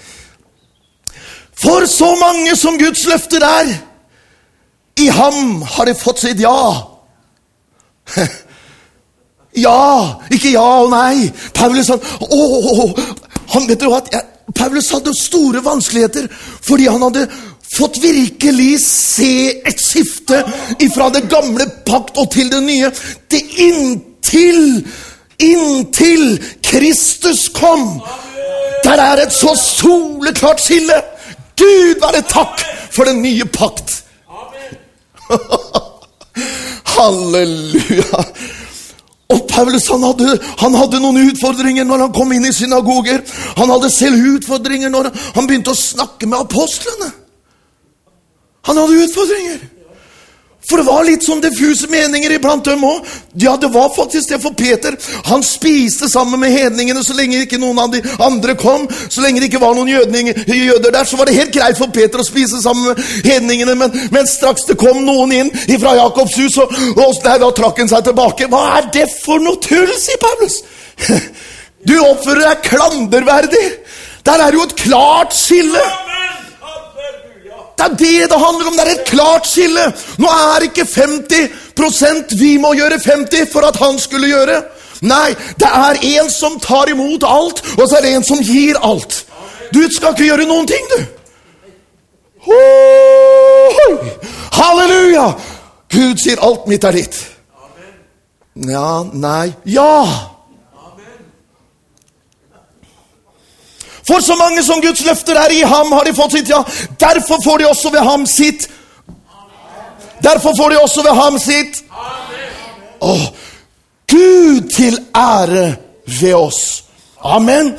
For 1.63 1.87
så 1.87 2.09
mange 2.19 2.55
som 2.59 2.75
Guds 2.81 3.05
løfter 3.07 3.45
er, 3.47 3.75
i 4.99 5.07
ham 5.09 5.61
har 5.63 5.87
de 5.89 5.95
fått 5.97 6.19
sitt 6.21 6.41
ja. 6.43 6.57
Ja, 9.53 10.19
ikke 10.33 10.49
ja 10.49 10.65
og 10.81 10.89
nei. 10.89 11.29
Paulus 11.53 11.91
han, 11.93 12.01
å, 12.25 12.87
han 13.53 13.67
vet 13.69 13.81
du 13.81 13.89
hva, 13.91 14.01
Paulus 14.57 14.91
hadde 14.93 15.13
store 15.17 15.63
vanskeligheter 15.63 16.27
fordi 16.65 16.89
han 16.89 17.03
hadde 17.05 17.27
fått 17.73 17.97
virkelig 18.03 18.75
se 18.83 19.33
et 19.65 19.81
skifte 19.81 20.43
fra 20.93 21.09
det 21.13 21.25
gamle 21.31 21.65
pakt 21.87 22.19
og 22.21 22.29
til 22.33 22.51
det 22.53 22.61
nye. 22.65 22.91
Det 23.31 23.41
inntil 23.65 24.83
Inntil 25.43 26.37
Kristus 26.63 27.49
kom. 27.49 28.01
Der 28.83 29.01
er 29.01 29.23
et 29.23 29.33
så 29.33 29.55
soleklart 29.57 30.61
skille. 30.61 30.99
Gud 31.57 31.99
være 32.01 32.21
takk 32.29 32.61
for 32.93 33.09
den 33.09 33.21
nye 33.25 33.45
pakt. 33.45 34.03
Halleluja. 36.93 38.23
Og 39.33 39.47
Paulus 39.49 39.87
han 39.89 40.03
hadde, 40.05 40.37
han 40.61 40.75
hadde, 40.77 41.01
noen 41.01 41.31
utfordringer 41.31 41.87
når 41.87 42.05
han 42.05 42.15
kom 42.15 42.33
inn 42.35 42.45
i 42.45 42.53
synagoger. 42.53 43.23
Han 43.57 43.71
hadde 43.73 43.91
selv 43.93 44.27
utfordringer 44.35 44.93
når 44.93 45.09
han 45.35 45.49
begynte 45.49 45.73
å 45.73 45.79
snakke 45.79 46.29
med 46.29 46.45
apostlene. 46.45 47.09
Han 48.69 48.79
hadde 48.79 49.05
utfordringer. 49.07 49.63
For 50.63 50.79
det 50.79 50.87
var 50.87 51.03
litt 51.03 51.25
sånn 51.25 51.41
diffuse 51.43 51.89
meninger 51.91 52.37
iblant 52.37 52.63
dem 52.65 52.83
òg. 52.87 53.07
Ja, 53.39 53.55
det 53.59 53.67
var 53.73 53.89
faktisk 53.95 54.29
det 54.31 54.39
for 54.43 54.55
Peter. 54.55 54.95
Han 55.27 55.43
spiste 55.43 56.07
sammen 56.11 56.39
med 56.39 56.53
hedningene 56.55 57.03
så 57.03 57.15
lenge 57.17 57.41
ikke 57.43 57.59
noen 57.59 57.81
av 57.83 57.91
de 57.91 57.99
andre 58.23 58.55
kom. 58.59 58.85
Så 59.09 59.23
lenge 59.23 59.41
det 59.43 59.49
ikke 59.51 59.61
var 59.63 59.75
noen 59.75 59.91
jøder 59.91 60.87
der, 60.87 61.03
så 61.03 61.19
var 61.19 61.27
det 61.27 61.37
helt 61.37 61.55
greit 61.55 61.79
for 61.79 61.91
Peter 61.95 62.23
å 62.23 62.27
spise 62.27 62.61
sammen 62.63 62.93
med 62.93 63.03
hedningene. 63.27 63.75
Men, 63.79 63.97
men 64.13 64.29
straks 64.29 64.67
det 64.69 64.79
kom 64.79 65.03
noen 65.03 65.35
inn 65.35 65.51
fra 65.81 65.97
Jakobs 65.99 66.37
hus, 66.39 66.57
og, 66.63 66.71
og 66.95 67.19
nei, 67.27 67.37
da 67.43 67.51
trakk 67.55 67.83
han 67.83 67.91
seg 67.91 68.07
tilbake. 68.07 68.47
Hva 68.51 68.63
er 68.77 68.89
det 68.95 69.09
for 69.19 69.43
noe 69.43 69.59
tull, 69.63 69.91
sier 69.99 70.21
Paulus. 70.23 70.61
Du 71.83 71.97
oppfører 71.99 72.45
deg 72.47 72.61
klanderverdig. 72.63 73.63
Der 74.23 74.39
er 74.39 74.55
jo 74.55 74.63
et 74.63 74.75
klart 74.79 75.35
skille. 75.35 75.81
Det 77.83 77.91
er 77.91 77.95
det 77.97 78.29
det 78.31 78.39
handler 78.39 78.67
om. 78.67 78.77
Det 78.77 78.83
er 78.85 78.91
et 78.91 79.09
klart 79.09 79.47
skille. 79.47 79.83
Nå 80.17 80.27
er 80.27 80.67
ikke 80.69 80.85
50% 80.87 82.37
vi 82.39 82.57
må 82.57 82.73
gjøre 82.77 82.99
50 82.99 83.51
for 83.51 83.67
at 83.67 83.79
han 83.81 83.99
skulle 83.99 84.29
gjøre. 84.31 84.61
Nei, 85.03 85.33
det 85.59 85.67
er 85.67 85.99
en 86.13 86.29
som 86.31 86.55
tar 86.63 86.87
imot 86.93 87.25
alt, 87.27 87.59
og 87.75 87.83
så 87.89 87.97
er 87.97 88.05
det 88.05 88.13
en 88.15 88.23
som 88.23 88.39
gir 88.39 88.79
alt. 88.79 89.25
Du 89.73 89.81
skal 89.91 90.13
ikke 90.13 90.29
gjøre 90.29 90.47
noen 90.47 90.67
ting, 90.69 90.85
du. 90.93 91.01
Oi! 92.55 93.97
Halleluja! 94.53 95.33
Gud 95.91 96.21
sier 96.23 96.39
alt 96.43 96.69
mitt 96.71 96.87
er 96.87 96.95
ditt. 96.95 97.19
Ja, 98.69 99.03
nei, 99.11 99.51
ja! 99.65 100.32
For 104.07 104.19
så 104.19 104.35
mange 104.35 104.63
som 104.63 104.81
Guds 104.81 105.05
løfter 105.05 105.37
er 105.39 105.51
i 105.51 105.61
ham, 105.61 105.91
har 105.91 106.03
de 106.05 106.13
fått 106.13 106.31
sitt 106.37 106.49
ja. 106.49 106.63
Derfor 106.99 107.39
får 107.43 107.57
de 107.57 107.67
også 107.69 107.89
ved 107.89 108.03
ham 108.03 108.25
sitt. 108.27 108.67
Derfor 110.23 110.55
får 110.57 110.69
de 110.69 110.79
også 110.79 111.03
ved 111.03 111.15
ham 111.15 111.39
sitt. 111.39 111.83
Åh, 113.01 113.27
Gud 114.11 114.69
til 114.75 114.99
ære 115.15 115.75
ved 116.19 116.33
oss. 116.33 116.83
Amen. 117.23 117.77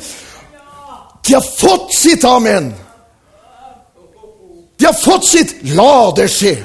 De 1.27 1.33
har 1.33 1.45
fått 1.59 1.93
sitt 1.93 2.25
amen. 2.25 2.73
De 4.77 4.85
har 4.85 4.93
fått 4.93 5.25
sitt 5.25 5.55
la 5.75 6.11
det 6.17 6.27
skje. 6.29 6.55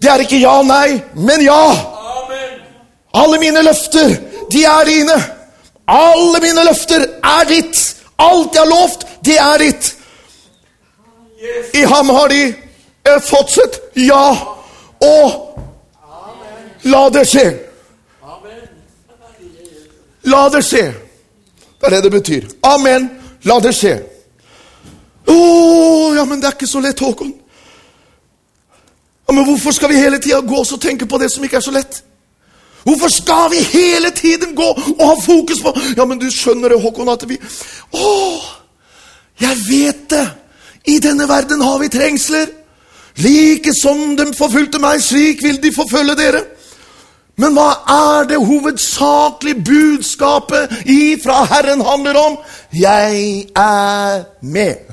Det 0.00 0.10
er 0.10 0.24
ikke 0.24 0.40
ja, 0.42 0.56
nei, 0.66 0.98
men 1.14 1.42
ja. 1.44 1.62
Alle 3.14 3.38
mine 3.38 3.62
løfter, 3.62 4.16
de 4.50 4.64
er 4.66 4.88
dine. 4.88 5.18
Alle 5.86 6.40
mine 6.42 6.64
løfter 6.66 7.06
er 7.22 7.46
ditt. 7.48 7.82
Alt 8.18 8.54
jeg 8.54 8.62
har 8.62 8.70
lovt, 8.70 9.06
det 9.24 9.38
er 9.38 9.58
ditt. 9.58 9.96
I 11.74 11.82
ham 11.82 12.08
har 12.08 12.28
de 12.28 12.42
eh, 12.48 13.20
fått 13.20 13.50
sitt 13.52 13.80
ja, 14.06 14.24
og 15.04 15.58
la 16.88 17.08
det 17.12 17.26
skje. 17.28 17.46
La 20.24 20.48
det 20.48 20.62
skje. 20.64 20.84
Det 21.80 21.90
er 21.90 21.96
det 21.96 22.02
det 22.06 22.12
betyr. 22.14 22.48
Amen. 22.64 23.10
La 23.44 23.58
det 23.60 23.74
skje. 23.76 23.98
Å, 25.28 25.36
ja, 26.16 26.24
men 26.24 26.40
det 26.40 26.48
er 26.48 26.56
ikke 26.56 26.68
så 26.68 26.80
lett, 26.80 27.00
Håkon. 27.00 27.32
Ja, 29.26 29.32
Men 29.32 29.44
hvorfor 29.44 29.72
skal 29.72 29.88
vi 29.88 30.00
hele 30.00 30.18
tida 30.20 30.40
gå 30.40 30.60
og 30.60 30.80
tenke 30.80 31.06
på 31.06 31.18
det 31.18 31.30
som 31.32 31.44
ikke 31.44 31.56
er 31.56 31.64
så 31.64 31.72
lett? 31.72 32.02
Hvorfor 32.84 33.08
skal 33.08 33.50
vi 33.50 33.62
hele 33.78 34.10
tiden 34.10 34.54
gå 34.56 34.66
og 34.98 35.06
ha 35.06 35.14
fokus 35.24 35.62
på 35.64 35.72
Ja, 35.96 36.04
men 36.04 36.20
du 36.20 36.28
skjønner 36.30 36.68
det, 36.68 36.80
Håkon, 36.82 37.08
at 37.08 37.24
vi 37.28 37.38
Å, 37.96 38.10
jeg 39.40 39.62
vet 39.68 40.08
det! 40.10 40.26
I 40.84 40.98
denne 41.00 41.24
verden 41.28 41.62
har 41.64 41.78
vi 41.80 41.88
trengsler. 41.88 42.50
Like 43.16 43.72
som 43.78 44.16
de 44.18 44.26
forfulgte 44.36 44.78
meg, 44.82 45.00
slik 45.00 45.40
vil 45.42 45.56
de 45.62 45.70
forfølge 45.72 46.16
dere. 46.18 46.42
Men 47.40 47.56
hva 47.56 47.70
er 47.90 48.28
det 48.30 48.38
hovedsakelige 48.38 49.64
budskapet 49.64 50.84
ifra 50.84 51.40
Herren 51.50 51.80
handler 51.82 52.18
om? 52.20 52.36
Jeg 52.72 53.46
er 53.56 54.22
med. 54.40 54.92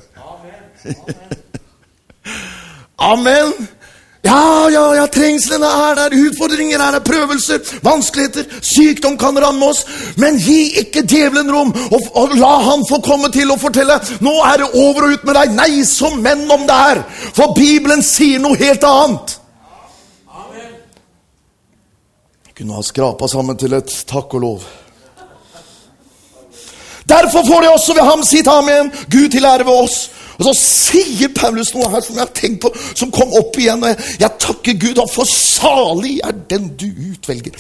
Amen. 2.97 3.53
Ja, 4.21 4.69
ja, 4.69 4.83
ja, 4.95 5.07
trengslene 5.09 5.65
er 5.65 5.95
der, 5.97 6.13
utfordringer 6.27 6.77
er 6.77 6.93
der, 6.93 7.01
prøvelser, 7.05 7.57
vanskeligheter, 7.81 8.45
sykdom 8.61 9.15
kan 9.17 9.37
ramme 9.41 9.65
oss. 9.65 9.81
Men 10.21 10.37
gi 10.37 10.77
ikke 10.83 11.01
djevelen 11.09 11.49
rom, 11.49 11.73
og, 11.89 12.05
og 12.13 12.35
la 12.37 12.51
han 12.67 12.85
få 12.89 13.01
komme 13.01 13.31
til 13.33 13.49
å 13.49 13.57
fortelle 13.57 13.97
nå 14.21 14.35
er 14.45 14.61
det 14.61 14.69
over 14.77 15.07
og 15.07 15.15
ut 15.15 15.25
med 15.25 15.39
deg. 15.39 15.55
Nei, 15.57 15.71
som 15.89 16.21
menn 16.21 16.45
om 16.53 16.67
det 16.69 16.77
er. 16.93 17.01
For 17.33 17.55
Bibelen 17.57 18.05
sier 18.05 18.43
noe 18.43 18.59
helt 18.61 18.85
annet. 18.85 19.37
Jeg 22.45 22.59
kunne 22.61 22.77
ha 22.77 22.85
skrapa 22.85 23.25
sammen 23.31 23.57
til 23.57 23.73
et 23.73 23.89
takk 24.05 24.37
og 24.37 24.45
lov. 24.45 24.69
Derfor 27.09 27.41
får 27.47 27.61
de 27.65 27.69
også 27.73 27.93
ved 27.97 28.05
ham 28.05 28.21
sitt 28.23 28.47
amen, 28.47 28.93
Gud 29.09 29.31
til 29.33 29.49
ære 29.49 29.65
ved 29.65 29.73
oss. 29.73 30.11
Og 30.41 30.47
så 30.47 30.53
sier 30.57 31.29
Paulus 31.37 31.69
noe 31.75 31.89
her 31.93 32.01
som 32.01 32.17
jeg 32.17 32.25
har 32.25 32.33
tenkt 32.33 32.63
på, 32.63 32.71
som 32.97 33.11
kom 33.13 33.29
opp 33.37 33.57
igjen. 33.61 33.83
og 33.83 33.91
Jeg, 33.91 34.15
jeg 34.23 34.37
takker 34.41 34.79
Gud, 34.81 35.01
for 35.13 35.29
salig 35.29 36.15
er 36.25 36.33
den 36.49 36.71
du 36.81 36.87
utvelger. 37.11 37.53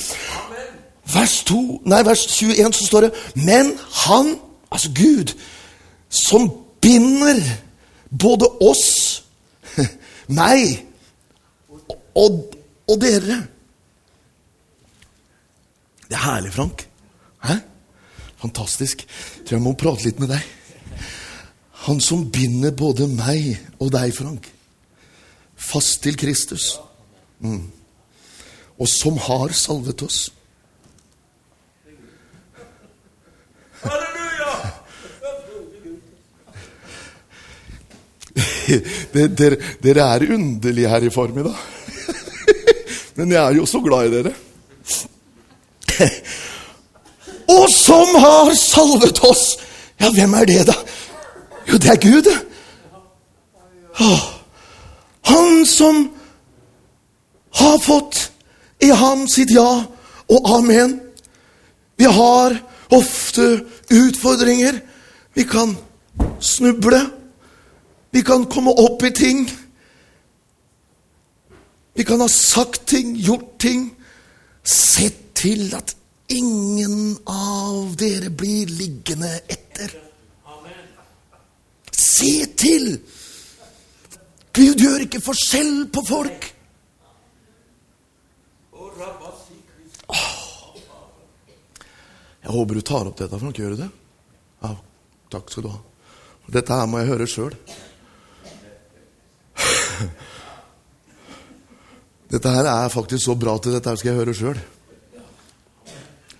Vers, 1.11 1.35
2, 1.45 1.59
nei, 1.91 1.99
vers 2.07 2.23
21 2.25 2.73
så 2.77 2.87
står 2.87 3.05
det 3.05 3.11
Men 3.35 3.73
han, 4.05 4.33
altså 4.71 4.89
Gud, 4.95 5.33
som 6.09 6.47
binder 6.81 7.41
både 8.09 8.49
oss, 8.65 8.87
meg 10.41 10.81
og, 12.17 12.55
og 12.89 12.95
dere 13.01 13.37
Det 16.09 16.17
er 16.17 16.25
herlig, 16.25 16.51
Frank. 16.53 16.87
Hæ? 17.45 17.61
Fantastisk. 18.41 19.05
Tror 19.45 19.55
jeg 19.55 19.63
må 19.63 19.77
prate 19.79 20.09
litt 20.09 20.19
med 20.19 20.33
deg. 20.33 20.49
Han 21.87 22.01
som 22.01 22.27
binder 22.29 22.71
både 22.77 23.07
meg 23.09 23.55
og 23.81 23.89
deg, 23.95 24.13
Frank, 24.13 24.45
fast 25.57 26.03
til 26.03 26.17
Kristus. 26.19 26.75
Mm. 27.41 27.71
Og 28.77 28.87
som 28.89 29.17
har 29.17 29.49
salvet 29.57 30.03
oss. 30.05 30.29
Dere, 39.11 39.57
dere 39.83 40.05
er 40.05 40.23
underlige 40.31 40.89
her 40.89 41.03
i 41.03 41.09
formiddag. 41.11 41.57
Men 43.17 43.31
jeg 43.33 43.41
er 43.41 43.57
jo 43.57 43.65
så 43.65 43.81
glad 43.83 44.07
i 44.07 44.13
dere. 44.13 44.33
Og 47.57 47.65
som 47.73 48.15
har 48.21 48.53
salvet 48.55 49.19
oss! 49.27 49.57
Ja, 49.99 50.09
hvem 50.13 50.33
er 50.39 50.45
det, 50.49 50.61
da? 50.69 50.73
Jo, 51.71 51.77
det 51.77 51.89
er 51.89 52.01
Gud. 52.03 52.27
Åh. 53.99 54.23
Han 55.21 55.65
som 55.65 56.11
har 57.55 57.77
fått 57.79 58.31
i 58.83 58.89
ham 58.89 59.23
sitt 59.31 59.53
ja 59.55 59.69
og 60.31 60.49
amen. 60.57 60.97
Vi 61.95 62.09
har 62.11 62.57
ofte 62.91 63.47
utfordringer. 63.87 64.81
Vi 65.33 65.47
kan 65.47 65.77
snuble. 66.39 67.05
Vi 68.11 68.21
kan 68.21 68.45
komme 68.51 68.75
opp 68.75 69.03
i 69.07 69.13
ting. 69.15 69.45
Vi 71.95 72.03
kan 72.03 72.19
ha 72.19 72.27
sagt 72.27 72.87
ting, 72.87 73.15
gjort 73.15 73.59
ting. 73.59 73.91
Sett 74.63 75.35
til 75.39 75.71
at 75.75 75.95
ingen 76.27 77.15
av 77.27 77.95
dere 77.99 78.29
blir 78.29 78.67
liggende 78.67 79.37
etter. 79.47 80.10
Se 82.01 82.33
til! 82.57 82.95
Gud 84.51 84.81
gjør 84.83 85.05
ikke 85.05 85.21
forskjell 85.23 85.85
på 85.93 86.03
folk. 86.07 86.49
Jeg 92.41 92.51
håper 92.57 92.75
du 92.75 92.81
tar 92.83 93.07
opp 93.07 93.19
dette, 93.21 93.37
Frank. 93.39 93.55
Gjør 93.55 93.75
du 93.75 93.83
det? 93.83 93.89
Ja, 94.65 94.73
takk 95.31 95.53
skal 95.53 95.67
du 95.67 95.71
ha. 95.71 95.79
Dette 96.51 96.75
her 96.75 96.89
må 96.89 96.99
jeg 96.99 97.11
høre 97.13 97.27
sjøl. 97.29 97.55
Dette 102.31 102.51
her 102.51 102.67
er 102.67 102.91
faktisk 102.91 103.25
så 103.25 103.35
bra 103.39 103.57
til 103.59 103.75
dette 103.75 103.91
her 103.91 103.99
skal 103.99 104.11
jeg 104.11 104.19
høre 104.19 104.35
sjøl. 104.35 104.59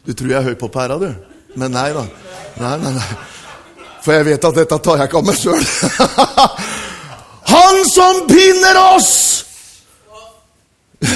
Du 0.07 0.11
tror 0.17 0.33
jeg 0.33 0.39
er 0.39 0.49
høy 0.49 0.57
på 0.59 0.71
pæra, 0.73 0.97
du. 0.99 1.11
Men 1.55 1.75
nei 1.75 1.91
da. 1.95 2.03
Nei, 2.59 2.75
nei, 2.81 2.93
nei. 2.97 3.07
For 4.01 4.11
jeg 4.15 4.25
vet 4.25 4.45
at 4.45 4.55
dette 4.57 4.77
tar 4.81 4.97
jeg 4.97 5.05
ikke 5.09 5.19
av 5.21 5.25
meg 5.27 5.37
sjøl. 5.37 5.65
Han 7.53 7.75
som 7.91 8.15
binder 8.29 8.75
oss! 8.95 9.13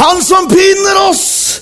Han 0.00 0.22
som 0.24 0.48
binder 0.50 0.96
oss 1.08 1.60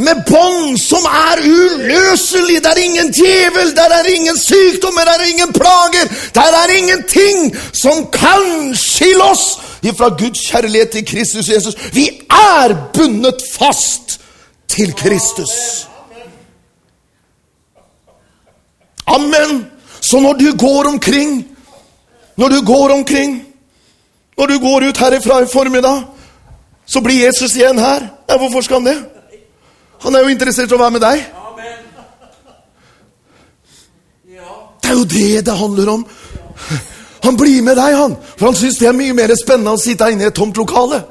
med 0.00 0.22
bånd 0.28 0.78
som 0.80 1.04
er 1.06 1.40
uløselig. 1.44 2.60
Det 2.62 2.70
er 2.70 2.82
ingen 2.84 3.12
djevel, 3.14 3.72
der 3.76 3.90
er 3.96 4.06
ingen 4.12 4.38
sykdommer, 4.38 5.04
der 5.04 5.18
er 5.24 5.30
ingen 5.30 5.52
plager. 5.52 6.06
Der 6.34 6.56
er 6.62 6.68
ingenting 6.76 7.56
som 7.72 8.06
kan 8.12 8.74
skille 8.76 9.24
oss 9.24 9.58
ifra 9.82 10.08
Guds 10.18 10.40
kjærlighet 10.50 10.90
til 10.90 11.06
Kristus 11.06 11.48
Jesus. 11.48 11.74
Vi 11.92 12.08
er 12.30 12.74
bundet 12.94 13.42
fast 13.58 14.19
til 14.70 14.94
Kristus. 14.94 15.50
Amen. 19.06 19.66
Så 20.00 20.20
når 20.20 20.32
du 20.32 20.56
går 20.58 20.88
omkring, 20.88 21.48
når 22.36 22.48
du 22.48 22.64
går 22.66 22.88
omkring, 22.94 23.42
når 24.38 24.46
du 24.46 24.58
går 24.58 24.88
ut 24.88 24.96
herifra 24.96 25.42
i 25.42 25.46
formiddag, 25.52 26.02
så 26.86 27.00
blir 27.00 27.26
Jesus 27.26 27.56
igjen 27.56 27.78
her. 27.78 28.06
Ja, 28.28 28.38
hvorfor 28.38 28.60
skal 28.60 28.76
han 28.76 28.86
det? 28.86 28.98
Han 30.00 30.14
er 30.14 30.20
jo 30.20 30.32
interessert 30.32 30.70
i 30.70 30.74
å 30.74 30.80
være 30.80 30.96
med 30.96 31.04
deg. 31.04 31.26
Det 34.80 34.88
er 34.90 34.98
jo 34.98 35.04
det 35.04 35.46
det 35.46 35.56
handler 35.56 35.90
om. 35.92 36.06
Han 37.22 37.36
blir 37.36 37.62
med 37.62 37.76
deg, 37.76 37.94
han. 37.96 38.16
For 38.38 38.48
han 38.48 38.56
syns 38.58 38.78
det 38.80 38.88
er 38.88 38.96
mye 38.96 39.14
mer 39.14 39.34
spennende 39.38 39.76
å 39.76 39.80
sitte 39.80 40.08
inne 40.10 40.24
i 40.24 40.30
et 40.30 40.34
tomt 40.34 40.56
lokale. 40.56 41.02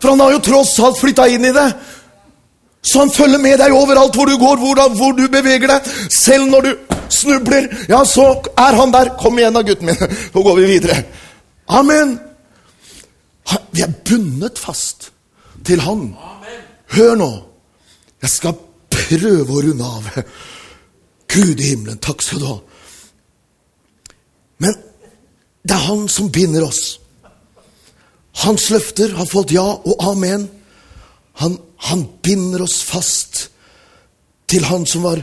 For 0.00 0.12
han 0.12 0.22
har 0.24 0.34
jo 0.34 0.44
tross 0.44 0.78
alt 0.80 1.00
flytta 1.00 1.28
inn 1.28 1.44
i 1.44 1.54
det. 1.54 1.68
Så 2.82 3.02
han 3.02 3.12
følger 3.12 3.40
med 3.42 3.58
deg 3.60 3.74
overalt 3.76 4.16
hvor 4.16 4.28
du 4.28 4.38
går, 4.40 4.56
hvor, 4.62 4.80
hvor 4.96 5.12
du 5.16 5.26
beveger 5.28 5.68
deg. 5.68 5.90
Selv 6.12 6.48
når 6.48 6.66
du 6.66 6.70
snubler, 7.12 7.68
ja, 7.90 8.00
så 8.08 8.30
er 8.56 8.78
han 8.78 8.94
der. 8.94 9.12
Kom 9.20 9.38
igjen 9.38 9.56
da, 9.56 9.62
gutten 9.66 9.90
min. 9.90 10.16
Så 10.32 10.42
går 10.46 10.56
vi 10.62 10.68
videre. 10.74 11.02
Amen. 11.68 12.16
Vi 13.74 13.82
er 13.84 13.92
bundet 14.06 14.58
fast 14.58 15.10
til 15.66 15.82
han. 15.84 16.10
Hør 16.96 17.14
nå. 17.18 17.30
Jeg 18.22 18.32
skal 18.32 18.56
prøve 18.90 19.52
å 19.52 19.62
runde 19.66 19.86
av. 19.86 20.08
Gud 21.34 21.60
i 21.60 21.70
himmelen, 21.72 22.00
takk 22.02 22.24
skal 22.24 22.42
du 22.42 22.48
ha. 22.48 22.56
Men 24.60 24.74
det 25.62 25.76
er 25.76 25.86
han 25.86 26.08
som 26.10 26.32
binder 26.32 26.66
oss. 26.66 26.99
Hans 28.32 28.70
løfter 28.70 29.14
har 29.18 29.26
fått 29.26 29.52
ja 29.54 29.64
og 29.64 30.04
amen. 30.12 30.48
Han, 31.42 31.58
han 31.76 32.04
binder 32.22 32.62
oss 32.62 32.80
fast 32.86 33.48
til 34.50 34.64
han 34.66 34.86
som 34.86 35.06
var 35.06 35.22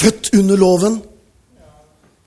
født 0.00 0.32
under 0.36 0.56
loven. 0.60 1.00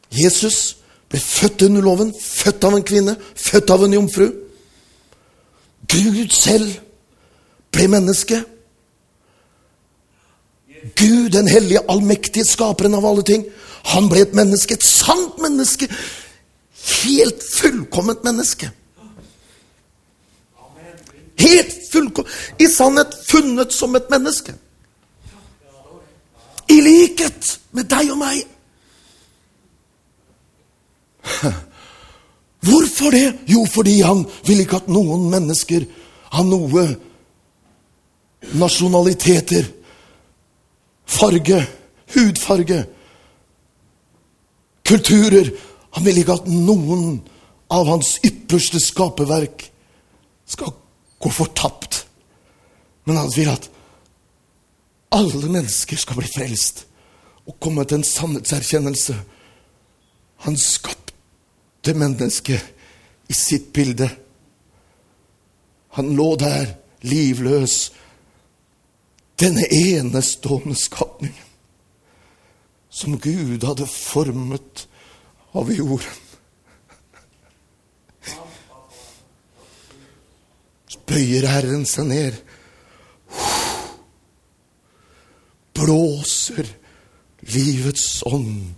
Jesus 0.10 0.78
ble 1.10 1.20
født 1.22 1.66
under 1.68 1.86
loven, 1.86 2.14
født 2.14 2.66
av 2.66 2.78
en 2.78 2.86
kvinne, 2.86 3.16
født 3.36 3.74
av 3.74 3.84
en 3.86 3.98
jomfru. 3.98 4.28
Gud 5.90 6.34
selv 6.34 6.70
ble 7.74 7.88
menneske. 7.90 8.42
Gud, 10.96 11.30
den 11.34 11.48
hellige, 11.48 11.84
allmektige 11.90 12.46
skaperen 12.48 12.96
av 12.96 13.06
alle 13.06 13.26
ting. 13.26 13.46
Han 13.94 14.10
ble 14.12 14.24
et 14.24 14.36
menneske, 14.38 14.78
et 14.78 14.86
sant 14.86 15.40
menneske. 15.42 15.90
Helt 17.04 17.44
fullkomment 17.44 18.24
menneske. 18.24 18.70
Helt 21.40 21.92
fullkomment. 21.92 22.36
I 22.60 22.68
sannhet 22.68 23.16
funnet 23.28 23.74
som 23.74 23.96
et 23.96 24.10
menneske. 24.12 24.54
I 26.70 26.82
likhet 26.86 27.60
med 27.72 27.90
deg 27.90 28.12
og 28.14 28.20
meg. 28.20 28.44
Hvorfor 32.68 33.12
det? 33.16 33.40
Jo, 33.48 33.66
fordi 33.72 34.02
han 34.02 34.26
vil 34.46 34.60
ikke 34.64 34.82
at 34.82 34.92
noen 34.92 35.30
mennesker 35.32 35.86
av 36.36 36.46
noe 36.46 36.86
nasjonaliteter, 38.60 39.66
farge, 41.10 41.60
hudfarge, 42.16 42.84
kulturer 44.90 45.52
Han 45.98 46.06
vil 46.06 46.20
ikke 46.22 46.36
at 46.38 46.46
noen 46.46 47.16
av 47.74 47.88
hans 47.90 48.20
ypperste 48.26 48.78
skaperverk 48.78 49.64
skal 50.46 50.70
gå 51.20 51.30
fortapt. 51.30 52.06
Men 53.04 53.18
han 53.18 53.32
vil 53.36 53.52
at 53.52 53.70
alle 55.16 55.50
mennesker 55.50 55.98
skal 55.98 56.20
bli 56.20 56.30
frelst 56.30 56.86
og 57.50 57.58
komme 57.62 57.86
til 57.86 58.00
en 58.00 58.08
sannhetserkjennelse. 58.08 59.16
Han 60.46 60.58
skapte 60.58 61.96
mennesket 61.98 62.62
i 63.30 63.36
sitt 63.36 63.72
bilde. 63.74 64.10
Han 65.98 66.14
lå 66.16 66.36
der, 66.40 66.76
livløs, 67.02 67.90
denne 69.40 69.64
enestående 69.72 70.76
skapningen 70.76 71.46
som 72.90 73.20
Gud 73.22 73.64
hadde 73.64 73.86
formet 73.88 74.88
av 75.54 75.70
jorden. 75.72 76.29
Bøyer 81.10 81.48
Herren 81.50 81.86
seg 81.90 82.10
ned, 82.10 82.38
blåser 85.80 86.68
livets 87.50 88.22
ånd. 88.28 88.76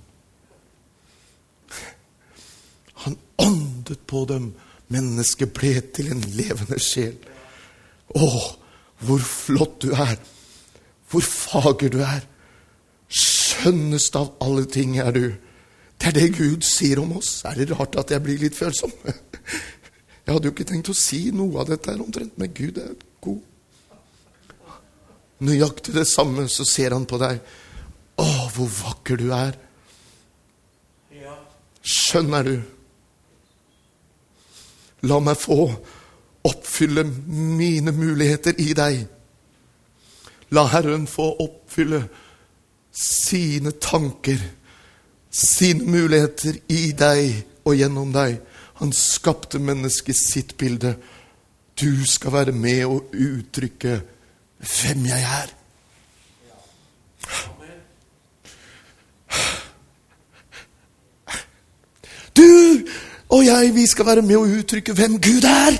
Han 3.05 3.17
åndet 3.41 4.05
på 4.07 4.25
dem. 4.29 4.51
Mennesket 4.91 5.53
ble 5.55 5.77
til 5.95 6.11
en 6.11 6.23
levende 6.35 6.75
sjel. 6.83 7.15
Å, 8.11 8.27
hvor 9.07 9.23
flott 9.23 9.79
du 9.85 9.93
er! 9.95 10.17
Hvor 11.11 11.23
fager 11.23 11.93
du 11.93 12.01
er! 12.03 12.25
Skjønnest 13.11 14.15
av 14.19 14.33
alle 14.43 14.65
ting 14.67 14.97
er 14.99 15.15
du. 15.15 15.25
Det 15.95 16.11
er 16.11 16.17
det 16.17 16.27
Gud 16.35 16.65
sier 16.67 16.99
om 16.99 17.15
oss. 17.19 17.39
Er 17.47 17.55
det 17.59 17.71
rart 17.71 17.95
at 18.01 18.11
jeg 18.11 18.23
blir 18.25 18.41
litt 18.41 18.57
følsom? 18.57 18.91
Jeg 20.31 20.37
hadde 20.37 20.47
jo 20.47 20.53
ikke 20.53 20.63
tenkt 20.69 20.87
å 20.87 20.93
si 20.95 21.25
noe 21.35 21.59
av 21.59 21.67
dette 21.67 21.91
her 21.91 21.99
omtrent, 21.99 22.37
men 22.39 22.53
Gud 22.55 22.77
er 22.79 22.93
god. 23.19 23.41
Nøyaktig 25.43 25.91
det 25.91 26.05
samme, 26.07 26.45
så 26.47 26.63
ser 26.63 26.93
han 26.95 27.03
på 27.03 27.17
deg. 27.19 27.41
Å, 28.15 28.27
hvor 28.55 28.69
vakker 28.71 29.19
du 29.19 29.25
er. 29.35 29.57
Skjønn 31.83 32.31
er 32.37 32.47
du. 32.47 32.53
La 35.11 35.17
meg 35.19 35.35
få 35.41 35.65
oppfylle 36.47 37.03
mine 37.27 37.91
muligheter 37.91 38.55
i 38.63 38.69
deg. 38.71 39.01
La 40.55 40.63
Herren 40.71 41.09
få 41.11 41.27
oppfylle 41.43 42.05
sine 42.95 43.75
tanker, 43.83 44.39
sine 45.27 45.91
muligheter 45.91 46.63
i 46.71 46.93
deg 46.95 47.67
og 47.67 47.75
gjennom 47.75 48.15
deg. 48.15 48.39
Han 48.81 48.93
skapte 48.97 49.59
mennesket 49.61 50.17
sitt 50.17 50.55
bilde. 50.57 50.95
Du 51.77 52.05
skal 52.09 52.33
være 52.33 52.51
med 52.51 52.85
og 52.89 53.13
uttrykke 53.13 53.99
hvem 54.57 55.05
jeg 55.05 55.21
er. 55.21 55.51
Du 62.37 62.47
og 63.29 63.45
jeg, 63.45 63.69
vi 63.75 63.85
skal 63.87 64.05
være 64.05 64.25
med 64.25 64.41
og 64.41 64.49
uttrykke 64.57 64.97
hvem 64.97 65.21
Gud 65.21 65.45
er. 65.45 65.77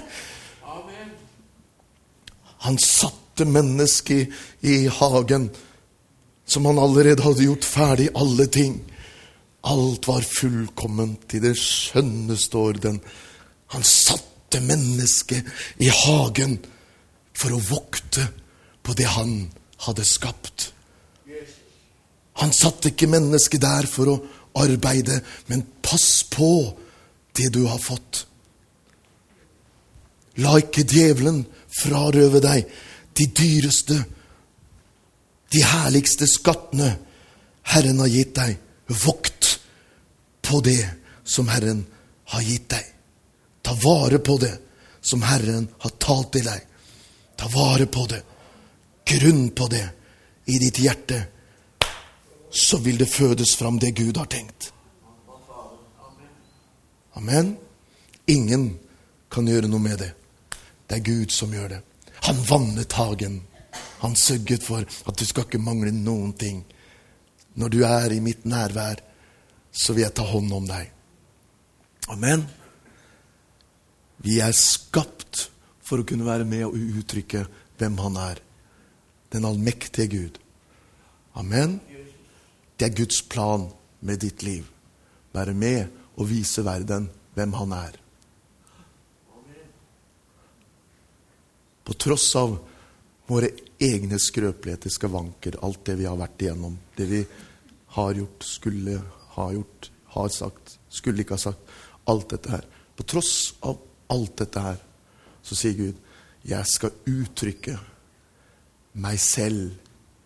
Han 2.69 2.77
satte 2.77 3.49
mennesket 3.49 4.29
i 4.61 4.85
hagen 4.85 5.49
som 6.45 6.65
han 6.65 6.79
allerede 6.79 7.23
hadde 7.23 7.47
gjort 7.47 7.65
ferdig 7.65 8.09
alle 8.15 8.45
ting. 8.45 8.81
Alt 9.69 10.07
var 10.09 10.25
fullkomment 10.25 11.33
i 11.37 11.41
det 11.43 11.53
skjønneste 11.59 12.57
orden. 12.57 12.99
Han 13.75 13.83
satte 13.85 14.61
mennesket 14.65 15.47
i 15.79 15.89
hagen 15.93 16.57
for 17.37 17.53
å 17.53 17.63
vokte 17.69 18.25
på 18.81 18.95
det 18.97 19.09
han 19.13 19.35
hadde 19.85 20.05
skapt. 20.05 20.71
Han 22.41 22.53
satte 22.55 22.89
ikke 22.89 23.09
mennesket 23.11 23.61
der 23.61 23.87
for 23.89 24.09
å 24.09 24.19
arbeide, 24.61 25.21
men 25.47 25.65
pass 25.85 26.23
på 26.31 26.73
det 27.37 27.51
du 27.53 27.63
har 27.69 27.79
fått. 27.81 28.25
La 30.41 30.55
ikke 30.59 30.87
djevelen 30.87 31.43
frarøve 31.81 32.41
deg 32.43 32.67
de 33.19 33.27
dyreste, 33.35 33.97
de 35.51 35.63
herligste 35.67 36.27
skattene 36.31 36.93
Herren 37.71 37.99
har 37.99 38.09
gitt 38.11 38.33
deg. 38.37 38.55
Vokt 39.03 39.30
på 40.51 40.61
det 40.61 40.89
som 41.23 41.47
Herren 41.47 41.85
har 42.25 42.41
gitt 42.41 42.69
deg. 42.69 42.85
Ta 43.61 43.73
vare 43.83 44.19
på 44.19 44.37
det 44.37 44.57
som 45.01 45.21
Herren 45.23 45.67
har 45.79 45.89
talt 45.89 46.31
til 46.35 46.43
deg. 46.43 46.65
Ta 47.39 47.47
vare 47.53 47.85
på 47.87 48.03
det. 48.11 48.19
Grunn 49.07 49.49
på 49.55 49.67
det 49.71 49.85
i 50.45 50.57
ditt 50.59 50.79
hjerte. 50.83 51.21
Så 52.51 52.77
vil 52.83 52.99
det 52.99 53.07
fødes 53.07 53.55
fram 53.55 53.79
det 53.79 53.93
Gud 53.95 54.17
har 54.17 54.27
tenkt. 54.27 54.73
Amen. 57.15 57.55
Ingen 58.27 58.65
kan 59.31 59.47
gjøre 59.47 59.69
noe 59.71 59.79
med 59.79 60.01
det. 60.03 60.09
Det 60.87 60.97
er 60.99 61.05
Gud 61.05 61.31
som 61.31 61.53
gjør 61.55 61.77
det. 61.77 61.79
Han 62.27 62.43
vannet 62.49 62.97
hagen. 62.99 63.39
Han 64.03 64.15
sørget 64.19 64.67
for 64.67 64.83
at 64.83 65.15
du 65.15 65.23
skal 65.25 65.47
ikke 65.47 65.63
mangle 65.63 65.93
noen 65.95 66.33
ting. 66.35 66.65
Når 67.55 67.71
du 67.71 67.79
er 67.87 68.11
i 68.11 68.19
mitt 68.19 68.43
nærvær, 68.45 68.99
så 69.71 69.95
vil 69.95 70.05
jeg 70.05 70.15
ta 70.15 70.25
hånd 70.27 70.51
om 70.53 70.67
deg. 70.67 70.91
Amen. 72.11 72.43
Vi 74.21 74.37
er 74.43 74.53
skapt 74.55 75.47
for 75.81 76.01
å 76.01 76.07
kunne 76.07 76.27
være 76.27 76.45
med 76.47 76.67
og 76.67 76.75
uttrykke 76.77 77.45
hvem 77.79 77.97
Han 78.03 78.19
er. 78.19 78.41
Den 79.31 79.47
allmektige 79.47 80.11
Gud. 80.11 80.37
Amen. 81.39 81.79
Det 82.77 82.89
er 82.89 82.97
Guds 82.97 83.21
plan 83.23 83.69
med 83.99 84.21
ditt 84.21 84.43
liv. 84.43 84.67
Være 85.31 85.55
med 85.55 85.87
og 86.19 86.27
vise 86.29 86.63
verden 86.67 87.07
hvem 87.35 87.55
Han 87.59 87.75
er. 87.77 87.97
På 91.87 91.95
tross 91.97 92.27
av 92.37 92.59
våre 93.31 93.49
egne 93.81 94.19
skrøpeligheter, 94.21 94.91
skavanker, 94.91 95.57
alt 95.65 95.81
det 95.87 95.95
vi 95.97 96.05
har 96.05 96.19
vært 96.19 96.43
igjennom, 96.43 96.75
det 96.97 97.07
vi 97.09 97.21
har 97.95 98.19
gjort, 98.19 98.45
skulle 98.45 98.99
ha 99.41 99.55
gjort, 99.55 99.89
har 100.15 100.31
sagt, 100.33 100.77
skulle 100.89 101.23
ikke 101.23 101.37
ha 101.37 101.45
sagt, 101.49 101.73
alt 102.11 102.29
dette 102.33 102.51
her. 102.51 102.65
På 102.95 103.05
tross 103.07 103.53
av 103.65 103.79
alt 104.11 104.35
dette 104.41 104.63
her, 104.65 104.81
så 105.41 105.57
sier 105.57 105.77
Gud, 105.77 106.07
Jeg 106.41 106.65
skal 106.65 106.95
uttrykke 107.05 107.75
meg 108.97 109.19
selv 109.21 109.75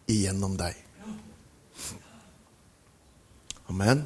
igjennom 0.07 0.53
deg. 0.55 0.78
Amen. 3.68 4.05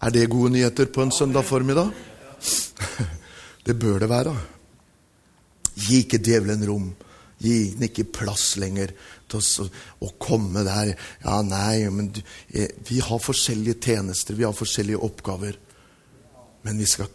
Er 0.00 0.14
det 0.14 0.30
gode 0.30 0.54
nyheter 0.54 0.88
på 0.94 1.02
en 1.02 1.12
søndag 1.12 1.44
formiddag? 1.44 1.90
Det 3.68 3.74
bør 3.76 3.98
det 4.00 4.08
være. 4.08 4.32
Gi 5.76 5.98
ikke 6.06 6.22
djevelen 6.24 6.62
rom. 6.64 6.86
Gi 7.42 7.74
den 7.74 7.84
ikke 7.90 8.06
plass 8.16 8.54
lenger 8.56 8.94
til 9.28 9.40
oss 9.40 9.52
å 10.04 10.10
komme 10.20 10.64
der. 10.66 10.94
Ja, 11.24 11.40
nei, 11.46 11.88
men 11.92 12.10
eh, 12.48 12.72
vi 12.88 13.00
har 13.04 13.22
forskjellige 13.22 13.78
tjenester, 13.84 14.38
vi 14.38 14.46
har 14.46 14.56
forskjellige 14.56 15.02
oppgaver. 15.08 15.58
Men 16.66 16.80
vi 16.80 16.88
skal 16.88 17.10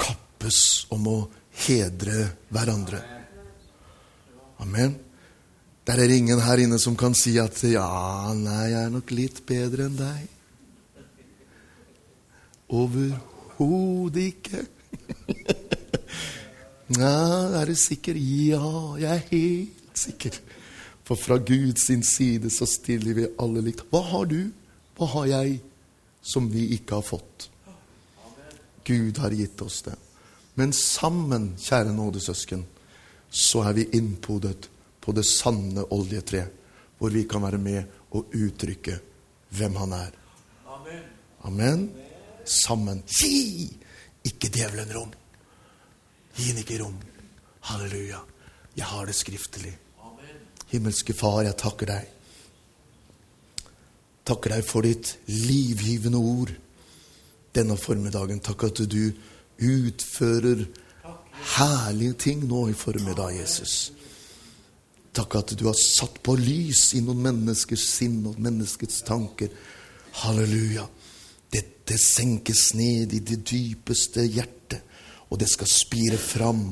kappes 0.00 0.86
om 0.94 1.06
å 1.10 1.18
hedre 1.66 2.26
hverandre. 2.50 3.02
Amen. 4.60 4.98
Der 5.88 5.98
er 6.04 6.12
ingen 6.12 6.40
her 6.44 6.60
inne 6.60 6.78
som 6.78 6.96
kan 6.96 7.14
si 7.14 7.38
at 7.40 7.62
'ja, 7.64 8.32
nei, 8.36 8.70
jeg 8.70 8.84
er 8.84 8.92
nok 8.92 9.10
litt 9.10 9.46
bedre 9.46 9.88
enn 9.88 9.96
deg'. 9.96 10.28
Overhodet 12.70 14.26
ikke. 14.30 14.60
Nei, 17.00 17.60
er 17.60 17.66
du 17.66 17.74
sikker? 17.74 18.14
Ja, 18.18 18.96
jeg 18.98 19.10
er 19.10 19.26
helt 19.30 19.98
sikker. 19.98 20.38
For 21.10 21.18
fra 21.18 21.38
Guds 21.38 21.88
side 22.06 22.50
så 22.50 22.66
stiller 22.70 23.14
vi 23.14 23.24
alle 23.42 23.64
likt. 23.66 23.80
Hva 23.90 23.98
har 24.12 24.28
du? 24.30 24.52
Hva 24.94 25.08
har 25.10 25.24
jeg 25.26 25.56
som 26.22 26.46
vi 26.52 26.68
ikke 26.76 27.00
har 27.00 27.02
fått? 27.02 27.48
Gud 28.86 29.18
har 29.18 29.34
gitt 29.34 29.58
oss 29.66 29.80
det. 29.88 29.96
Men 30.54 30.70
sammen, 30.70 31.56
kjære 31.58 31.96
nådesøsken, 31.96 32.62
så 33.26 33.64
er 33.66 33.74
vi 33.80 33.88
innpodet 33.98 34.70
på 35.02 35.16
det 35.16 35.26
sanne 35.26 35.82
oljetre, 35.90 36.44
hvor 37.02 37.10
vi 37.10 37.26
kan 37.26 37.42
være 37.42 37.58
med 37.58 38.14
og 38.14 38.30
uttrykke 38.30 39.00
hvem 39.58 39.82
han 39.82 39.98
er. 39.98 40.14
Amen. 41.42 41.84
Sammen. 42.46 43.02
Gi 43.10 43.66
ikke 44.30 44.54
djevelen 44.54 44.94
rom. 44.94 45.10
Gi 46.38 46.52
den 46.52 46.62
ikke 46.62 46.78
rom. 46.84 46.98
Halleluja. 47.66 48.22
Jeg 48.78 48.92
har 48.94 49.10
det 49.10 49.18
skriftlig. 49.18 49.74
Himmelske 50.70 51.14
Far, 51.16 51.42
jeg 51.44 51.58
takker 51.58 51.90
deg. 51.90 52.08
Takker 54.30 54.54
deg 54.54 54.66
for 54.66 54.86
ditt 54.86 55.16
livgivende 55.26 56.20
ord 56.20 56.52
denne 57.56 57.76
formiddagen. 57.80 58.42
Takk 58.44 58.68
at 58.68 58.82
du 58.90 59.10
utfører 59.60 60.66
herlige 61.56 62.18
ting 62.26 62.44
nå 62.48 62.68
i 62.70 62.76
formiddag, 62.76 63.34
Jesus. 63.40 63.90
Takk 65.16 65.40
at 65.40 65.56
du 65.58 65.66
har 65.66 65.78
satt 65.78 66.20
på 66.22 66.36
lys 66.38 66.92
i 66.94 67.02
noen 67.02 67.22
menneskers 67.24 67.88
sinn 67.96 68.20
og 68.30 68.38
menneskets 68.38 69.02
tanker. 69.08 69.50
Halleluja. 70.22 70.86
Dette 71.50 71.98
senkes 71.98 72.68
ned 72.78 73.16
i 73.16 73.22
det 73.26 73.40
dypeste 73.50 74.22
hjertet, 74.22 74.84
og 75.30 75.40
det 75.42 75.50
skal 75.50 75.70
spire 75.70 76.18
fram. 76.18 76.62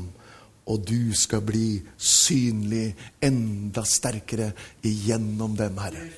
Og 0.69 0.83
du 0.85 1.14
skal 1.16 1.41
bli 1.49 1.79
synlig 1.97 2.93
enda 3.25 3.85
sterkere 3.89 4.51
igjennom 4.85 5.57
dem, 5.57 5.79
Herre. 5.81 6.09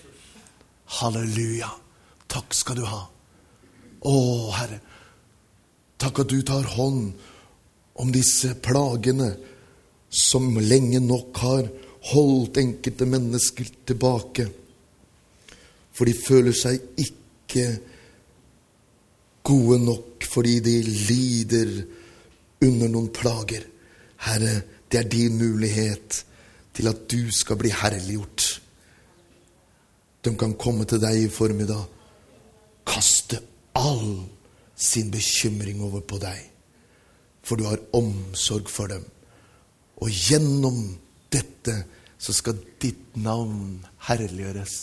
Halleluja. 0.98 1.70
Takk 2.30 2.54
skal 2.54 2.80
du 2.80 2.86
ha. 2.88 3.04
Å, 4.06 4.14
Herre. 4.56 4.80
Takk 6.00 6.22
at 6.22 6.32
du 6.32 6.40
tar 6.46 6.66
hånd 6.74 7.12
om 8.00 8.10
disse 8.14 8.54
plagene 8.64 9.34
som 10.10 10.56
lenge 10.58 10.98
nok 11.04 11.40
har 11.44 11.68
holdt 12.10 12.58
enkelte 12.62 13.06
mennesker 13.06 13.68
tilbake. 13.86 14.46
For 15.92 16.08
de 16.08 16.16
føler 16.16 16.56
seg 16.56 16.80
ikke 16.98 17.66
gode 19.46 19.80
nok 19.84 20.26
fordi 20.30 20.58
de 20.64 20.76
lider 20.86 21.74
under 22.64 22.90
noen 22.92 23.10
plager. 23.14 23.66
Herre, 24.20 24.62
det 24.92 24.98
er 24.98 25.08
din 25.08 25.38
mulighet 25.38 26.24
til 26.74 26.88
at 26.90 27.06
du 27.10 27.30
skal 27.32 27.56
bli 27.56 27.70
herliggjort. 27.72 28.62
De 30.24 30.34
kan 30.36 30.54
komme 30.60 30.84
til 30.84 31.00
deg 31.00 31.22
i 31.22 31.32
formiddag, 31.32 31.86
kaste 32.86 33.40
all 33.74 34.26
sin 34.76 35.10
bekymring 35.12 35.80
over 35.84 36.00
på 36.00 36.18
deg, 36.20 36.42
for 37.42 37.56
du 37.56 37.64
har 37.68 37.80
omsorg 37.96 38.68
for 38.68 38.92
dem. 38.92 39.04
Og 40.00 40.10
gjennom 40.10 40.98
dette 41.32 41.76
så 42.20 42.34
skal 42.36 42.60
ditt 42.82 43.16
navn 43.16 43.80
herliggjøres 44.08 44.82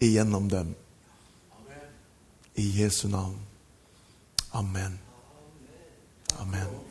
igjennom 0.00 0.48
dem. 0.52 0.74
I 2.58 2.68
Jesu 2.80 3.08
navn. 3.08 3.38
Amen. 4.52 4.98
Amen. 6.40 6.88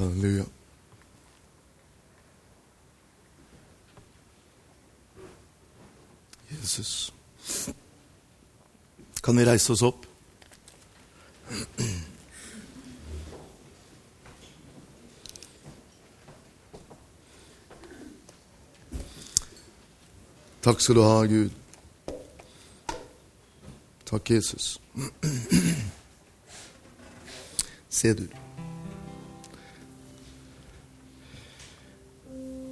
Halleluja. 0.00 0.44
Jesus. 6.70 7.12
Kan 9.22 9.36
vi 9.36 9.44
reise 9.44 9.72
oss 9.72 9.82
opp? 9.82 10.06
Takk 20.62 20.80
skal 20.80 20.94
du 20.94 21.02
ha, 21.02 21.24
Gud. 21.26 21.50
Takk, 24.06 24.30
Jesus. 24.30 24.80
Se 27.88 28.14
du. 28.14 28.28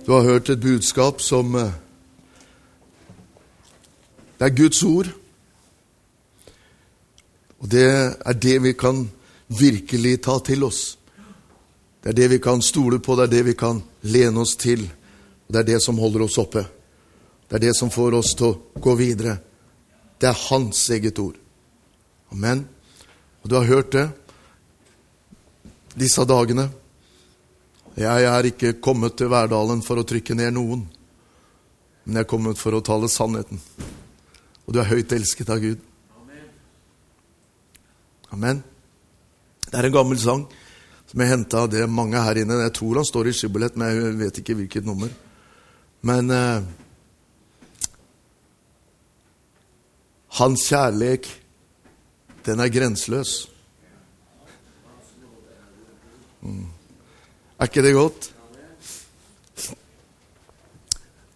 Du 0.07 0.13
har 0.13 0.23
hørt 0.23 0.49
et 0.49 0.61
budskap 0.61 1.21
som 1.21 1.55
eh, 1.55 1.73
Det 4.39 4.47
er 4.47 4.57
Guds 4.57 4.83
ord. 4.87 5.11
Og 7.59 7.71
det 7.71 7.89
er 7.91 8.39
det 8.39 8.57
vi 8.63 8.73
kan 8.79 9.09
virkelig 9.49 10.21
ta 10.23 10.39
til 10.47 10.65
oss. 10.65 10.99
Det 12.03 12.13
er 12.13 12.19
det 12.21 12.29
vi 12.37 12.39
kan 12.39 12.63
stole 12.63 13.01
på, 13.03 13.17
det 13.19 13.27
er 13.27 13.35
det 13.35 13.45
vi 13.51 13.57
kan 13.59 13.83
lene 14.07 14.45
oss 14.45 14.55
til. 14.57 14.87
Og 15.49 15.55
det 15.55 15.61
er 15.65 15.71
det 15.73 15.83
som 15.83 15.99
holder 15.99 16.29
oss 16.29 16.39
oppe. 16.39 16.63
Det 17.49 17.59
er 17.59 17.67
det 17.67 17.75
som 17.77 17.91
får 17.91 18.15
oss 18.15 18.35
til 18.39 18.53
å 18.53 18.81
gå 18.81 18.95
videre. 18.95 19.39
Det 20.21 20.29
er 20.31 20.43
Hans 20.49 20.87
eget 20.95 21.19
ord. 21.19 21.35
Amen. 22.33 22.67
Og 23.43 23.51
du 23.51 23.57
har 23.57 23.67
hørt 23.67 23.93
det 23.93 24.09
disse 25.99 26.23
dagene. 26.29 26.69
Jeg 27.99 28.25
er 28.31 28.47
ikke 28.47 28.77
kommet 28.79 29.17
til 29.19 29.31
Verdalen 29.33 29.81
for 29.83 29.99
å 29.99 30.07
trykke 30.07 30.37
ned 30.39 30.55
noen, 30.55 30.85
men 32.05 32.21
jeg 32.21 32.27
er 32.27 32.31
kommet 32.31 32.61
for 32.61 32.77
å 32.77 32.85
tale 32.85 33.11
sannheten. 33.11 33.59
Og 34.69 34.75
du 34.77 34.83
er 34.83 34.91
høyt 34.91 35.13
elsket 35.17 35.49
av 35.49 35.63
Gud. 35.65 35.81
Amen. 38.37 38.61
Det 39.65 39.79
er 39.79 39.89
en 39.89 39.95
gammel 39.95 40.19
sang 40.21 40.45
som 41.09 41.23
jeg 41.25 41.31
henta 41.31 41.63
av 41.63 41.71
det 41.73 41.81
er 41.81 41.89
mange 41.89 42.21
her 42.21 42.37
inne. 42.43 42.61
Jeg 42.67 42.75
tror 42.77 43.01
han 43.01 43.09
står 43.09 43.31
i 43.31 43.33
skibbelett, 43.37 43.79
men 43.81 43.89
jeg 43.89 44.17
vet 44.21 44.41
ikke 44.43 44.59
hvilket 44.59 44.85
nummer. 44.85 45.09
Men 46.05 46.29
eh, 46.31 46.67
hans 50.37 50.67
kjærlighet, 50.69 51.31
den 52.45 52.61
er 52.61 52.73
grenseløs. 52.73 53.39
Mm. 56.45 56.67
Er 57.59 57.73
ikke 57.73 57.89
det 57.89 57.97
godt? 57.97 58.35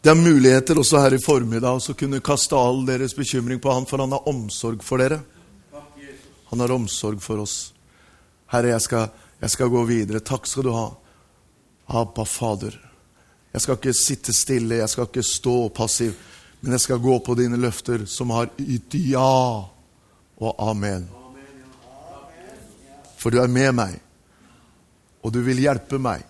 Det 0.02 0.10
er 0.10 0.18
muligheter 0.18 0.78
også 0.80 0.98
her 0.98 1.14
i 1.14 1.20
formiddag 1.22 1.78
å 1.78 1.94
kunne 1.94 2.18
kaste 2.26 2.58
all 2.58 2.80
deres 2.88 3.12
bekymring 3.14 3.60
på 3.62 3.70
Han, 3.70 3.84
for 3.86 4.02
Han 4.02 4.10
har 4.10 4.26
omsorg 4.26 4.82
for 4.82 4.98
dere. 4.98 5.20
Han 6.50 6.60
har 6.60 6.74
omsorg 6.74 7.22
for 7.22 7.44
oss. 7.44 7.70
Herre, 8.50 8.72
jeg 8.74 8.82
skal, 8.82 9.12
jeg 9.38 9.54
skal 9.54 9.70
gå 9.70 9.84
videre. 9.86 10.24
Takk 10.26 10.50
skal 10.50 10.66
du 10.66 10.72
ha. 10.74 10.88
Abba, 11.86 12.26
Fader. 12.26 12.74
Jeg 13.52 13.62
skal 13.62 13.78
ikke 13.78 13.94
sitte 13.94 14.34
stille, 14.34 14.80
jeg 14.82 14.90
skal 14.90 15.06
ikke 15.06 15.22
stå 15.22 15.56
passiv, 15.76 16.18
men 16.60 16.74
jeg 16.74 16.82
skal 16.88 17.02
gå 17.06 17.20
på 17.22 17.38
dine 17.38 17.62
løfter, 17.62 18.02
som 18.10 18.34
har 18.34 18.50
ytt 18.58 18.98
ja 19.06 19.62
og 20.42 20.62
amen. 20.66 21.06
For 23.22 23.30
du 23.30 23.38
er 23.38 23.54
med 23.54 23.70
meg, 23.78 23.98
og 25.22 25.30
du 25.30 25.44
vil 25.46 25.62
hjelpe 25.62 26.02
meg. 26.02 26.26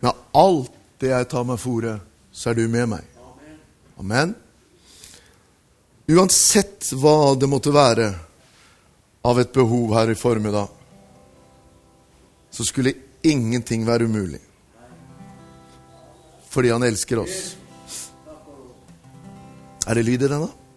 Med 0.00 0.28
alt 0.32 0.72
det 1.02 1.12
jeg 1.12 1.28
tar 1.28 1.44
meg 1.44 1.60
fore, 1.60 1.98
så 2.38 2.52
er 2.52 2.54
du 2.54 2.68
med 2.70 2.86
meg. 2.86 3.06
Amen. 3.98 4.34
Uansett 6.06 6.92
hva 6.94 7.34
det 7.34 7.48
måtte 7.50 7.72
være 7.74 8.12
av 9.26 9.40
et 9.42 9.50
behov 9.52 9.96
her 9.96 10.12
i 10.12 10.16
formiddag, 10.16 10.70
så 12.54 12.64
skulle 12.64 12.94
ingenting 13.26 13.82
være 13.86 14.06
umulig. 14.06 14.40
Fordi 16.48 16.70
han 16.70 16.86
elsker 16.86 17.24
oss. 17.24 17.40
Er 19.88 19.98
det 19.98 20.06
lyd 20.06 20.22
i 20.22 20.30
den, 20.30 20.46
da? 20.46 20.67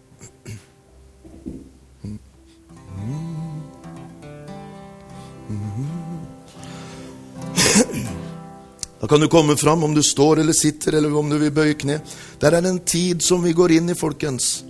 Da 9.02 9.08
kan 9.08 9.20
du 9.20 9.26
komme 9.28 9.56
fram 9.56 9.84
om 9.84 9.94
du 9.94 10.02
står 10.02 10.40
eller 10.40 10.54
sitter, 10.54 10.94
eller 10.94 11.16
om 11.18 11.30
du 11.30 11.34
vil 11.34 11.50
bøye 11.50 11.74
kne. 11.74 11.96
Der 12.38 12.54
er 12.54 12.62
en 12.62 12.78
tid 12.86 13.24
som 13.26 13.42
vi 13.42 13.50
går 13.50 13.74
inn 13.74 13.90
i, 13.90 13.96
folkens, 13.98 14.62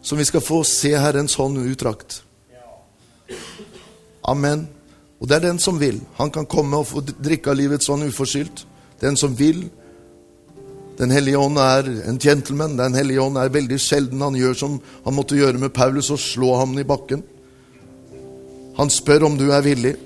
som 0.00 0.16
vi 0.16 0.24
skal 0.24 0.40
få 0.40 0.62
se 0.64 0.94
Herrens 0.96 1.34
hånd 1.36 1.60
utdrakt. 1.60 2.22
Amen. 4.24 4.64
Og 5.20 5.28
det 5.28 5.36
er 5.36 5.44
den 5.50 5.60
som 5.60 5.76
vil. 5.76 6.00
Han 6.16 6.32
kan 6.32 6.48
komme 6.48 6.80
og 6.80 6.88
få 6.88 7.04
drikke 7.04 7.52
av 7.52 7.60
livets 7.60 7.92
ånd 7.92 8.08
uforskyldt. 8.08 8.64
Den 9.04 9.20
som 9.20 9.36
vil. 9.36 9.66
Den 10.96 11.12
hellige 11.12 11.36
ånd 11.36 11.60
er 11.60 11.84
en 12.08 12.16
gentleman. 12.18 12.80
Den 12.80 12.96
hellige 12.96 13.20
ånd 13.20 13.36
er 13.36 13.52
veldig 13.52 13.76
sjelden. 13.76 14.24
Han 14.24 14.40
gjør 14.40 14.56
som 14.56 14.80
han 15.04 15.20
måtte 15.20 15.36
gjøre 15.36 15.60
med 15.60 15.76
Paulus, 15.76 16.08
og 16.08 16.24
slå 16.24 16.56
ham 16.62 16.78
i 16.80 16.88
bakken. 16.96 17.20
Han 18.80 18.88
spør 18.88 19.28
om 19.28 19.36
du 19.36 19.50
er 19.52 19.68
villig. 19.68 19.98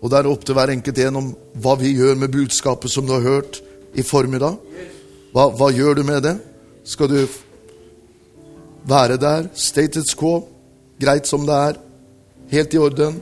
Og 0.00 0.08
det 0.08 0.18
er 0.18 0.30
opp 0.30 0.44
til 0.46 0.56
hver 0.56 0.72
enkelt 0.72 0.98
en 1.04 1.18
om 1.20 1.28
hva 1.60 1.76
vi 1.80 1.92
gjør 1.92 2.16
med 2.16 2.32
budskapet 2.32 2.92
som 2.92 3.06
du 3.06 3.12
har 3.12 3.26
hørt 3.26 3.60
i 3.94 4.04
formiddag. 4.06 4.56
Hva, 5.34 5.50
hva 5.52 5.68
gjør 5.74 6.00
du 6.00 6.04
med 6.08 6.24
det? 6.24 6.36
Skal 6.88 7.10
du 7.10 7.18
være 8.88 9.18
der? 9.20 9.50
Status 9.54 10.14
quo? 10.16 10.40
Greit 11.00 11.28
som 11.28 11.44
det 11.48 11.58
er? 11.68 11.80
Helt 12.50 12.74
i 12.74 12.80
orden? 12.80 13.20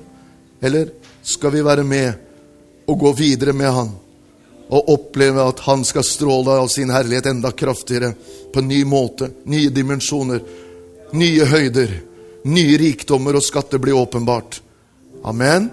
Eller 0.63 0.93
skal 1.23 1.53
vi 1.55 1.65
være 1.65 1.85
med 1.85 2.13
og 2.89 2.99
gå 3.03 3.13
videre 3.19 3.53
med 3.53 3.75
Han? 3.75 3.91
Og 4.69 4.93
oppleve 4.95 5.49
at 5.49 5.65
Han 5.67 5.85
skal 5.85 6.07
stråle 6.07 6.61
av 6.63 6.71
sin 6.73 6.93
herlighet 6.93 7.27
enda 7.33 7.51
kraftigere, 7.53 8.15
på 8.53 8.63
en 8.63 8.69
ny 8.69 8.83
måte, 8.89 9.31
nye 9.45 9.73
dimensjoner, 9.73 10.41
nye 11.13 11.45
høyder, 11.45 11.91
nye 12.49 12.79
rikdommer 12.81 13.37
og 13.37 13.45
skatter 13.45 13.81
blir 13.83 13.97
åpenbart. 13.99 14.61
Amen. 15.25 15.69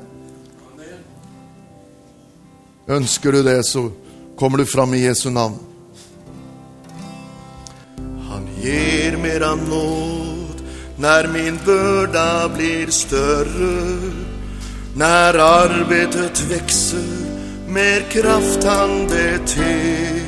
Ønsker 2.88 3.32
du 3.32 3.44
det, 3.44 3.66
så 3.66 3.92
kommer 4.38 4.58
du 4.58 4.66
fram 4.66 4.94
i 4.94 5.06
Jesu 5.06 5.30
navn. 5.30 5.58
Han 8.30 8.48
gir 8.62 9.18
mer 9.18 9.42
av 9.42 9.58
nåd 9.70 10.62
når 10.98 11.28
min 11.34 11.60
börda 11.66 12.50
blir 12.58 12.92
større. 12.94 14.00
Når 14.96 15.40
arbeidet 15.42 16.44
vokser, 16.50 17.26
mer 17.68 18.06
kraft 18.12 18.64
han 18.64 19.08
beter. 19.10 20.22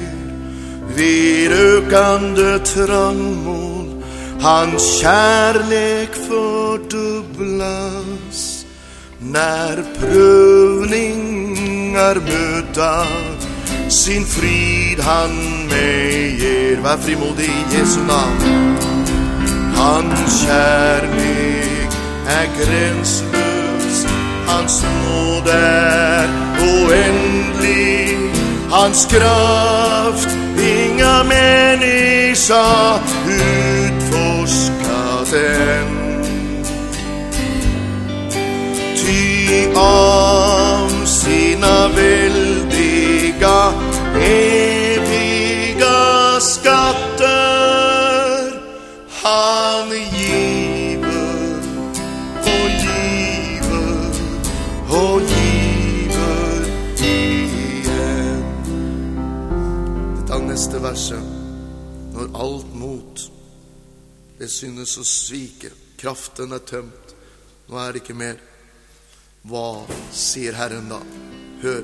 Vid 0.98 1.52
økende 1.52 2.60
trangmål 2.66 3.88
hans 4.42 5.02
kjærlek 5.02 6.16
fördubblas. 6.28 7.78
När 9.32 9.84
prövningar 10.00 12.16
möta 12.16 13.06
sin 13.90 14.26
frid 14.26 15.00
han 15.00 15.32
mig 15.68 16.38
ger. 16.42 16.82
Var 16.82 16.98
frimodig 16.98 17.46
i 17.46 17.66
Jesu 17.78 18.00
namn. 18.00 18.78
Hans 19.76 20.42
kärlek 20.42 21.92
är 22.28 22.48
gränslös, 22.58 24.08
hans 24.48 24.84
nåd 24.84 25.48
är 25.54 26.30
oändlig. 26.62 28.18
Hans 28.70 29.06
kraft 29.06 30.30
inga 30.60 31.24
människa 31.24 33.00
utforskat 33.28 35.34
än. 35.34 35.97
Ty 39.08 39.68
av 39.76 41.06
sina 41.06 41.88
väldiga 41.88 43.74
eviga 44.22 46.00
skatter 46.40 47.48
han 49.24 49.90
giver 49.90 51.60
och 52.42 52.70
giver 52.84 54.12
och 54.90 55.22
giver 55.22 56.62
igen. 57.00 58.44
Dette 60.18 60.34
er 60.34 60.40
neste 60.48 60.80
verset. 60.84 61.24
Når 62.14 62.28
alt 62.36 62.76
mot 62.76 63.32
det 64.40 64.52
synes 64.52 64.98
å 65.00 65.04
svike, 65.08 65.72
kraften 65.96 66.52
er 66.52 66.60
tømt, 66.60 67.16
nå 67.72 67.80
er 67.80 67.92
det 67.96 68.04
ikke 68.04 68.20
mer. 68.20 68.57
Hva 69.48 69.86
sier 70.12 70.58
Herren 70.60 70.90
da? 70.92 70.98
Hør, 71.62 71.84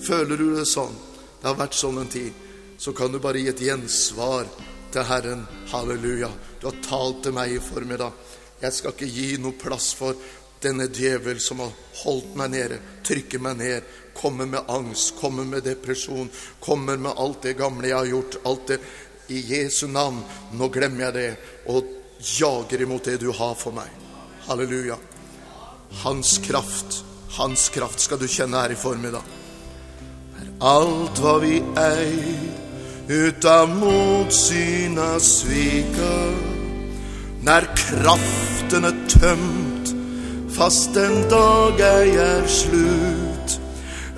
føler 0.00 0.38
du 0.40 0.46
det 0.56 0.64
sånn? 0.70 0.94
Det 1.42 1.50
har 1.50 1.58
vært 1.58 1.76
sånn 1.76 2.00
en 2.00 2.08
tid. 2.08 2.32
Så 2.80 2.94
kan 2.96 3.12
du 3.12 3.18
bare 3.20 3.42
gi 3.42 3.50
et 3.52 3.60
gjensvar 3.60 4.48
til 4.94 5.04
Herren. 5.06 5.42
Halleluja. 5.68 6.30
Du 6.60 6.70
har 6.70 6.78
talt 6.86 7.20
til 7.26 7.36
meg 7.36 7.52
i 7.52 7.60
formiddag. 7.60 8.16
Jeg 8.62 8.78
skal 8.78 8.94
ikke 8.94 9.10
gi 9.12 9.28
noe 9.42 9.58
plass 9.60 9.90
for 9.98 10.16
denne 10.62 10.86
djevel 10.88 11.40
som 11.42 11.60
har 11.60 11.72
holdt 12.04 12.36
meg 12.38 12.52
nede, 12.54 12.80
trykker 13.04 13.42
meg 13.42 13.58
ned, 13.58 13.94
kommer 14.14 14.46
med 14.46 14.70
angst, 14.70 15.16
kommer 15.18 15.44
med 15.44 15.66
depresjon, 15.66 16.30
kommer 16.62 16.96
med 16.96 17.18
alt 17.18 17.42
det 17.42 17.56
gamle 17.58 17.90
jeg 17.90 17.98
har 17.98 18.12
gjort, 18.12 18.38
alt 18.46 18.68
det 18.70 18.78
i 19.34 19.40
Jesu 19.52 19.88
navn. 19.90 20.22
Nå 20.56 20.70
glemmer 20.72 21.08
jeg 21.10 21.18
det 21.18 21.30
og 21.74 21.96
jager 22.22 22.86
imot 22.86 23.10
det 23.10 23.18
du 23.20 23.32
har 23.34 23.58
for 23.58 23.74
meg. 23.74 23.90
Halleluja. 24.46 24.96
Hans 26.00 26.38
kraft, 26.38 27.04
hans 27.36 27.68
kraft 27.68 28.00
skal 28.00 28.18
du 28.18 28.26
kjenne 28.28 28.60
her 28.62 28.72
i 28.72 28.78
formiddag. 28.78 29.22
Er 30.40 30.48
alt 30.72 31.20
hva 31.22 31.36
vi 31.42 31.60
eier 31.78 32.62
ut 33.12 33.44
av 33.44 33.68
motsyna 33.68 35.18
svika 35.20 36.16
Når 37.42 37.66
kraften 37.76 38.86
er 38.88 38.98
tømt, 39.10 39.94
fast 40.54 40.96
en 40.96 41.18
dag 41.30 41.80
ei 41.82 42.14
er 42.16 42.46
slut. 42.46 43.58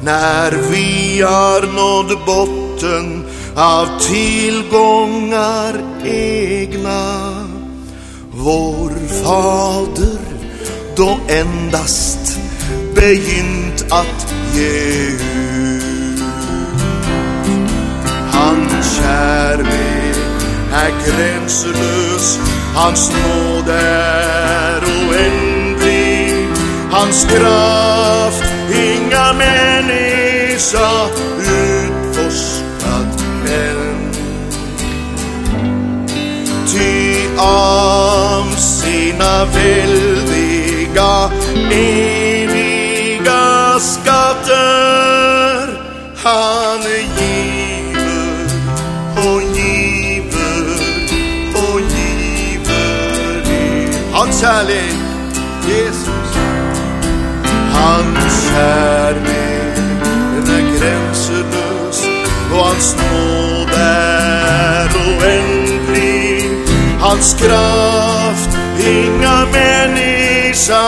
Når 0.05 0.59
vi 0.71 1.21
har 1.21 1.65
nådd 1.73 2.13
botten 2.27 3.25
av 3.57 3.89
tillgångar 4.05 5.81
egna. 6.05 7.01
Vår 8.35 8.91
Fader 9.23 10.34
då 10.97 11.21
endast 11.29 12.39
begynt 12.95 13.85
att 13.91 14.35
ge 14.55 14.69
ut 14.69 15.85
Hans 18.33 18.97
kärlek 18.97 20.17
är 20.73 20.91
gränslös, 21.07 22.39
hans 22.75 23.13
nåd 23.13 23.69
är 23.69 24.83
oändlig. 24.85 26.49
Hans 26.91 27.25
kraft 27.25 28.45
inga 28.75 29.33
människa 29.33 31.09
utforskat 31.39 33.21
än. 33.49 34.13
Ty 36.67 37.29
av 37.39 38.57
sina 38.57 39.45
väldiga 39.45 40.04
kjærlighet, 58.55 59.77
den 60.47 60.55
er 60.57 60.65
grenseløs, 60.79 61.99
og 62.53 62.67
hans 62.69 62.97
nåde 63.01 63.81
er 63.81 64.89
uendelig. 65.07 66.51
Hans 67.01 67.37
kraft, 67.41 68.51
inga 68.79 69.39
människa 69.57 70.87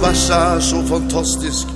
Verset 0.00 0.36
er 0.36 0.60
så 0.60 0.82
fantastisk. 0.88 1.66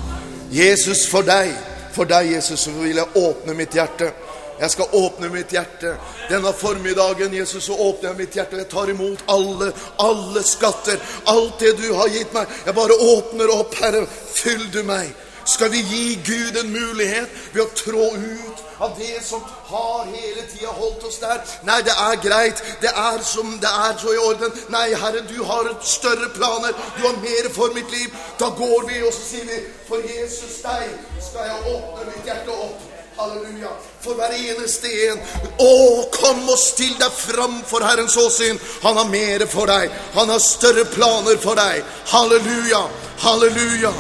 Jesus, 0.53 1.09
for 1.11 1.27
deg, 1.27 1.51
for 1.93 2.07
deg, 2.07 2.28
Jesus, 2.36 2.61
så 2.61 2.70
vil 2.70 3.01
jeg 3.01 3.16
åpne 3.19 3.55
mitt 3.59 3.74
hjerte. 3.74 4.12
Jeg 4.61 4.70
skal 4.70 4.94
åpne 4.94 5.31
mitt 5.32 5.51
hjerte. 5.51 5.97
Denne 6.31 6.53
formiddagen, 6.55 7.35
Jesus, 7.35 7.65
så 7.65 7.74
åpner 7.74 8.12
jeg 8.12 8.19
mitt 8.20 8.36
hjerte. 8.39 8.61
Jeg 8.61 8.69
tar 8.70 8.93
imot 8.93 9.24
alle, 9.28 9.73
alle 9.99 10.43
skatter. 10.47 11.03
Alt 11.27 11.59
det 11.61 11.74
du 11.81 11.89
har 11.99 12.12
gitt 12.15 12.31
meg. 12.35 12.47
Jeg 12.66 12.77
bare 12.78 13.01
åpner 13.09 13.51
opp, 13.57 13.74
Herre. 13.82 14.05
Fyll 14.35 14.69
du 14.73 14.85
meg. 14.86 15.11
Skal 15.44 15.70
vi 15.70 15.82
gi 15.82 16.20
Gud 16.27 16.56
en 16.56 16.70
mulighet 16.73 17.31
ved 17.52 17.62
å 17.64 17.70
trå 17.77 18.06
ut 18.14 18.62
av 18.82 18.94
det 18.98 19.19
som 19.24 19.43
har 19.70 20.05
hele 20.10 20.47
tida 20.51 20.70
holdt 20.77 21.05
oss 21.09 21.19
der? 21.23 21.43
Nei, 21.66 21.81
det 21.86 21.94
er 21.94 22.20
greit. 22.23 22.62
Det 22.82 22.90
er 22.90 23.23
som 23.27 23.56
det 23.62 23.73
er 23.86 23.98
så 23.98 24.14
i 24.14 24.23
orden. 24.23 24.55
Nei, 24.74 24.89
Herre, 24.94 25.24
du 25.28 25.43
har 25.44 25.70
større 25.82 26.31
planer. 26.36 26.77
Du 26.97 27.06
har 27.06 27.19
mer 27.24 27.51
for 27.55 27.74
mitt 27.74 27.90
liv. 27.90 28.14
Da 28.40 28.52
går 28.59 28.89
vi, 28.89 29.02
og 29.06 29.12
så 29.12 29.27
sier 29.32 29.51
vi, 29.51 29.60
for 29.89 30.02
Jesus 30.06 30.62
deg 30.62 30.89
skal 31.23 31.51
jeg 31.51 31.77
åpne 31.77 32.09
mitt 32.10 32.27
hjerte 32.27 32.56
opp. 32.56 32.89
Halleluja. 33.16 33.70
For 34.01 34.16
hver 34.16 34.32
eneste 34.35 34.90
en. 35.09 35.20
Å, 35.60 35.73
kom 36.14 36.47
og 36.48 36.59
still 36.59 36.94
deg 37.01 37.12
fram 37.12 37.59
for 37.69 37.85
Herrens 37.85 38.16
åsyn. 38.19 38.60
Han 38.86 38.98
har 38.98 39.10
mere 39.12 39.48
for 39.51 39.69
deg. 39.70 39.93
Han 40.16 40.32
har 40.32 40.40
større 40.43 40.86
planer 40.94 41.36
for 41.43 41.59
deg. 41.60 41.85
Halleluja. 42.14 42.86
Halleluja. 43.27 43.93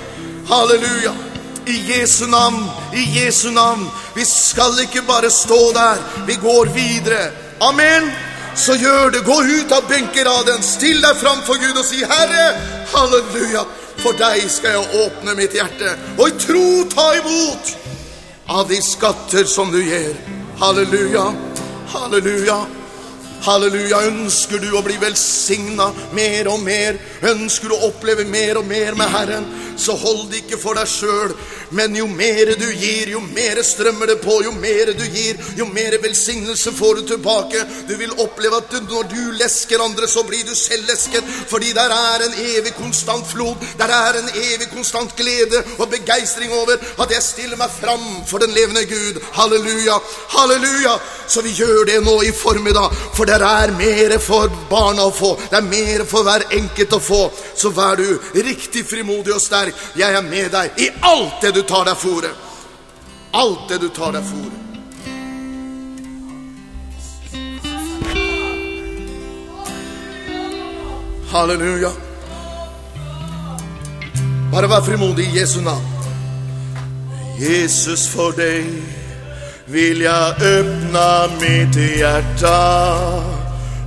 Halleluja. 0.48 1.31
I 1.66 1.76
Jesu 1.92 2.26
navn, 2.26 2.64
i 2.94 3.02
Jesu 3.18 3.50
navn. 3.50 3.90
Vi 4.14 4.24
skal 4.24 4.80
ikke 4.82 5.02
bare 5.06 5.30
stå 5.30 5.72
der. 5.72 5.98
Vi 6.26 6.34
går 6.34 6.66
videre. 6.74 7.30
Amen. 7.60 8.10
Så 8.56 8.74
gjør 8.74 9.10
det. 9.10 9.24
Gå 9.24 9.42
ut 9.42 9.72
av 9.72 9.86
benkeraden. 9.88 10.62
Still 10.62 11.00
deg 11.02 11.16
fram 11.16 11.40
for 11.46 11.60
Gud 11.62 11.78
og 11.78 11.86
si, 11.86 12.02
Herre, 12.04 12.48
halleluja. 12.94 13.64
For 14.02 14.18
deg 14.18 14.48
skal 14.50 14.76
jeg 14.76 15.04
åpne 15.04 15.36
mitt 15.38 15.54
hjerte, 15.54 15.92
og 16.16 16.26
i 16.26 16.38
tro 16.40 16.66
ta 16.90 17.12
imot 17.20 17.72
av 18.50 18.66
de 18.68 18.80
skatter 18.82 19.46
som 19.46 19.70
du 19.70 19.78
gir. 19.78 20.16
Halleluja, 20.58 21.28
halleluja. 21.94 22.62
Halleluja. 23.42 24.04
Ønsker 24.06 24.60
du 24.62 24.68
å 24.78 24.82
bli 24.86 24.96
velsigna 25.02 25.88
mer 26.14 26.50
og 26.52 26.60
mer? 26.62 26.98
Ønsker 27.26 27.70
du 27.70 27.74
å 27.74 27.88
oppleve 27.88 28.26
mer 28.30 28.60
og 28.60 28.68
mer 28.68 28.94
med 28.98 29.10
Herren? 29.10 29.48
Så 29.82 29.96
hold 29.98 30.28
det 30.30 30.44
ikke 30.44 30.60
for 30.62 30.78
deg 30.78 30.86
sjøl. 30.86 31.34
Men 31.74 31.96
jo 31.96 32.06
mer 32.06 32.52
du 32.60 32.68
gir, 32.76 33.08
jo 33.14 33.20
mer 33.32 33.58
strømmer 33.66 34.12
det 34.12 34.18
på. 34.22 34.36
Jo 34.44 34.52
mer 34.54 34.92
du 34.94 35.04
gir, 35.10 35.40
jo 35.58 35.66
mer 35.72 35.96
velsignelse 36.02 36.72
får 36.76 37.00
du 37.00 37.02
tilbake. 37.14 37.64
Du 37.88 37.94
vil 37.98 38.12
oppleve 38.22 38.60
at 38.60 38.70
du, 38.70 38.78
når 38.86 39.08
du 39.10 39.20
lesker 39.40 39.82
andre, 39.82 40.08
så 40.08 40.22
blir 40.28 40.44
du 40.46 40.54
selv 40.58 40.86
lesket. 40.90 41.26
Fordi 41.50 41.72
der 41.74 41.94
er 41.96 42.26
en 42.26 42.36
evig 42.44 42.74
konstant 42.76 43.26
flod. 43.30 43.56
Der 43.80 43.90
er 43.90 44.20
en 44.20 44.30
evig 44.44 44.68
konstant 44.74 45.16
glede 45.16 45.64
og 45.78 45.90
begeistring 45.90 46.52
over 46.52 46.78
at 47.02 47.16
jeg 47.16 47.26
stiller 47.26 47.58
meg 47.58 47.72
fram 47.74 48.04
for 48.28 48.44
den 48.44 48.54
levende 48.54 48.84
Gud. 48.86 49.18
Halleluja. 49.32 49.98
Halleluja. 50.36 50.94
Så 51.28 51.42
vi 51.42 51.56
gjør 51.56 51.86
det 51.88 51.98
nå 52.04 52.18
i 52.22 52.32
formiddag. 52.36 52.92
For 53.16 53.24
der 53.24 53.42
er 53.48 53.74
mer 53.78 54.18
for 54.22 54.52
barna 54.70 55.08
å 55.08 55.14
få. 55.16 55.34
Det 55.48 55.58
er 55.58 55.66
mer 55.66 56.06
for 56.08 56.28
hver 56.28 56.46
enkelt 56.52 56.98
å 56.98 57.02
få. 57.02 57.22
Så 57.56 57.72
vær 57.74 57.96
du 57.98 58.06
riktig 58.36 58.84
frimodig 58.88 59.34
og 59.34 59.42
sterk. 59.42 59.71
Jeg 59.96 60.14
er 60.14 60.22
med 60.22 60.50
deg 60.52 60.80
i 60.80 60.88
alt 61.00 61.40
det 61.42 61.54
du 61.56 61.62
tar 61.62 61.86
deg 61.88 61.96
fore. 61.96 62.32
Alt 63.32 63.68
det 63.68 63.80
du 63.82 63.88
tar 63.88 64.12
deg 64.16 64.24
fore. 64.26 64.58
Halleluja. 71.32 71.90
Bare 74.52 74.68
vær 74.68 74.84
frimodig 74.84 75.30
i 75.30 75.38
Jesu 75.38 75.60
navn. 75.64 75.86
Jesus, 77.40 78.04
for 78.12 78.36
deg 78.36 78.68
vil 79.72 80.04
jeg 80.04 80.34
öppna 80.52 81.06
mitt 81.40 81.78
hjärta 81.96 83.41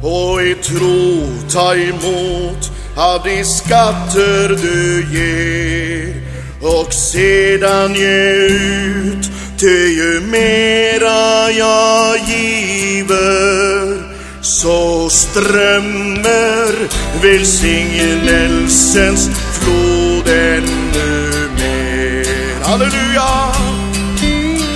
och 0.06 0.41
i 0.41 0.56
tro 0.56 1.27
ta 1.52 1.76
imot 1.76 2.72
av 2.98 3.23
de 3.23 3.44
skatter 3.44 4.49
du 4.61 5.06
ger 5.18 6.15
och 6.61 6.94
sedan 6.94 7.94
ge 7.94 8.32
ut 8.32 9.30
ty 9.60 9.88
ju 9.88 10.22
mera 10.22 11.52
jag 11.52 12.18
giver 12.18 14.03
så 14.41 15.10
strömmer 15.10 16.90
välsignelsens 17.22 19.30
flod 19.53 20.27
ännu 20.27 21.32
mer. 21.56 22.27
Halleluja! 22.64 23.53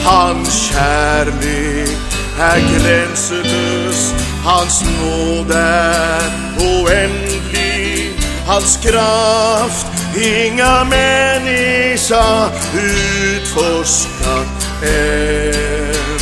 Hans 0.03 0.71
kärlek 0.71 1.97
är 2.39 2.59
gränselös, 2.59 4.13
hans 4.49 4.81
nåd 4.81 5.51
är 5.51 6.31
oändlig, 6.57 8.13
hans 8.47 8.77
kraft. 8.77 9.87
Inga 10.15 10.83
människa 10.83 12.49
utforskat 12.73 14.67
än. 14.83 16.19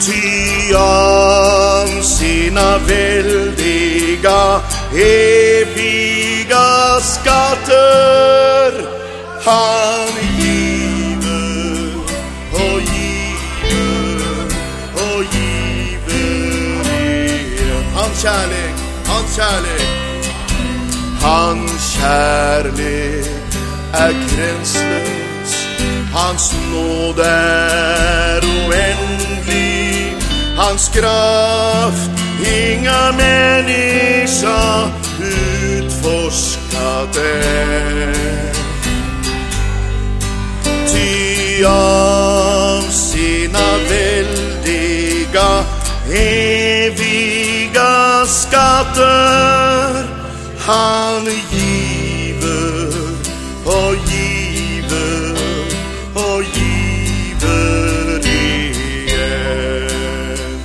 Ty 0.00 0.74
av 0.74 2.02
sina 2.02 2.78
väldiga, 2.78 4.60
eviga 4.94 7.00
skatter. 7.00 8.72
Han 9.44 10.08
er. 18.24 18.74
Hans 19.06 19.36
kjærlighet. 19.36 20.02
hans 21.22 21.96
kjærlighet 21.96 23.58
Hans 23.92 24.12
grenseløs, 24.12 25.68
Hans 26.14 26.54
nåd 26.72 27.18
er 27.18 28.40
uendelig. 28.42 30.16
Hans 30.56 30.88
kraft 30.88 32.10
inga 32.40 33.12
människa 33.12 34.90
utforska 35.20 37.00
än 37.16 38.14
Ty 40.88 41.64
av 41.64 42.82
sina 42.90 43.78
väldiga 43.90 45.64
eviga 46.10 47.11
skatter 48.26 50.22
han 50.58 51.24
giver 51.50 52.92
og 53.66 53.96
giver 54.10 55.36
og 56.14 56.44
giver 56.54 58.18
igjen. 58.24 59.48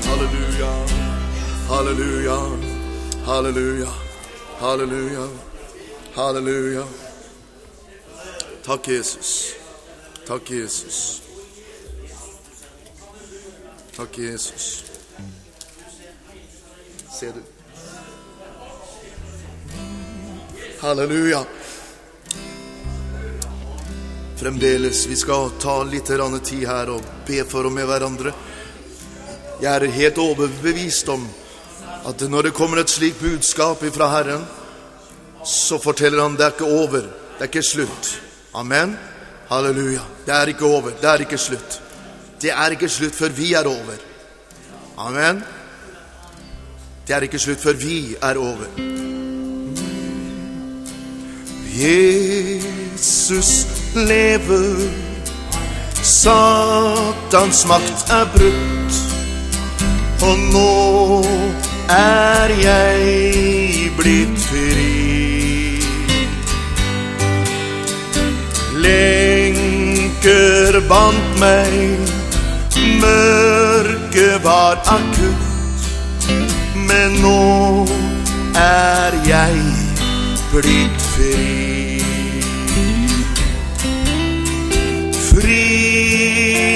Halleluja, 0.05 0.71
halleluja, 1.65 2.35
halleluja, 3.25 3.91
halleluja, 4.59 5.27
halleluja. 6.15 6.83
Takk, 8.65 8.87
Jesus. 8.87 9.53
Takk, 10.27 10.51
Jesus. 10.51 11.21
Takk, 13.97 14.17
Jesus. 14.17 14.86
Ser 17.17 17.33
du? 17.33 17.41
Halleluja. 20.79 21.45
fremdeles. 24.37 25.05
Vi 25.05 25.15
skal 25.15 25.49
ta 25.59 25.83
litt 25.83 26.11
tid 26.43 26.67
her 26.67 26.89
og 26.93 27.01
be 27.25 27.43
for 27.43 27.65
og 27.65 27.73
med 27.73 27.87
hverandre. 27.89 28.33
Jeg 29.61 29.73
er 29.73 29.87
helt 29.97 30.17
overbevist 30.17 31.09
om 31.09 31.25
at 32.05 32.21
når 32.29 32.43
det 32.43 32.53
kommer 32.53 32.77
et 32.77 32.89
slikt 32.89 33.19
budskap 33.19 33.81
fra 33.95 34.11
Herren, 34.13 34.45
så 35.43 35.79
forteller 35.79 36.21
han 36.21 36.37
det 36.37 36.45
er 36.45 36.53
ikke 36.53 36.69
over, 36.69 37.01
det 37.01 37.41
er 37.41 37.49
ikke 37.49 37.65
slutt. 37.65 38.13
Amen. 38.53 38.93
Halleluja. 39.49 40.05
Det 40.25 40.33
er 40.35 40.53
ikke 40.53 40.69
over, 40.69 40.93
det 41.01 41.09
er 41.09 41.25
ikke 41.25 41.41
slutt. 41.41 41.81
Det 42.39 42.53
er 42.53 42.77
ikke 42.77 42.89
slutt 42.89 43.15
før 43.17 43.33
vi 43.33 43.53
er 43.57 43.65
over. 43.65 43.97
Amen. 44.97 45.41
Det 47.07 47.15
er 47.15 47.21
ikke 47.23 47.39
slutt 47.39 47.61
før 47.63 47.73
vi 47.73 48.15
er 48.21 48.35
over. 48.35 48.65
Jesus 51.77 53.67
lever, 53.95 54.89
Satans 56.03 57.65
makt 57.67 58.11
er 58.11 58.25
brutt, 58.35 58.99
og 60.21 60.37
nå 60.51 61.23
er 61.95 62.55
jeg 62.65 63.91
blitt 63.97 64.39
fri. 64.49 65.79
Lenker 68.83 70.81
bandt 70.91 71.39
meg, 71.39 71.99
mørket 72.99 74.43
var 74.43 74.81
akutt, 74.99 75.46
nå 77.21 77.85
er 78.57 79.15
jeg 79.27 79.55
blitt 80.51 81.01
fri. 81.13 82.01
Fri, 85.29 85.65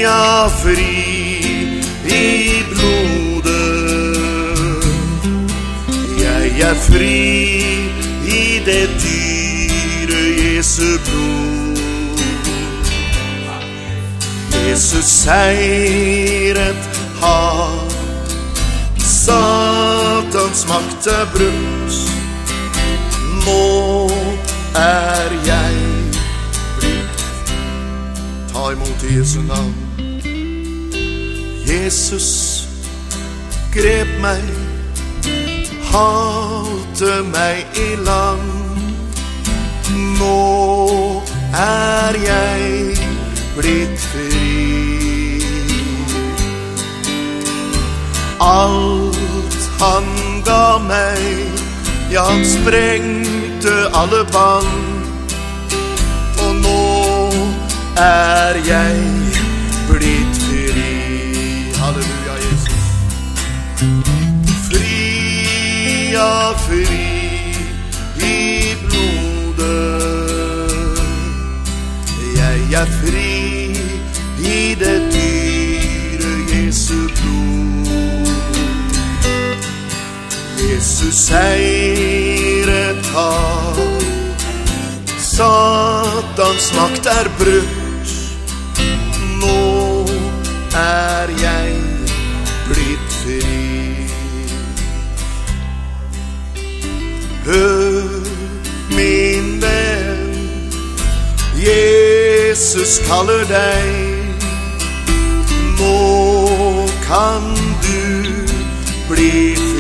ja, 0.01 0.47
fri 0.61 0.93
i 2.05 2.61
blodet. 2.69 3.81
Jeg 6.21 6.53
er 6.69 6.77
fri 6.87 7.21
i 8.29 8.43
det 8.65 8.85
dyre 9.01 10.21
Jesu 10.43 10.97
blod. 11.07 12.21
Jesus 14.69 15.05
seiret 15.05 16.89
har, 17.21 17.87
Satans 20.31 20.67
makt 20.67 21.07
er 21.07 21.25
brutt. 21.33 21.95
Nå 23.45 24.09
er 24.79 25.33
jeg 25.45 25.73
blitt 26.77 27.23
Ta 28.53 28.69
imot 28.71 29.03
i 29.03 29.17
Jesu 29.17 29.41
navn. 29.41 29.75
Jesus 31.67 32.63
grep 33.75 34.07
meg, 34.23 34.47
halte 35.91 37.11
meg 37.33 37.67
i 37.75 37.89
land. 38.05 38.79
Nå 40.15 41.21
er 41.59 42.23
blitt 43.59 43.99
fri. 43.99 44.57
Alt 48.39 49.00
han 49.81 50.05
ga 50.45 50.77
meg, 50.77 51.49
ja, 52.13 52.23
han 52.29 52.45
sprengte 52.45 53.73
alle 53.97 54.21
bånd. 54.33 55.05
Og 56.41 56.55
nå 56.61 56.83
er 57.97 58.59
jeg 58.67 58.99
blitt 59.89 60.41
fri. 60.45 60.93
Halleluja, 61.81 62.35
Jesus. 62.45 62.85
Fri, 64.67 64.99
ja, 66.13 66.53
fri 66.67 67.01
i 68.21 68.75
blodet. 68.85 70.21
Jeg 72.37 72.81
er 72.83 72.93
fri 73.01 73.33
i 74.45 74.75
det 74.77 75.10
Jesus 80.81 81.15
seiret 81.29 83.05
har, 83.13 83.75
Satans 85.21 86.73
makt 86.73 87.05
er 87.05 87.29
brutt. 87.37 88.13
Nå 89.43 90.07
er 90.73 91.29
jeg 91.37 91.75
blitt 92.65 93.13
fri. 93.19 94.07
Hør, 97.45 98.25
min 98.97 99.51
venn, 99.61 100.73
Jesus 101.61 102.97
kaller 103.05 103.45
deg. 103.53 103.85
Nå 105.77 105.97
kan 107.05 107.53
du 107.85 108.01
bli 109.13 109.35
fri. 109.61 109.70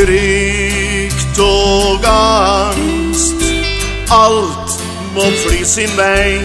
Frykt 0.00 1.38
og 1.38 2.04
angst, 2.08 3.42
alt 4.08 4.70
må 5.12 5.26
fly 5.42 5.58
sin 5.68 5.92
vei. 5.98 6.40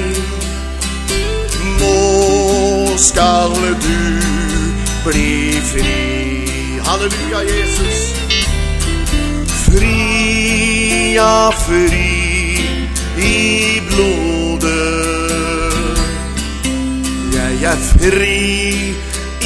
Nå 1.80 2.98
skal 3.00 3.56
du 3.86 4.02
bli 5.06 5.62
fri. 5.70 5.94
Halleluja, 6.84 7.46
Jesus. 7.48 8.02
Fri, 9.70 11.14
ja, 11.16 11.48
fri 11.64 12.60
i 13.24 13.80
blodet. 13.88 14.68
Jeg 17.32 17.64
er 17.72 17.80
fri 17.94 18.38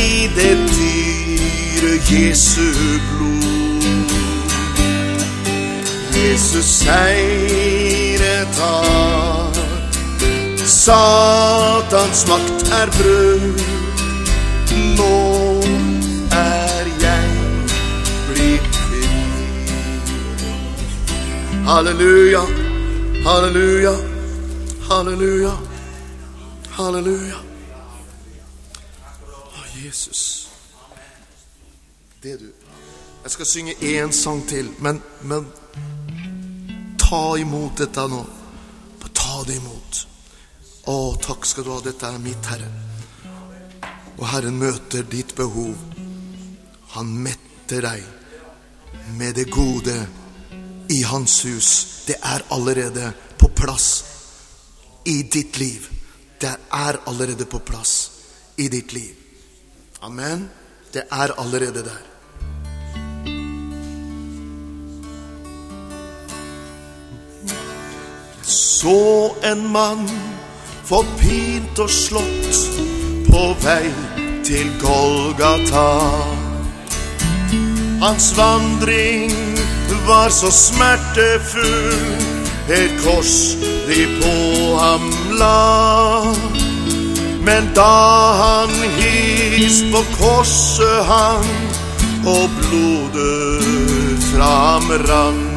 i 0.02 0.11
det 0.34 0.57
dyre 0.73 1.95
Jesu 2.10 2.73
blod. 3.14 3.59
Jesus 6.20 6.66
seiret 6.66 8.56
har, 8.60 9.54
Satans 10.66 12.28
makt 12.28 12.72
er 12.82 12.91
brutt. 12.98 13.64
Nå 14.98 15.16
er 16.36 16.90
jeg 17.02 17.30
blitt 18.30 18.68
fri. 18.84 19.04
Halleluja, 21.70 22.44
halleluja, 23.26 23.96
halleluja, 24.90 25.54
halleluja. 26.78 27.40
Å, 29.32 29.68
Jesus. 29.86 30.24
Det 32.24 32.40
du. 32.40 32.50
Jeg 33.24 33.32
skal 33.32 33.46
synge 33.46 33.74
én 33.82 34.12
sang 34.12 34.44
til, 34.48 34.70
men, 34.80 35.02
men 35.22 35.48
ta 37.10 37.38
imot 37.38 37.77
dette 37.77 38.07
nå. 38.07 38.26
Bare 38.99 39.14
ta 39.14 39.44
det 39.48 39.56
imot. 39.57 40.06
Å, 40.86 40.98
takk 41.22 41.45
skal 41.48 41.65
du 41.65 41.72
ha. 41.73 41.80
Dette 41.81 42.06
er 42.06 42.22
mitt, 42.22 42.49
Herre. 42.52 42.69
Og 44.19 44.26
Herren 44.30 44.60
møter 44.60 45.07
ditt 45.10 45.34
behov. 45.38 45.73
Han 46.94 47.14
metter 47.26 47.86
deg 47.86 48.06
med 49.18 49.38
det 49.40 49.48
gode 49.49 49.95
i 50.94 51.02
Hans 51.10 51.40
hus. 51.48 51.72
Det 52.06 52.19
er 52.22 52.45
allerede 52.53 53.11
på 53.41 53.49
plass 53.57 53.90
i 55.10 55.23
ditt 55.23 55.57
liv. 55.61 55.90
Det 56.40 56.53
er 56.73 57.02
allerede 57.10 57.49
på 57.49 57.61
plass 57.65 57.95
i 58.61 58.69
ditt 58.69 58.94
liv. 58.94 59.15
Amen. 60.06 60.45
Det 60.94 61.07
er 61.10 61.34
allerede 61.41 61.84
der. 61.86 62.06
Så 68.41 69.36
en 69.44 69.68
mann 69.72 70.10
forpint 70.90 71.80
og 71.80 71.90
slått 71.94 72.61
på 73.30 73.44
vei 73.64 73.91
til 74.48 74.72
Golgata. 74.82 75.90
Hans 77.99 78.32
vandring 78.38 79.36
var 80.10 80.30
så 80.30 80.49
smertefull, 80.52 82.07
et 82.70 82.95
kors 83.03 83.36
de 83.90 84.06
på 84.22 84.36
ham 84.80 85.06
la. 85.41 86.34
Men 87.45 87.70
da 87.76 87.94
han 88.41 88.74
hist 88.98 89.86
på 89.94 90.02
korset 90.18 91.06
hang, 91.11 91.53
og 92.26 92.49
blodet 92.61 94.24
fra 94.32 94.49
ham 94.66 94.91
rant, 95.10 95.48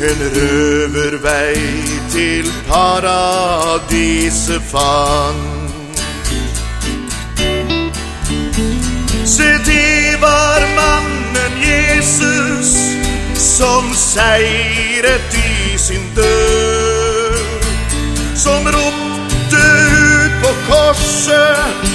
En 0.00 0.20
røvervei 0.34 1.60
til 2.08 2.46
paradiset 2.68 4.62
fant. 4.70 6.00
Se, 9.24 9.48
det 9.66 10.16
var 10.20 10.64
mannen 10.76 11.52
Jesus 11.60 12.70
som 13.36 13.92
seiret 13.94 15.36
i 15.36 15.78
sin 15.78 16.06
død. 16.16 17.36
Som 18.36 18.64
ropte 18.76 19.66
ut 19.92 20.32
på 20.42 20.54
korset 20.70 21.92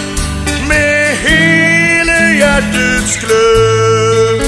med 0.70 1.18
hele 1.26 2.20
hjertets 2.38 3.18
glød. 3.26 4.46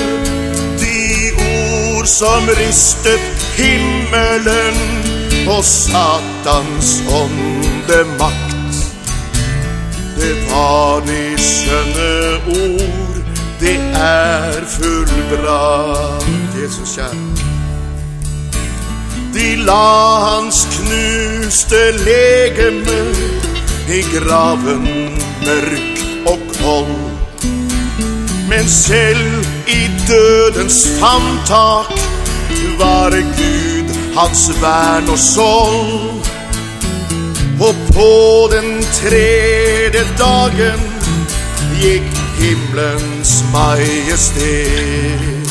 De 0.85 1.31
ord 1.49 2.05
som 2.05 2.49
ristet 2.61 3.36
himmelen 3.57 4.77
og 5.49 5.63
Satans 5.65 7.03
åndemakt. 7.21 8.55
Det 10.17 10.35
var 10.49 11.01
skjønne 11.37 12.13
ord, 12.47 13.17
det 13.59 13.77
er 13.93 14.65
fullbrakt. 14.69 16.27
Jesus 16.61 16.97
kjær. 16.97 17.13
De 19.33 19.49
la 19.67 19.89
hans 20.23 20.63
knuste 20.73 21.81
legeme 22.01 23.01
i 23.93 24.01
graven 24.15 24.87
mørk 25.45 26.03
og 26.31 26.39
kold. 26.57 26.97
Men 28.49 28.69
selv 28.69 29.45
i 29.67 29.81
dødens 30.07 30.87
famtak 30.99 32.06
var 32.79 33.11
Gud 33.11 34.15
hans 34.15 34.51
vern 34.61 35.09
og 35.09 35.19
sold. 35.19 36.27
Og 37.59 37.75
på 37.93 38.49
den 38.51 38.85
tredje 38.93 40.05
dagen 40.17 40.81
gikk 41.81 42.13
himmelens 42.37 43.43
majestet 43.53 45.49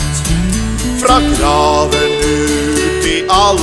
fra 1.03 1.21
graven 1.35 2.13
ut 2.23 3.07
i 3.07 3.23
all 3.31 3.59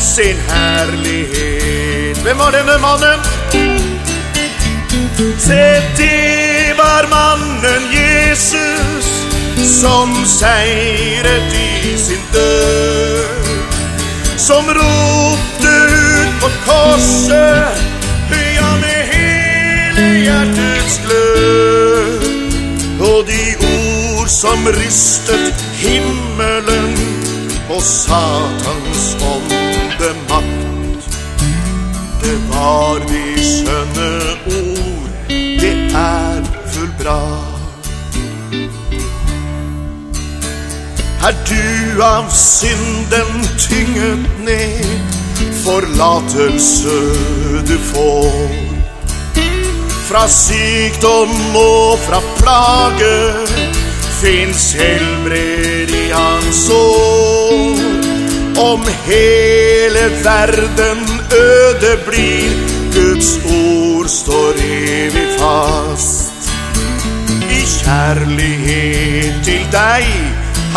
sin 0.00 0.36
herlighet. 0.48 2.18
Hvem 2.22 2.38
var 2.38 2.50
denne 2.50 2.78
mannen? 2.78 3.20
Se, 5.38 5.82
det 5.96 6.74
var 6.78 7.08
mannen 7.10 7.82
Jesus 7.92 9.06
som 9.80 10.26
seiret 10.26 11.54
i 11.54 11.77
sin 11.98 12.22
død. 12.32 13.44
Som 14.36 14.64
ropte 14.80 15.72
ut 16.02 16.32
på 16.40 16.48
korset, 16.66 17.82
ja, 18.58 18.70
med 18.80 19.00
hele 19.12 20.06
hjertets 20.24 21.00
glød. 21.04 22.22
Og 23.00 23.26
de 23.26 23.44
ord 23.66 24.28
som 24.28 24.66
rystet 24.66 25.64
himmelen 25.74 26.94
og 27.70 27.82
Satans 27.82 29.16
åndemakt. 29.22 30.58
Det 32.22 32.38
var 32.48 32.98
de 33.08 33.42
skjønne 33.42 34.10
ord, 34.46 35.10
det 35.28 35.76
er 35.94 36.42
fullbrakt. 36.72 37.57
Er 41.18 41.34
du 41.48 42.02
av 42.02 42.28
synden 42.30 43.42
tynget 43.58 44.38
ned, 44.46 45.16
forlatelse 45.64 46.98
du 47.66 47.74
får. 47.90 48.54
Fra 50.08 50.22
sykdom 50.30 51.34
og 51.58 51.98
fra 52.06 52.22
plage 52.38 53.16
fins 54.20 54.70
helbred 54.78 55.90
i 55.90 56.06
hans 56.14 56.62
år. 56.70 57.82
Om 58.62 58.86
hele 59.06 60.06
verden 60.24 61.04
øde 61.34 61.92
blir, 62.06 62.56
Guds 62.94 63.36
ord 63.44 64.08
står 64.08 64.64
evig 64.64 65.28
fast. 65.38 66.50
I 67.50 67.62
kjærlighet 67.78 69.44
til 69.44 69.66
deg, 69.72 70.06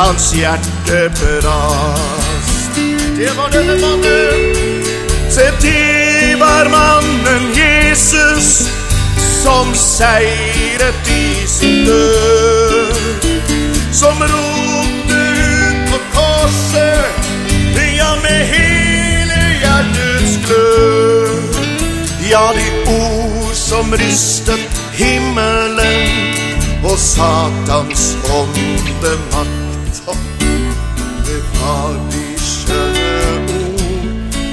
hans 0.02 0.34
hjerte 0.34 1.10
brast. 1.20 2.76
Det 3.18 3.38
var 3.38 3.50
denne 3.50 3.76
mannen, 3.82 4.56
se 5.30 5.46
det 5.62 6.40
var 6.40 6.70
mannen 6.70 7.44
Jesus 7.56 8.70
som 9.44 9.76
seiret 9.76 11.10
i 11.10 11.48
sin 11.48 11.86
død. 11.86 12.94
Som 13.94 14.18
ropte 14.22 15.22
ut 15.38 15.92
på 15.92 15.98
korset, 16.16 17.32
ja, 17.98 18.16
med 18.24 18.46
hele 18.56 19.42
hjertets 19.62 20.38
glød. 20.46 21.66
Ja, 22.32 22.46
de 22.58 22.68
ord 22.92 23.54
som 23.54 23.94
rystet 23.94 24.82
himmelen 24.94 26.40
og 26.84 26.98
Satans 27.00 28.16
åndemakt. 28.34 29.71
Var 31.62 31.94
de 32.12 32.26
skjønne 32.42 33.10
ord, 33.58 34.10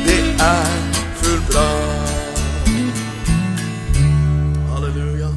det 0.06 0.22
er 0.44 0.72
fullbrakt. 1.20 2.42
Halleluja. 4.70 5.30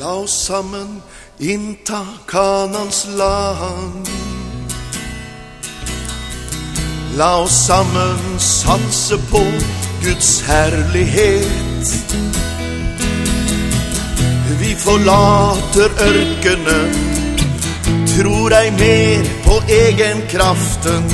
La 0.00 0.12
oss 0.22 0.36
sammen 0.46 1.02
innta 1.38 2.02
Kanans 2.28 3.06
land. 3.16 4.08
La 7.16 7.38
oss 7.40 7.64
sammen 7.66 8.38
satse 8.38 9.16
på 9.30 9.40
Guds 10.04 10.40
herlighet. 10.40 11.96
Forlater 14.78 15.90
ørkenen, 16.06 16.92
tror 18.12 18.54
ei 18.56 18.70
mer 18.70 19.30
på 19.44 19.60
egen 19.68 20.22
kraften. 20.30 21.08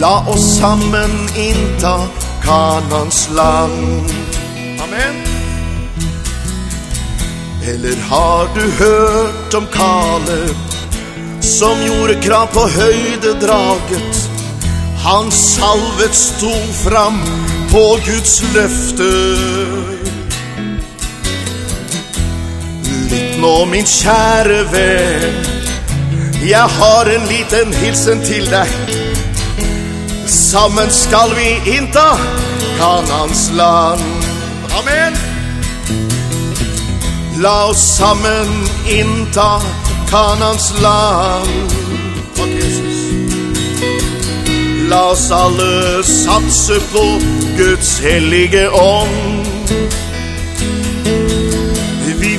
La 0.00 0.20
oss 0.32 0.46
sammen 0.58 1.14
innta 1.36 1.96
Kanans 2.44 3.28
land. 3.36 4.10
Amen. 4.84 5.16
Eller 7.66 7.96
har 8.10 8.48
du 8.54 8.60
hørt 8.84 9.54
om 9.54 9.66
Kaleb, 9.72 10.56
som 11.40 11.82
gjorde 11.86 12.20
krav 12.22 12.46
på 12.54 12.68
høydedraget? 12.78 14.22
Han 15.06 15.30
salvet 15.30 16.14
sto 16.14 16.54
fram 16.84 17.18
på 17.70 17.84
Guds 18.06 18.42
løfte. 18.54 19.12
Nå, 23.40 23.64
min 23.70 23.86
kjære 23.86 24.60
venn, 24.72 25.38
jeg 26.46 26.68
har 26.78 27.10
en 27.10 27.26
liten 27.30 27.74
hilsen 27.80 28.20
til 28.24 28.46
deg. 28.50 28.68
Sammen 30.26 30.90
skal 30.90 31.34
vi 31.36 31.76
innta 31.76 32.16
Kanans 32.78 33.50
land. 33.54 34.02
Amen. 34.78 35.16
La 37.42 37.66
oss 37.70 37.82
sammen 37.96 38.52
innta 38.86 39.60
Kanans 40.10 40.72
land. 40.82 41.74
La 44.88 45.02
oss 45.10 45.30
alle 45.30 46.02
satse 46.04 46.80
på 46.92 47.04
Guds 47.56 47.98
hellige 47.98 48.70
ånd. 48.70 49.45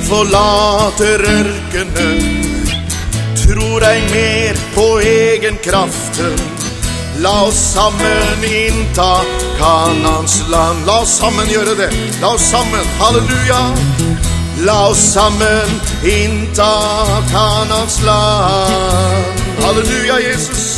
Forlater 0.08 1.20
ørkenen, 1.28 2.22
tror 3.42 3.84
ei 3.84 4.00
mer 4.12 4.60
på 4.74 4.86
egen 5.04 5.58
kraften. 5.64 6.38
La 7.20 7.42
oss 7.48 7.58
sammen 7.74 8.44
innta 8.44 9.20
Kanans 9.58 10.36
land. 10.48 10.86
La 10.86 11.00
oss 11.02 11.16
sammen 11.18 11.48
gjøre 11.50 11.74
det. 11.80 11.88
La 12.22 12.28
oss 12.34 12.46
sammen, 12.50 12.86
halleluja. 13.00 13.62
La 14.66 14.78
oss 14.88 15.02
sammen 15.14 15.74
innta 16.06 16.70
Kanans 17.32 17.98
land. 18.06 19.42
Halleluja, 19.64 20.20
Jesus. 20.28 20.68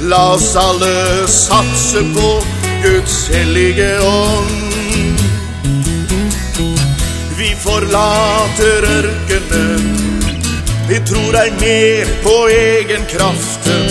La 0.00 0.22
oss 0.36 0.54
alle 0.56 1.26
satse 1.26 2.06
på 2.14 2.30
Guds 2.82 3.26
hellige 3.34 3.90
ånd 4.00 4.67
forlater 7.64 8.86
ørkenen. 8.98 9.88
Vi 10.88 11.00
tror 11.08 11.32
deg 11.36 11.58
mer 11.60 12.12
på 12.22 12.36
egen 12.54 13.04
kraften. 13.10 13.90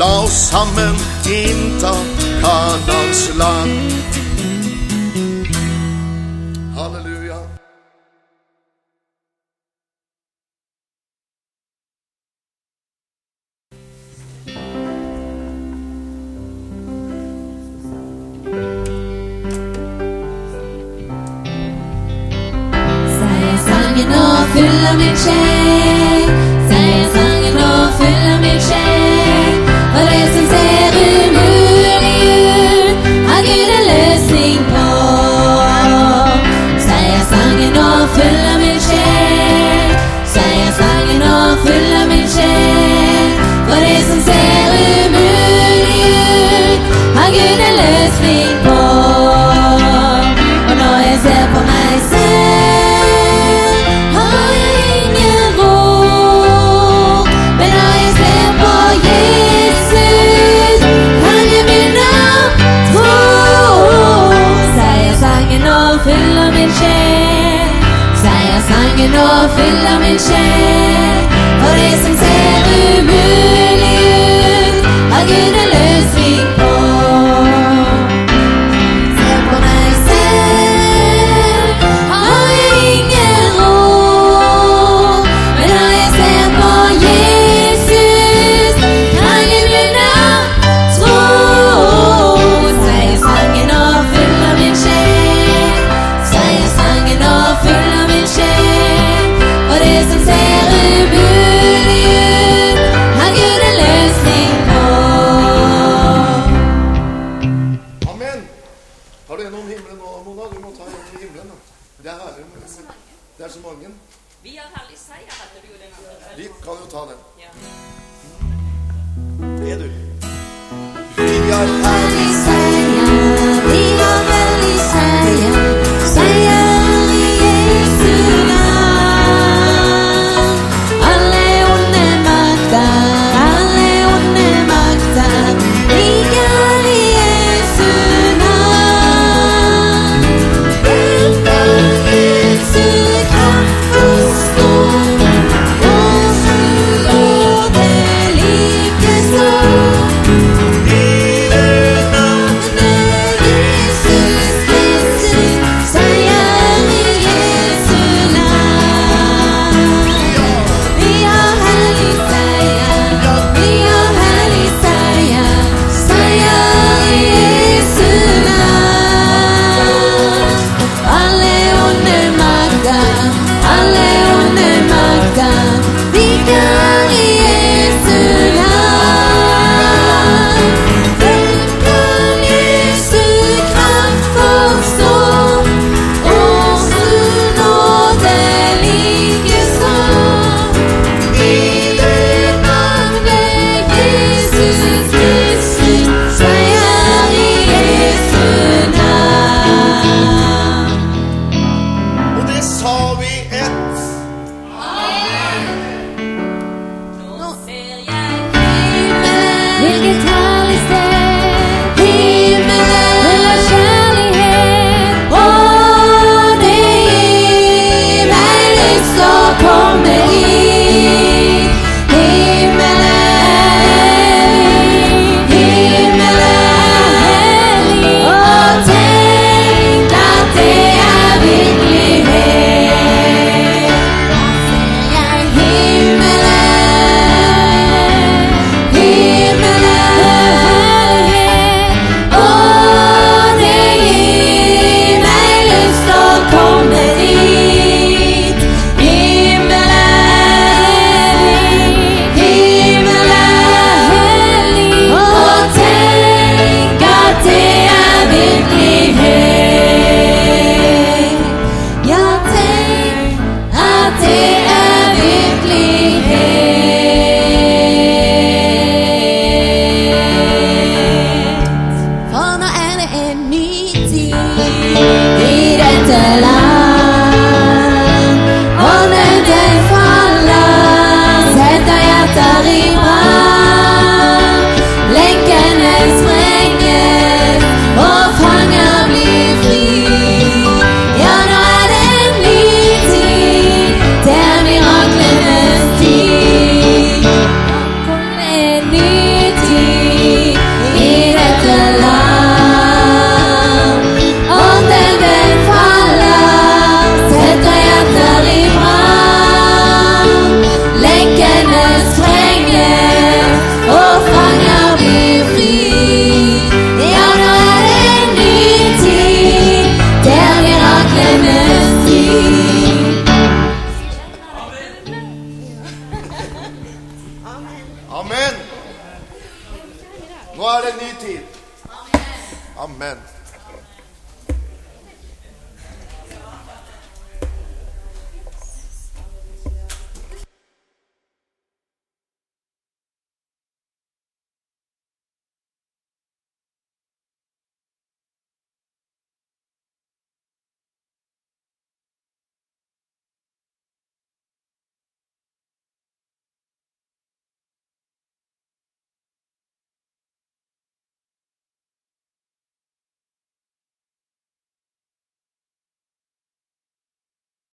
La 0.00 0.10
oss 0.24 0.38
sammen 0.50 0.96
innta 1.30 1.94
Kanans 2.40 3.28
land. 3.38 4.19
still 24.60 24.86
a 24.86 24.96
me 24.98 25.14
change. 25.16 25.69
min 66.60 66.72
sjel. 66.78 67.68
Seierssangen 68.22 69.10
nå 69.16 69.28
fyller 69.56 69.98
min 70.04 70.18
sjel. 70.26 71.20
For 71.60 71.72
det 71.80 71.94
som 72.02 72.14
ser 72.22 72.68
umulig 72.80 73.96
ut, 74.04 74.84
har 75.12 75.24
Gud 75.30 75.56
en 75.62 75.70
løsning. 75.76 76.39